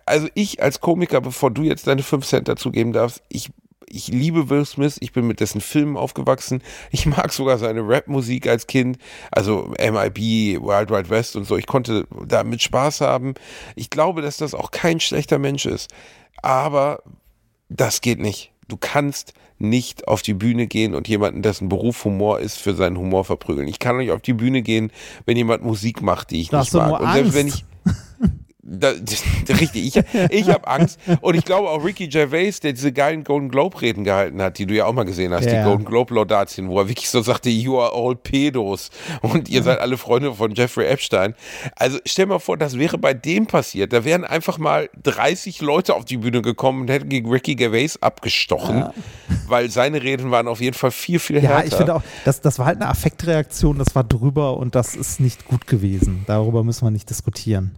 [0.05, 3.49] also ich als Komiker, bevor du jetzt deine 5 Cent dazugeben darfst, ich,
[3.93, 6.61] ich liebe Will Smith, ich bin mit dessen Filmen aufgewachsen.
[6.91, 8.97] Ich mag sogar seine Rap-Musik als Kind,
[9.31, 10.17] also MIB,
[10.61, 11.57] Wild Wild West und so.
[11.57, 13.35] Ich konnte damit Spaß haben.
[13.75, 15.91] Ich glaube, dass das auch kein schlechter Mensch ist.
[16.41, 17.03] Aber
[17.69, 18.51] das geht nicht.
[18.67, 22.97] Du kannst nicht auf die Bühne gehen und jemanden, dessen Beruf Humor ist, für seinen
[22.97, 23.67] Humor verprügeln.
[23.67, 24.91] Ich kann nicht auf die Bühne gehen,
[25.25, 26.99] wenn jemand Musik macht, die ich Da nicht mag.
[26.99, 27.65] und selbst wenn ich
[28.65, 28.93] da,
[29.49, 33.49] richtig, ich, ich habe Angst und ich glaube auch Ricky Gervais, der diese geilen Golden
[33.49, 35.59] Globe Reden gehalten hat, die du ja auch mal gesehen hast, Ja.
[35.59, 38.89] die Golden Globe Laudatien, wo er wirklich so sagte, you are all pedos
[39.21, 41.35] und ihr seid alle Freunde von Jeffrey Epstein.
[41.75, 45.93] Also stell mal vor, das wäre bei dem passiert, da wären einfach mal 30 Leute
[45.95, 48.85] auf die Bühne gekommen und hätten gegen Ricky Gervais abgestochen,
[49.47, 51.59] weil seine Reden waren auf jeden Fall viel, viel härter.
[51.59, 54.95] Ja, ich finde auch, das, das war halt eine Affektreaktion, das war drüber und das
[54.95, 56.23] ist nicht gut gewesen.
[56.27, 57.77] Darüber müssen wir nicht diskutieren.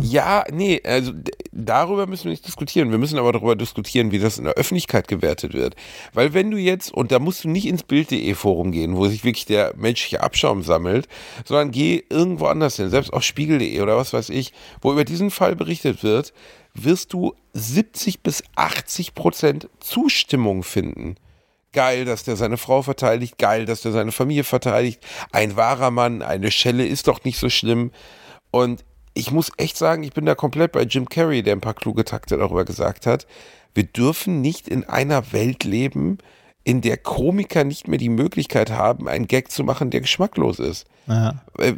[0.00, 1.12] Ja, nee, also
[1.52, 2.90] darüber müssen wir nicht diskutieren.
[2.90, 5.76] Wir müssen aber darüber diskutieren, wie das in der Öffentlichkeit gewertet wird.
[6.12, 9.24] Weil wenn du jetzt, und da musst du nicht ins Bild.de Forum gehen, wo sich
[9.24, 11.08] wirklich der menschliche Abschaum sammelt,
[11.44, 15.30] sondern geh irgendwo anders hin, selbst auf Spiegel.de oder was weiß ich, wo über diesen
[15.30, 16.32] Fall berichtet wird,
[16.74, 21.16] wirst du 70 bis 80 Prozent Zustimmung finden.
[21.72, 25.02] Geil, dass der seine Frau verteidigt, geil, dass der seine Familie verteidigt.
[25.32, 27.92] Ein wahrer Mann, eine Schelle ist doch nicht so schlimm.
[28.50, 31.74] Und ich muss echt sagen, ich bin da komplett bei Jim Carrey, der ein paar
[31.74, 33.26] kluge Takte darüber gesagt hat.
[33.74, 36.18] Wir dürfen nicht in einer Welt leben,
[36.64, 40.86] in der Komiker nicht mehr die Möglichkeit haben, einen Gag zu machen, der geschmacklos ist.
[41.08, 41.42] Ja.
[41.58, 41.72] Äh,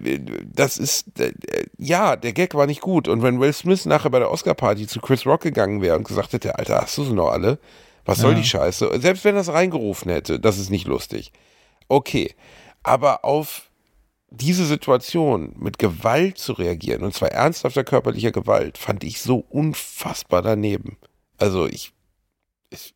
[0.45, 1.33] Das ist, äh,
[1.79, 3.09] ja, der Gag war nicht gut.
[3.09, 6.35] Und wenn Will Smith nachher bei der Oscar-Party zu Chris Rock gegangen wäre und gesagt
[6.35, 7.59] hätte, Alter, hast du sie noch alle?
[8.05, 8.39] Was soll Ja.
[8.39, 8.91] die Scheiße?
[9.01, 11.33] Selbst wenn er es reingerufen hätte, das ist nicht lustig.
[11.89, 12.35] Okay,
[12.83, 13.71] aber auf
[14.41, 20.43] diese Situation mit Gewalt zu reagieren, und zwar ernsthafter körperlicher Gewalt, fand ich so unfassbar
[20.43, 20.97] daneben.
[21.39, 21.93] Also ich,
[22.71, 22.95] ist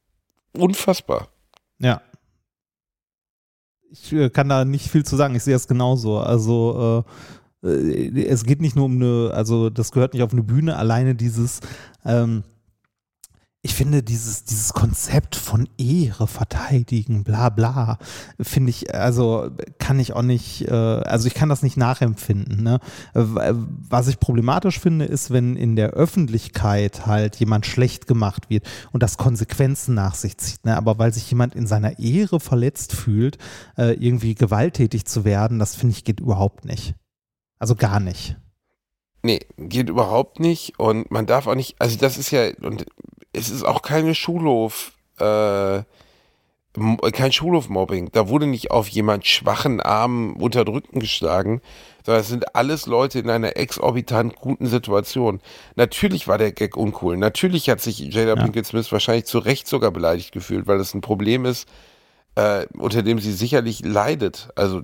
[0.52, 1.28] unfassbar.
[1.78, 2.02] Ja.
[3.90, 5.34] Ich äh, kann da nicht viel zu sagen.
[5.34, 6.18] Ich sehe es genauso.
[6.18, 7.04] Also
[7.62, 10.76] äh, äh, es geht nicht nur um eine, also das gehört nicht auf eine Bühne,
[10.76, 11.60] alleine dieses,
[12.04, 12.44] ähm,
[13.68, 17.98] ich finde dieses, dieses Konzept von Ehre verteidigen, bla bla,
[18.40, 22.62] finde ich, also kann ich auch nicht, äh, also ich kann das nicht nachempfinden.
[22.62, 22.80] Ne?
[23.12, 29.02] Was ich problematisch finde, ist, wenn in der Öffentlichkeit halt jemand schlecht gemacht wird und
[29.02, 30.64] das Konsequenzen nach sich zieht.
[30.64, 30.74] Ne?
[30.74, 33.36] Aber weil sich jemand in seiner Ehre verletzt fühlt,
[33.76, 36.94] äh, irgendwie gewalttätig zu werden, das finde ich geht überhaupt nicht.
[37.58, 38.38] Also gar nicht.
[39.22, 40.78] Nee, geht überhaupt nicht.
[40.78, 42.86] Und man darf auch nicht, also das ist ja, und
[43.38, 45.82] es ist auch keine Schulhof, äh,
[47.12, 48.10] Kein Schulhofmobbing.
[48.12, 51.60] Da wurde nicht auf jemand schwachen, armen, unterdrückten geschlagen,
[52.04, 55.40] sondern es sind alles Leute in einer exorbitant guten Situation.
[55.74, 57.16] Natürlich war der Gag uncool.
[57.16, 61.00] Natürlich hat sich Jada Pinkett Smith wahrscheinlich zu Recht sogar beleidigt gefühlt, weil das ein
[61.00, 61.68] Problem ist,
[62.36, 64.50] äh, unter dem sie sicherlich leidet.
[64.54, 64.82] Also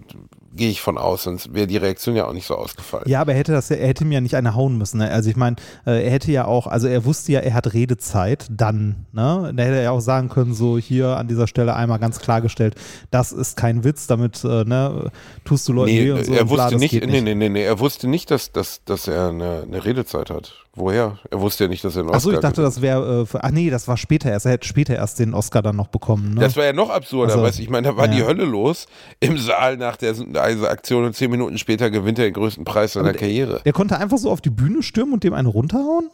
[0.57, 3.05] gehe ich von aus, sonst wäre die Reaktion ja auch nicht so ausgefallen.
[3.09, 4.99] Ja, aber er hätte das ja, er hätte mir ja nicht eine hauen müssen.
[4.99, 5.11] Ne?
[5.11, 5.57] Also ich meine,
[5.87, 9.53] äh, er hätte ja auch, also er wusste ja, er hat Redezeit dann, ne?
[9.55, 12.75] Da hätte er ja auch sagen können, so hier an dieser Stelle einmal ganz klargestellt,
[13.11, 15.11] das ist kein Witz, damit äh, ne,
[15.45, 16.33] tust du Leuten Nee, weh und so.
[16.33, 19.29] er wusste das nicht, nee, nee, nee, nee, er wusste nicht, dass, dass, dass er
[19.31, 20.55] eine, eine Redezeit hat.
[20.77, 21.19] Woher?
[21.31, 23.51] Er wusste ja nicht, dass er einen Oscar Achso, ich dachte, das wäre, äh, ach
[23.53, 24.45] nee, das war später erst.
[24.47, 26.35] Er hätte später erst den Oscar dann noch bekommen.
[26.35, 26.41] Ne?
[26.41, 28.13] Das war ja noch absurder, Also, weißt du, ich meine, da war ja.
[28.17, 28.87] die Hölle los
[29.21, 33.11] im Saal nach der Aktion und zehn Minuten später gewinnt er den größten Preis seiner
[33.11, 33.61] Aber Karriere.
[33.65, 36.11] der konnte einfach so auf die Bühne stürmen und dem einen runterhauen?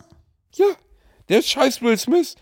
[0.55, 0.67] Ja,
[1.29, 2.37] der scheiß Will Smith.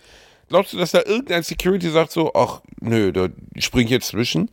[0.49, 3.29] Glaubst du, dass da irgendein Security sagt so, ach nö, da
[3.59, 4.51] spring ich jetzt zwischen?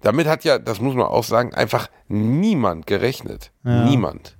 [0.00, 3.50] Damit hat ja, das muss man auch sagen, einfach niemand gerechnet.
[3.64, 3.84] Ja.
[3.84, 4.36] Niemand.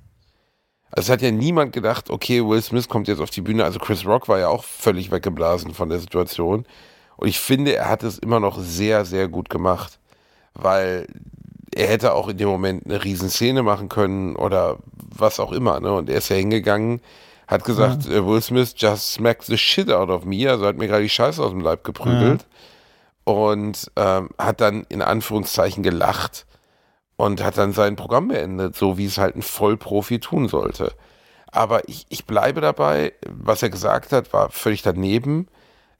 [0.90, 3.64] Also es hat ja niemand gedacht, okay, Will Smith kommt jetzt auf die Bühne.
[3.64, 6.66] Also Chris Rock war ja auch völlig weggeblasen von der Situation.
[7.16, 9.98] Und ich finde, er hat es immer noch sehr, sehr gut gemacht.
[10.54, 11.08] Weil
[11.74, 15.80] er hätte auch in dem Moment eine Riesenszene machen können oder was auch immer.
[15.80, 15.92] Ne?
[15.92, 17.00] Und er ist ja hingegangen,
[17.46, 20.48] hat gesagt, äh, Will Smith just smacked the shit out of me.
[20.48, 22.46] Also hat mir gerade die Scheiße aus dem Leib geprügelt.
[23.24, 26.46] Und ähm, hat dann in Anführungszeichen gelacht
[27.16, 30.92] und hat dann sein Programm beendet, so wie es halt ein Vollprofi tun sollte.
[31.46, 35.48] Aber ich, ich bleibe dabei, was er gesagt hat, war völlig daneben.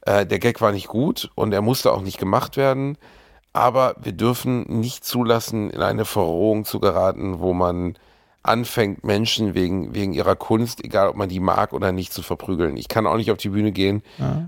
[0.03, 2.99] Äh, der Gag war nicht gut und er musste auch nicht gemacht werden.
[3.55, 7.97] Aber wir dürfen nicht zulassen, in eine Verrohung zu geraten, wo man
[8.43, 12.77] anfängt, Menschen wegen, wegen ihrer Kunst, egal ob man die mag oder nicht, zu verprügeln.
[12.77, 14.03] Ich kann auch nicht auf die Bühne gehen,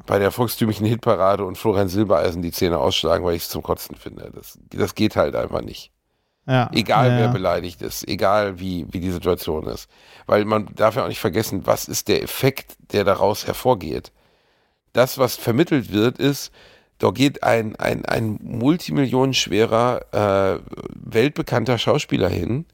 [0.06, 3.96] bei der volkstümlichen Hitparade und Florian Silbereisen die Zähne ausschlagen, weil ich es zum Kotzen
[3.96, 4.30] finde.
[4.34, 5.92] Das, das geht halt einfach nicht.
[6.46, 6.68] Ja.
[6.72, 7.32] Egal ja, wer ja.
[7.32, 9.88] beleidigt ist, egal wie, wie die Situation ist.
[10.26, 14.12] Weil man darf ja auch nicht vergessen, was ist der Effekt, der daraus hervorgeht.
[14.92, 16.52] Das, was vermittelt wird, ist,
[16.98, 20.60] da geht ein, ein, ein multimillionenschwerer, äh,
[20.94, 22.64] weltbekannter Schauspieler hin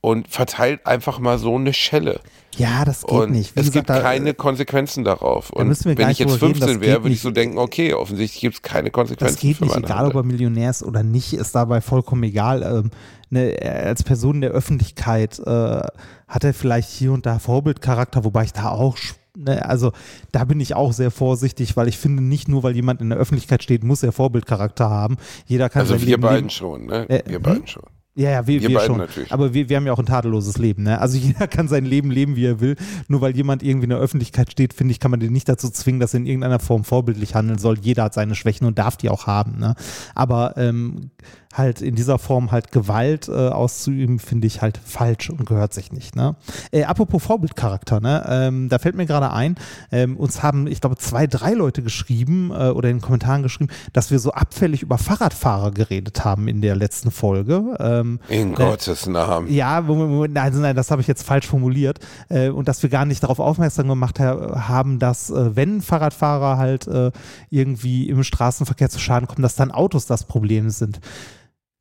[0.00, 2.20] und verteilt einfach mal so eine Schelle.
[2.56, 3.56] Ja, das geht Und nicht.
[3.56, 5.50] Wie es gesagt, gibt da, keine Konsequenzen darauf.
[5.50, 8.40] Und wenn ich jetzt drüber reden, 15 das wäre, würde ich so denken, okay, offensichtlich
[8.40, 10.10] gibt es keine Konsequenzen Das geht nicht, egal Handlung.
[10.10, 12.62] ob er Millionär ist oder nicht, ist dabei vollkommen egal.
[12.62, 12.90] Ähm,
[13.30, 15.82] ne, als Person der Öffentlichkeit äh,
[16.28, 18.98] hat er vielleicht hier und da Vorbildcharakter, wobei ich da auch,
[19.36, 19.92] ne, also
[20.32, 23.18] da bin ich auch sehr vorsichtig, weil ich finde, nicht nur weil jemand in der
[23.18, 25.16] Öffentlichkeit steht, muss er Vorbildcharakter haben.
[25.46, 26.50] Jeder kann Also sein wir Leben beiden leben.
[26.50, 27.08] schon, ne?
[27.08, 27.42] Äh, wir hm?
[27.42, 27.84] beiden schon.
[28.14, 28.98] Ja, ja, wir, Wir wir, schon.
[28.98, 29.32] natürlich.
[29.32, 30.82] Aber wir, wir haben ja auch ein tadelloses Leben.
[30.82, 31.00] Ne?
[31.00, 32.76] Also jeder kann sein Leben leben, wie er will.
[33.08, 35.70] Nur weil jemand irgendwie in der Öffentlichkeit steht, finde ich, kann man den nicht dazu
[35.70, 37.78] zwingen, dass er in irgendeiner Form vorbildlich handeln soll.
[37.78, 39.58] Jeder hat seine Schwächen und darf die auch haben.
[39.58, 39.74] Ne?
[40.14, 41.10] Aber ähm,
[41.52, 45.92] halt in dieser Form halt Gewalt äh, auszuüben, finde ich halt falsch und gehört sich
[45.92, 46.16] nicht.
[46.16, 46.36] Ne?
[46.70, 48.24] Äh, apropos Vorbildcharakter, ne?
[48.28, 49.56] ähm, da fällt mir gerade ein,
[49.90, 53.70] ähm, uns haben, ich glaube, zwei, drei Leute geschrieben äh, oder in den Kommentaren geschrieben,
[53.92, 57.76] dass wir so abfällig über Fahrradfahrer geredet haben in der letzten Folge.
[57.78, 59.52] Ähm, In äh, Gottes Namen.
[59.52, 61.98] ja, Moment, nein, nein, das habe ich jetzt falsch formuliert.
[62.28, 66.56] Äh, und dass wir gar nicht darauf aufmerksam gemacht ha haben, dass, äh, wenn Fahrradfahrer
[66.56, 67.10] halt äh,
[67.50, 71.00] irgendwie im Straßenverkehr zu Schaden kommen, dass dann Autos das Problem sind.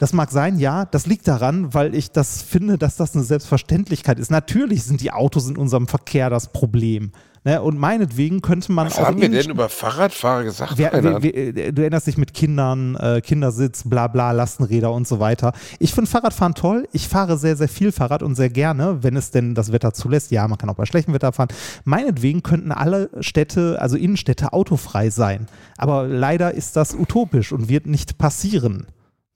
[0.01, 4.17] Das mag sein, ja, das liegt daran, weil ich das finde, dass das eine Selbstverständlichkeit
[4.17, 4.31] ist.
[4.31, 7.11] Natürlich sind die Autos in unserem Verkehr das Problem.
[7.43, 7.61] Ne?
[7.61, 9.05] Und meinetwegen könnte man Was auch.
[9.05, 10.73] haben wir denn über Fahrradfahrer gesagt?
[10.77, 15.19] Wer, wer, wer, du erinnerst dich mit Kindern, äh, Kindersitz, bla bla, Lastenräder und so
[15.19, 15.53] weiter.
[15.77, 16.87] Ich finde Fahrradfahren toll.
[16.93, 20.31] Ich fahre sehr, sehr viel Fahrrad und sehr gerne, wenn es denn das Wetter zulässt.
[20.31, 21.49] Ja, man kann auch bei schlechtem Wetter fahren.
[21.83, 25.45] Meinetwegen könnten alle Städte, also Innenstädte, autofrei sein.
[25.77, 28.87] Aber leider ist das utopisch und wird nicht passieren.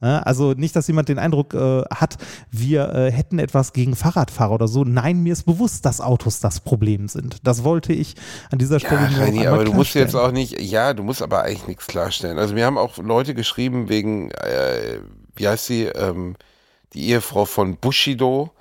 [0.02, 2.18] Ja, Also nicht, dass jemand den Eindruck äh, hat,
[2.52, 4.84] wir äh, hätten etwas gegen Fahrradfahrer oder so.
[4.84, 7.38] Nein, mir ist bewusst, dass Autos das Problem sind.
[7.44, 8.16] Das wollte ich
[8.52, 11.22] an dieser Stelle Ja, nur Reini, aber du musst jetzt auch nicht, ja, du musst
[11.22, 12.38] aber eigentlich nichts klarstellen.
[12.38, 15.00] Also wir haben auch Leute geschrieben wegen, äh,
[15.36, 16.36] wie heißt sie, ähm,
[16.94, 18.52] die Ehefrau von Bushido,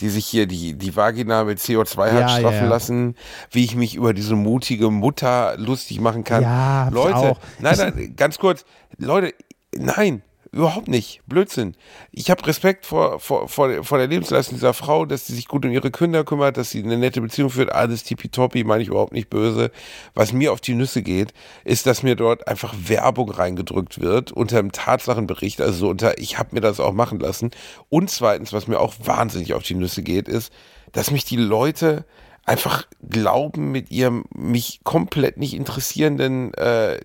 [0.00, 3.16] die sich hier die, die Vagina mit CO2 hat Ja, straffen ja, lassen,
[3.50, 6.42] wie ich mich über diese mutige Mutter lustig machen kann.
[6.42, 8.64] Ja, Leute, nein, nein, ganz kurz,
[8.96, 9.34] Leute,
[9.76, 11.74] nein, überhaupt nicht, Blödsinn.
[12.10, 15.46] Ich habe Respekt vor, vor, vor, der- vor der Lebensleistung dieser Frau, dass sie sich
[15.46, 18.88] gut um ihre Kinder kümmert, dass sie eine nette Beziehung führt, alles tippitoppi, meine ich
[18.88, 19.70] überhaupt nicht böse.
[20.14, 21.32] Was mir auf die Nüsse geht,
[21.64, 26.38] ist, dass mir dort einfach Werbung reingedrückt wird unter einem Tatsachenbericht, also so unter, ich
[26.38, 27.50] habe mir das auch machen lassen.
[27.88, 30.52] Und zweitens, was mir auch wahnsinnig auf die Nüsse geht, ist,
[30.92, 32.04] dass mich die Leute
[32.44, 36.98] einfach glauben mit ihrem mich komplett nicht interessierenden äh,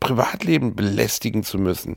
[0.00, 1.96] Privatleben belästigen zu müssen.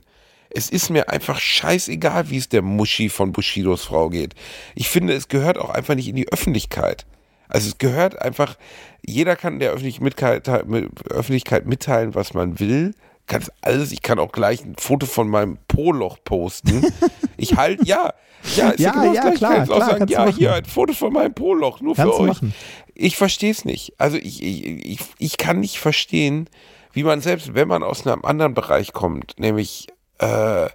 [0.52, 4.34] Es ist mir einfach scheißegal, wie es der Muschi von Bushidos Frau geht.
[4.74, 7.06] Ich finde, es gehört auch einfach nicht in die Öffentlichkeit.
[7.48, 8.56] Also es gehört einfach,
[9.04, 12.94] jeder kann der Öffentlichkeit mitteilen, was man will.
[13.26, 16.84] Kannst alles, ich kann auch gleich ein Foto von meinem Po-Loch posten.
[17.36, 18.12] Ich halt, ja,
[18.54, 20.92] ja, ist ja, genau ja klar, ich kann klar, auch sagen, ja, hier ein Foto
[20.92, 22.28] von meinem Po-Loch, nur kannst für euch.
[22.28, 22.54] Machen.
[22.94, 23.94] Ich verstehe es nicht.
[23.96, 26.50] Also ich, ich, ich, ich kann nicht verstehen,
[26.92, 29.86] wie man selbst, wenn man aus einem anderen Bereich kommt, nämlich
[30.20, 30.68] äh,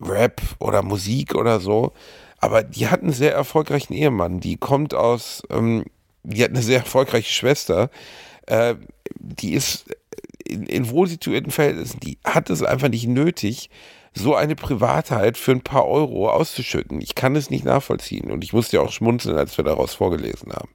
[0.00, 1.92] Rap oder Musik oder so.
[2.38, 4.40] Aber die hat einen sehr erfolgreichen Ehemann.
[4.40, 5.84] Die kommt aus, ähm,
[6.22, 7.90] die hat eine sehr erfolgreiche Schwester.
[8.46, 8.76] Äh,
[9.18, 9.86] die ist
[10.46, 13.70] in, in wohlsituierten Verhältnissen, die hat es einfach nicht nötig,
[14.14, 17.00] so eine Privatheit für ein paar Euro auszuschütten.
[17.00, 20.52] Ich kann es nicht nachvollziehen und ich musste ja auch schmunzeln, als wir daraus vorgelesen
[20.52, 20.70] haben.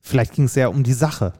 [0.00, 1.34] Vielleicht ging es ja um die Sache.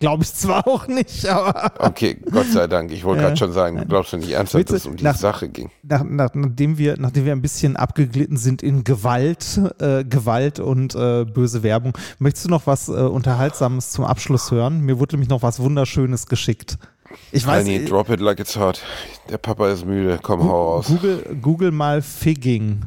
[0.00, 1.72] Glaube ich zwar auch nicht, aber.
[1.78, 2.90] Okay, Gott sei Dank.
[2.90, 5.14] Ich wollte gerade schon sagen, du glaubst ja nicht ernsthaft, dass es um die nach,
[5.14, 5.70] Sache ging.
[5.82, 10.94] Nach, nach, nachdem, wir, nachdem wir ein bisschen abgeglitten sind in Gewalt, äh, Gewalt und
[10.94, 14.80] äh, böse Werbung, möchtest du noch was äh, Unterhaltsames zum Abschluss hören?
[14.80, 16.78] Mir wurde nämlich noch was Wunderschönes geschickt.
[17.30, 18.80] Ich weiß, Honey, drop it like it's hot.
[19.28, 20.18] Der Papa ist müde.
[20.22, 20.86] Komm, hau raus.
[20.86, 22.86] Google, Google mal Figging.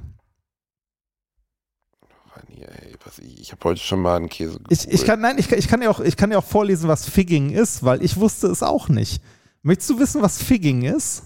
[3.19, 5.81] Ich, ich habe heute schon mal einen Käse ich, ich kann, Nein, ich, ich, kann
[5.81, 8.89] ja auch, ich kann ja auch vorlesen, was Figging ist, weil ich wusste es auch
[8.89, 9.21] nicht.
[9.61, 11.23] Möchtest du wissen, was Figging ist?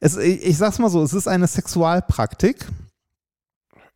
[0.00, 2.66] Es, ich, ich sag's mal so, es ist eine Sexualpraktik.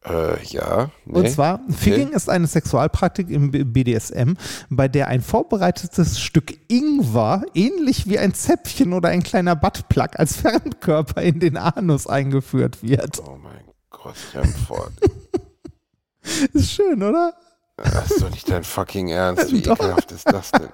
[0.04, 0.90] Äh, ja.
[1.04, 2.16] Nee, Und zwar, Figging okay.
[2.16, 4.34] ist eine Sexualpraktik im BDSM,
[4.70, 10.36] bei der ein vorbereitetes Stück Ingwer, ähnlich wie ein Zäpfchen oder ein kleiner Buttplug, als
[10.40, 13.20] Fernkörper in den Anus eingeführt wird.
[13.26, 14.92] Oh mein Gott, Remford.
[16.52, 17.34] Ist schön, oder?
[17.76, 19.52] Das ist doch nicht dein fucking Ernst.
[19.52, 19.78] Wie doch.
[19.78, 20.68] ekelhaft ist das denn?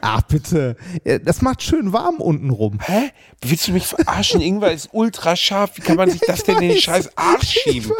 [0.00, 0.76] Ach, bitte.
[1.24, 2.78] Das macht schön warm unten rum.
[2.82, 3.10] Hä?
[3.40, 4.40] Willst du mich verarschen?
[4.40, 5.70] Ingwer ist ultra scharf.
[5.76, 7.92] Wie kann man sich das denn in den scheiß Arsch schieben?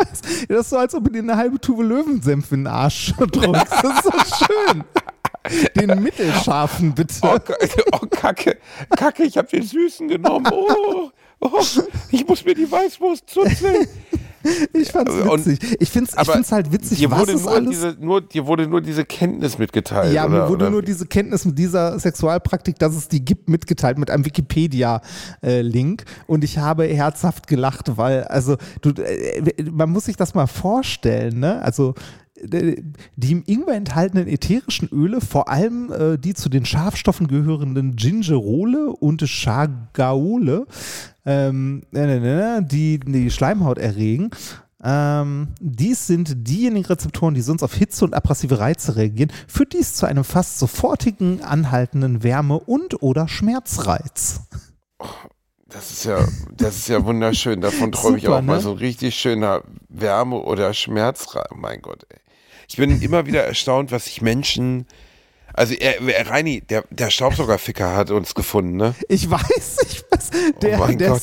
[0.49, 3.73] Das ist so, als ob du dir eine halbe Tube Löwensenf in den Arsch drückst.
[3.83, 4.85] Das ist so schön.
[5.75, 7.15] Den mittelscharfen, bitte.
[7.23, 7.39] Oh,
[7.93, 8.59] oh Kacke.
[8.97, 10.47] Kacke, ich habe den Süßen genommen.
[10.53, 11.11] Oh,
[11.41, 11.65] oh,
[12.11, 13.89] ich muss mir die Weißwurst zuzeln.
[14.73, 15.77] Ich fand's witzig.
[15.81, 17.71] ich find's, ich find's halt witzig, dir wurde was nur alles...
[17.71, 20.71] Diese, nur, dir wurde nur diese Kenntnis mitgeteilt, Ja, oder, mir wurde oder?
[20.71, 26.05] nur diese Kenntnis mit dieser Sexualpraktik, dass es die gibt, mitgeteilt mit einem Wikipedia-Link.
[26.27, 31.39] und ich habe herzhaft gelacht, weil, also, du, äh, man muss sich das mal vorstellen,
[31.39, 31.61] ne?
[31.63, 31.95] Also,
[32.43, 38.91] die im Ingwer enthaltenen ätherischen Öle, vor allem äh, die zu den Schafstoffen gehörenden Gingerole
[38.91, 40.67] und Chagaole,
[41.27, 44.31] ähm, die die Schleimhaut erregen.
[44.83, 49.95] Ähm, dies sind diejenigen Rezeptoren, die sonst auf Hitze und abrasive Reize reagieren, führt dies
[49.95, 54.41] zu einem fast sofortigen, anhaltenden Wärme- und oder Schmerzreiz.
[55.67, 56.27] Das ist ja,
[56.57, 57.61] das ist ja wunderschön.
[57.61, 58.47] Davon träume ich auch ne?
[58.47, 61.47] mal so richtig schöner Wärme- oder Schmerzreiz.
[61.55, 62.19] Mein Gott, ey.
[62.71, 64.87] Ich bin immer wieder erstaunt, was sich Menschen.
[65.53, 68.95] Also er, er Reini, der, der Staubsaugerficker hat uns gefunden, ne?
[69.09, 70.31] Ich weiß, ich weiß.
[70.63, 71.23] Der, oh mein der, Gott.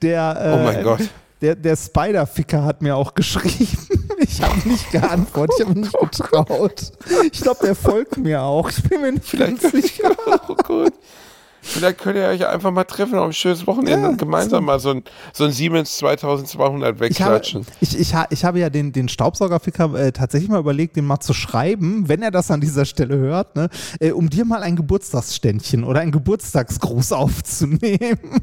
[0.00, 1.00] Der, äh, oh mein Gott.
[1.40, 3.76] Der, der Spider-Ficker hat mir auch geschrieben.
[4.20, 6.92] Ich habe nicht geantwortet, ich habe nicht getraut.
[7.30, 8.68] Ich glaube, der folgt mir auch.
[8.68, 10.10] Ich bin mir nicht Vielleicht ganz sicher.
[10.48, 10.92] Oh Gott.
[11.60, 14.78] Vielleicht könnt ihr euch einfach mal treffen auf ein schönes Wochenende ja, und gemeinsam mal
[14.80, 15.02] so ein,
[15.32, 17.62] so ein Siemens 2200 wegklatschen.
[17.80, 21.04] Ich habe, ich, ich, ich habe ja den, den Staubsaugerficker äh, tatsächlich mal überlegt, den
[21.04, 23.68] mal zu schreiben, wenn er das an dieser Stelle hört, ne,
[24.00, 28.42] äh, um dir mal ein Geburtstagsständchen oder einen Geburtstagsgruß aufzunehmen.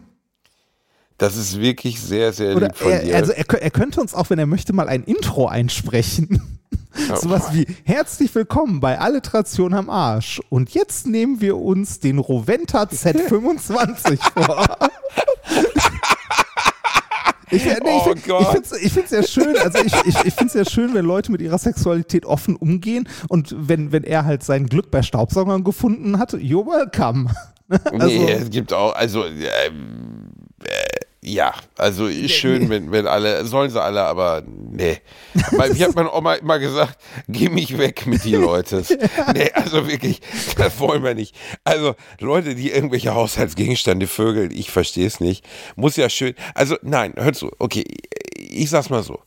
[1.18, 3.16] Das ist wirklich sehr, sehr Oder lieb von er, dir.
[3.16, 6.55] Also er, er, könnte uns auch, wenn er möchte, mal ein Intro einsprechen.
[6.98, 10.42] Oh Sowas wie herzlich willkommen bei Alliteration am Arsch.
[10.50, 14.66] Und jetzt nehmen wir uns den Roventa Z25 vor.
[17.52, 20.54] Ich, nee, oh ich, ich finde es ja schön, also ich, ich, ich finde es
[20.54, 24.66] ja schön, wenn Leute mit ihrer Sexualität offen umgehen und wenn, wenn er halt sein
[24.66, 27.30] Glück bei Staubsaugern gefunden hat, you're welcome.
[27.68, 29.80] Also, nee, es gibt auch, also ähm, äh,
[31.28, 35.00] ja, also ist schön, wenn, wenn alle, sollen sie alle, aber nee.
[35.52, 38.84] Weil, wie hat meine Oma immer gesagt, geh mich weg mit die Leute.
[39.34, 40.22] Nee, also wirklich,
[40.58, 41.36] das wollen wir nicht.
[41.64, 45.46] Also Leute, die irgendwelche Haushaltsgegenstände vögeln, ich verstehe es nicht.
[45.76, 47.84] Muss ja schön, also nein, hör zu, okay,
[48.38, 49.22] ich sag's mal so.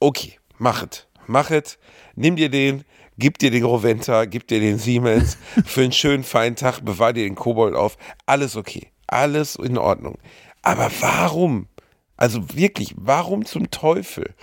[0.00, 1.78] Okay, machet, machet,
[2.14, 2.84] nimm dir den,
[3.18, 5.36] gib dir den Roventa, gib dir den Siemens
[5.66, 10.18] für einen schönen feinen Tag, bewahr dir den Kobold auf, alles okay, alles in Ordnung.
[10.66, 11.68] Aber warum?
[12.16, 14.34] Also wirklich, warum zum Teufel?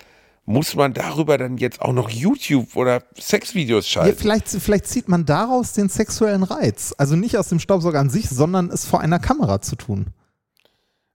[0.45, 4.09] muss man darüber dann jetzt auch noch YouTube oder Sexvideos schalten?
[4.09, 6.93] Ja, vielleicht, vielleicht zieht man daraus den sexuellen Reiz.
[6.97, 10.07] Also nicht aus dem Staubsauger an sich, sondern es vor einer Kamera zu tun.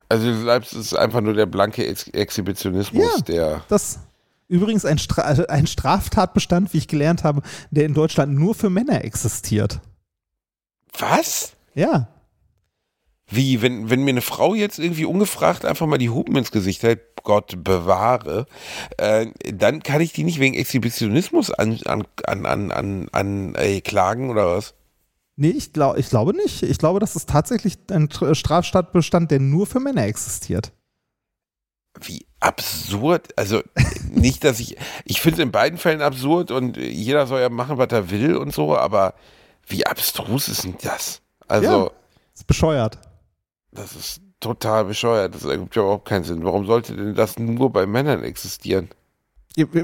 [0.09, 3.21] Also du bleibst, es ist einfach nur der blanke Ex Exhibitionismus, Ja.
[3.23, 3.65] der.
[3.69, 3.99] Das
[4.49, 9.05] übrigens ein, Stra ein Straftatbestand, wie ich gelernt habe, der in Deutschland nur für Männer
[9.05, 9.81] existiert.
[10.99, 11.53] Was?
[11.75, 12.09] Ja.
[13.31, 16.83] Wie, wenn, wenn mir eine Frau jetzt irgendwie ungefragt einfach mal die Hupen ins Gesicht
[16.83, 18.47] hält, Gott bewahre,
[18.97, 24.31] äh, dann kann ich die nicht wegen Exhibitionismus an, an, an, an, an, äh, klagen
[24.31, 24.75] oder was?
[25.37, 26.63] Nee, ich, glaub, ich glaube nicht.
[26.63, 30.73] Ich glaube, das ist tatsächlich ein Tr- Straftatbestand, der nur für Männer existiert.
[32.01, 33.29] Wie absurd.
[33.37, 33.63] Also
[34.11, 37.79] nicht, dass ich, ich finde es in beiden Fällen absurd und jeder soll ja machen,
[37.79, 39.15] was er will und so, aber
[39.67, 41.21] wie abstrus ist denn das?
[41.47, 41.91] Also, Ja.
[42.35, 42.99] Ist bescheuert.
[43.73, 45.35] Das ist total bescheuert.
[45.35, 46.45] Das ergibt ja überhaupt keinen Sinn.
[46.45, 48.89] Warum sollte denn das nur bei Männern existieren?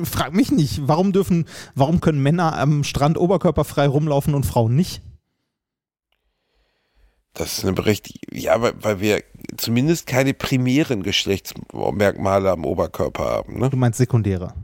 [0.05, 5.03] Fragt mich nicht, warum dürfen, warum können Männer am Strand oberkörperfrei rumlaufen und Frauen nicht?
[7.33, 9.25] Das ist eine berechtigte, ja, weil, weil wir
[9.57, 13.71] zumindest keine primären Geschlechtsmerkmale am Oberkörper haben, ne?
[13.71, 14.55] Du meinst sekundäre.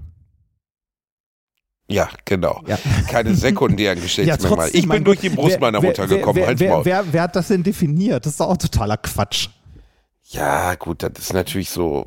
[1.91, 2.63] Ja, genau.
[2.67, 2.79] Ja.
[3.09, 4.71] Keine sekundären Geschlechtsmerkmale.
[4.71, 7.23] ich bin durch die Brust wer- meiner Mutter wer, gekommen, Wer, halt's wer, wer, wer
[7.23, 8.25] hat das denn definiert?
[8.25, 9.49] Das ist doch auch totaler Quatsch.
[10.29, 12.05] Ja, gut, das ist natürlich so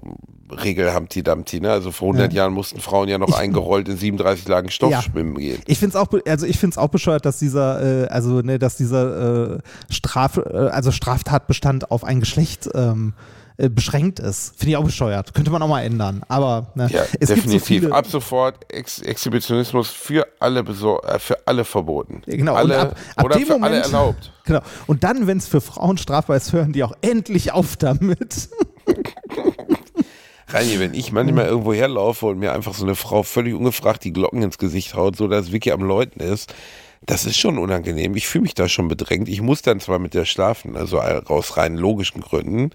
[0.49, 1.71] Regel Humpty Dumpty, ne?
[1.71, 5.01] Also vor 100 Jahren mussten Frauen ja noch Ich- eingerollt in 37 Lagen Stoff Ja.
[5.01, 5.61] schwimmen gehen.
[5.65, 8.59] Ich finde es auch, also ich finde es auch bescheuert, dass dieser, äh, also ne,
[8.59, 13.13] dass dieser äh, Straf, äh, also Straftatbestand auf ein Geschlecht ähm,
[13.57, 14.55] äh, beschränkt ist.
[14.57, 15.33] Finde ich auch bescheuert.
[15.33, 16.23] Könnte man auch mal ändern.
[16.27, 17.81] Aber ne, Ja, es definitiv.
[17.81, 17.91] gibt so.
[17.97, 22.21] Ab sofort Ex Exhibitionismus für alle äh, für alle verboten.
[22.25, 24.31] Genau, alle, ab- ab oder dem für alle Moment- erlaubt.
[24.45, 24.59] Genau.
[24.87, 28.49] Und dann, wenn es für Frauen strafbar ist, hören die auch endlich auf damit.
[30.49, 34.13] Reini, wenn ich manchmal irgendwo herlaufe und mir einfach so eine Frau völlig ungefragt die
[34.13, 36.53] Glocken ins Gesicht haut, so dass Vicky am Läuten ist,
[37.05, 38.15] das ist schon unangenehm.
[38.15, 39.27] Ich fühle mich da schon bedrängt.
[39.29, 42.71] Ich muss dann zwar mit der schlafen, also aus rein logischen Gründen,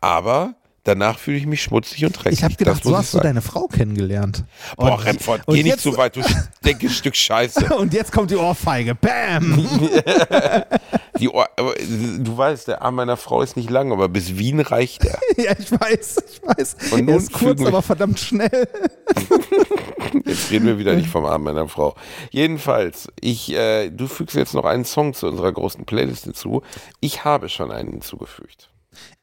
[0.00, 0.54] aber
[0.84, 2.38] danach fühle ich mich schmutzig und dreckig.
[2.38, 3.28] Ich habe gedacht, so hast du sagen.
[3.28, 4.44] deine Frau kennengelernt.
[4.76, 6.20] Boah, Und- Remford, geh nicht jetzt- so weit, du
[6.64, 7.74] dickes Stück Scheiße.
[7.76, 8.94] Und jetzt kommt die Ohrfeige.
[8.94, 9.66] Bam!
[11.18, 14.60] Die Ohr, aber, du weißt, der Arm meiner Frau ist nicht lang, aber bis Wien
[14.60, 15.18] reicht er.
[15.36, 16.76] ja, ich weiß, ich weiß.
[16.92, 18.68] Und nun ist kurz, aber verdammt schnell.
[20.24, 21.94] Jetzt reden wir wieder nicht vom Arm meiner Frau.
[22.30, 26.62] Jedenfalls, ich, äh, du fügst jetzt noch einen Song zu unserer großen Playlist hinzu.
[27.00, 28.70] Ich habe schon einen hinzugefügt.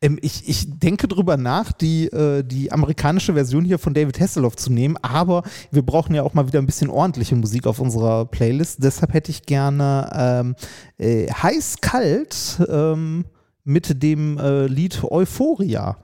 [0.01, 4.55] Ähm, ich, ich denke drüber nach, die, äh, die amerikanische Version hier von David Hasselhoff
[4.55, 8.25] zu nehmen, aber wir brauchen ja auch mal wieder ein bisschen ordentliche Musik auf unserer
[8.25, 8.83] Playlist.
[8.83, 10.55] Deshalb hätte ich gerne ähm,
[10.97, 13.25] äh, Heiß Kalt ähm,
[13.63, 15.97] mit dem äh, Lied Euphoria.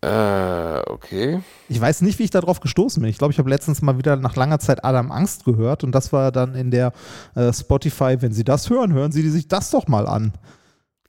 [0.00, 1.40] Äh, okay.
[1.68, 3.10] Ich weiß nicht, wie ich darauf gestoßen bin.
[3.10, 6.12] Ich glaube, ich habe letztens mal wieder nach langer Zeit Adam Angst gehört und das
[6.12, 6.92] war dann in der
[7.34, 10.32] äh, Spotify, wenn Sie das hören, hören Sie sich das doch mal an.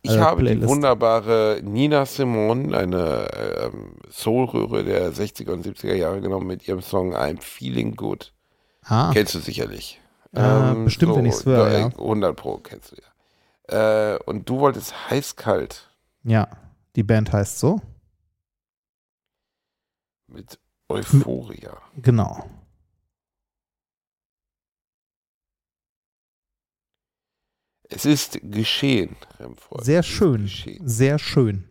[0.02, 0.70] Ich Äh, habe die Playlist.
[0.70, 3.28] wunderbare Nina Simone, eine
[3.61, 8.34] ähm, Soulröhre der 60er und 70er Jahre genommen mit ihrem Song I'm Feeling Good.
[8.86, 9.99] Ah, Kennst du sicherlich.
[10.34, 11.86] Ähm, Äh, bestimmt, wenn ich's höre, da- ja.
[11.98, 12.95] 100 Pro kennst du
[13.72, 14.14] ja.
[14.16, 15.86] Äh, und du wolltest heiß-kalt
[16.24, 16.48] ja,
[16.95, 17.82] die Band heißt so.
[20.40, 21.78] Mit Euphoria.
[21.98, 22.49] Genau.
[27.91, 29.84] Es ist geschehen, Remford.
[29.84, 30.44] Sehr schön.
[30.44, 30.88] geschehen.
[30.88, 31.66] Sehr schön.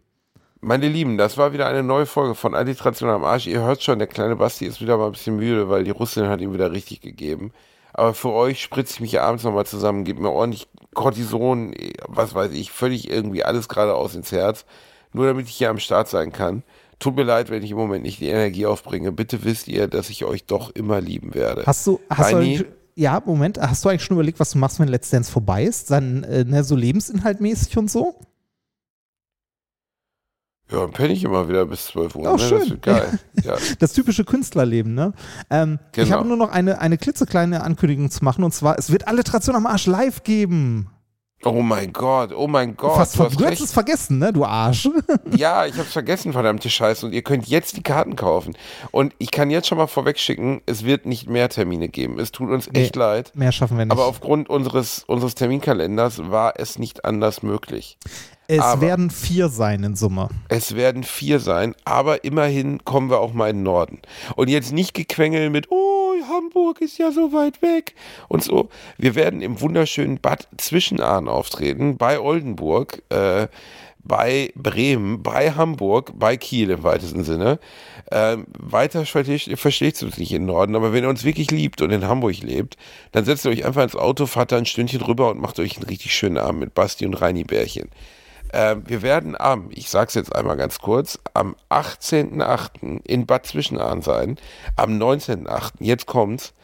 [0.61, 3.47] Meine Lieben, das war wieder eine neue Folge von Alliteration am Arsch.
[3.47, 6.28] Ihr hört schon, der kleine Basti ist wieder mal ein bisschen müde, weil die Russin
[6.28, 7.53] hat ihm wieder richtig gegeben.
[7.93, 11.74] Aber für euch spritze ich mich abends nochmal zusammen, gebt mir ordentlich Cortison,
[12.09, 14.66] was weiß ich, völlig irgendwie alles geradeaus ins Herz,
[15.12, 16.65] nur damit ich hier am Start sein kann.
[16.99, 19.12] Tut mir leid, wenn ich im Moment nicht die Energie aufbringe.
[19.12, 21.62] Bitte wisst ihr, dass ich euch doch immer lieben werde.
[21.65, 22.55] Hast du, hast du Reini?
[22.57, 22.66] eigentlich,
[22.97, 25.91] ja, Moment, hast du eigentlich schon überlegt, was du machst, wenn Let's Dance vorbei ist?
[25.93, 28.19] Dann äh, ne, so lebensinhaltmäßig und so?
[30.70, 32.23] Ja, dann penne ich immer wieder bis 12 Uhr.
[32.25, 32.39] Oh, ne?
[32.39, 32.70] Das schön.
[32.70, 33.19] wird geil.
[33.45, 33.57] Ja.
[33.79, 35.12] Das typische Künstlerleben, ne?
[35.49, 36.16] Ähm, Ich Genau.
[36.16, 39.66] habe nur noch eine, eine klitzekleine Ankündigung zu machen und zwar, es wird Alliteration am
[39.66, 40.91] Arsch live geben.
[41.44, 42.97] Oh mein Gott, oh mein Gott.
[42.97, 44.89] Fast, du hast du hast es vergessen, ne, du Arsch.
[45.36, 47.06] Ja, ich hab's vergessen, verdammte Scheiße.
[47.06, 48.56] Und ihr könnt jetzt die Karten kaufen.
[48.90, 52.19] Und ich kann jetzt schon mal vorweg schicken, es wird nicht mehr Termine geben.
[52.19, 53.01] Es tut uns echt Nee.
[53.01, 53.32] leid.
[53.36, 53.93] Mehr schaffen wir nicht.
[53.93, 57.98] Aber aufgrund unseres, unseres Terminkalenders war es nicht anders möglich.
[58.49, 60.29] Es aber- werden vier sein in Summe.
[60.49, 64.01] Es werden vier sein, aber immerhin kommen wir auch mal in den Norden.
[64.35, 67.95] Und jetzt nicht gequengel mit, oh, Hamburg ist ja so weit weg
[68.29, 68.69] und so.
[68.97, 73.03] Wir werden im wunderschönen Bad Zwischenahn auftreten, bei Oldenburg.
[73.11, 73.47] Äh,
[74.05, 77.59] bei Bremen, bei Hamburg, bei Kiel im weitesten Sinne.
[78.11, 81.91] Ähm, weiter versteht, versteht uns nicht in Norden, aber wenn ihr uns wirklich liebt und
[81.91, 82.79] in Hamburg lebt,
[83.12, 85.77] dann setzt ihr euch einfach ins Auto, fahrt da ein Stündchen rüber und macht euch
[85.77, 87.91] einen richtig schönen Abend mit Basti und Reini Bärchen.
[88.53, 93.05] Ähm, wir werden am, ich sag's jetzt einmal ganz kurz, am 18.08.
[93.05, 94.37] in Bad Zwischenahn sein,
[94.77, 96.55] am 19.08., jetzt kommt's,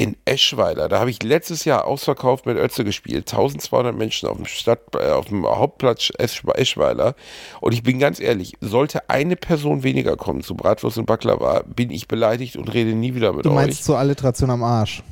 [0.00, 0.88] in Eschweiler.
[0.88, 3.30] Da habe ich letztes Jahr ausverkauft mit Ötze gespielt.
[3.30, 7.14] 1200 Menschen auf dem, Stadt, äh, auf dem Hauptplatz Eschweiler.
[7.60, 11.90] Und ich bin ganz ehrlich, sollte eine Person weniger kommen zu Bratwurst und Baklava, bin
[11.90, 13.84] ich beleidigt und rede nie wieder mit Du meinst euch.
[13.84, 15.02] zur Alliteration am Arsch.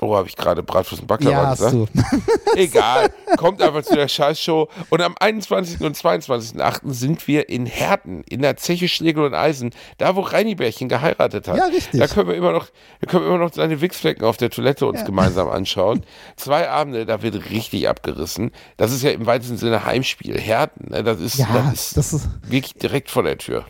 [0.00, 1.74] Oh, habe ich gerade Bratwurst und Baklava Ja, hast gesagt?
[1.74, 2.56] du.
[2.56, 4.68] Egal, kommt einfach zu der Scheißshow.
[4.90, 5.80] Und am 21.
[5.82, 6.80] und 22.8.
[6.92, 11.56] sind wir in Herten, in der Zeche Schlegel und Eisen, da wo Reinibärchen geheiratet hat.
[11.56, 12.00] Ja, richtig.
[12.00, 12.66] Da können wir immer noch,
[13.00, 16.04] da können wir immer noch seine Wichsflecken auf der Toilette uns gemeinsam anschauen.
[16.36, 18.50] Zwei Abende, da wird richtig abgerissen.
[18.76, 20.38] Das ist ja im weitesten Sinne Heimspiel.
[20.40, 21.04] Herten, ne?
[21.04, 22.28] das ist, Ja, das ist das ist.
[22.42, 23.64] wirklich direkt vor der Tür.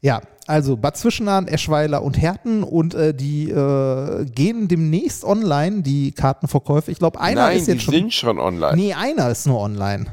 [0.00, 6.12] Ja, also Bad Zwischenahn, Eschweiler und Herten und äh, die äh, gehen demnächst online, die
[6.12, 6.90] Kartenverkäufe.
[6.90, 7.94] Ich glaube, einer Nein, ist die jetzt schon.
[7.94, 8.76] sind schon online.
[8.76, 10.06] Nee, einer ist nur online.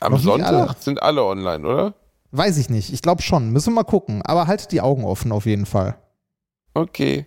[0.00, 0.76] Am noch Sonntag alle.
[0.80, 1.94] sind alle online, oder?
[2.32, 2.92] Weiß ich nicht.
[2.92, 3.50] Ich glaube schon.
[3.50, 4.22] Müssen wir mal gucken.
[4.22, 5.96] Aber haltet die Augen offen auf jeden Fall.
[6.74, 7.26] Okay.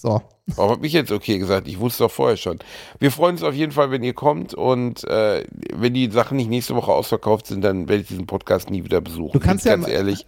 [0.00, 0.22] So.
[0.54, 1.66] Warum habe ich jetzt okay gesagt?
[1.66, 2.60] Ich wusste doch vorher schon.
[3.00, 5.44] Wir freuen uns auf jeden Fall, wenn ihr kommt und äh,
[5.74, 9.00] wenn die Sachen nicht nächste Woche ausverkauft sind, dann werde ich diesen Podcast nie wieder
[9.00, 9.32] besuchen.
[9.32, 10.24] Du kannst ja ganz mal- ehrlich,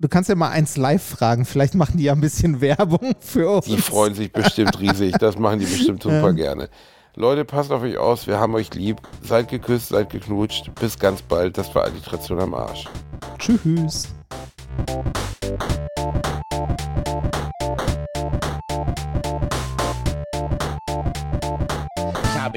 [0.00, 1.44] Du kannst ja mal eins live fragen.
[1.44, 3.66] Vielleicht machen die ja ein bisschen Werbung für uns.
[3.66, 5.12] die freuen sich bestimmt riesig.
[5.18, 6.68] Das machen die bestimmt super gerne.
[7.14, 8.26] Leute, passt auf euch aus.
[8.26, 8.96] Wir haben euch lieb.
[9.22, 10.72] Seid geküsst, seid geknutscht.
[10.80, 11.56] Bis ganz bald.
[11.56, 12.84] Das war Alliteration am Arsch.
[13.38, 14.08] Tschüss.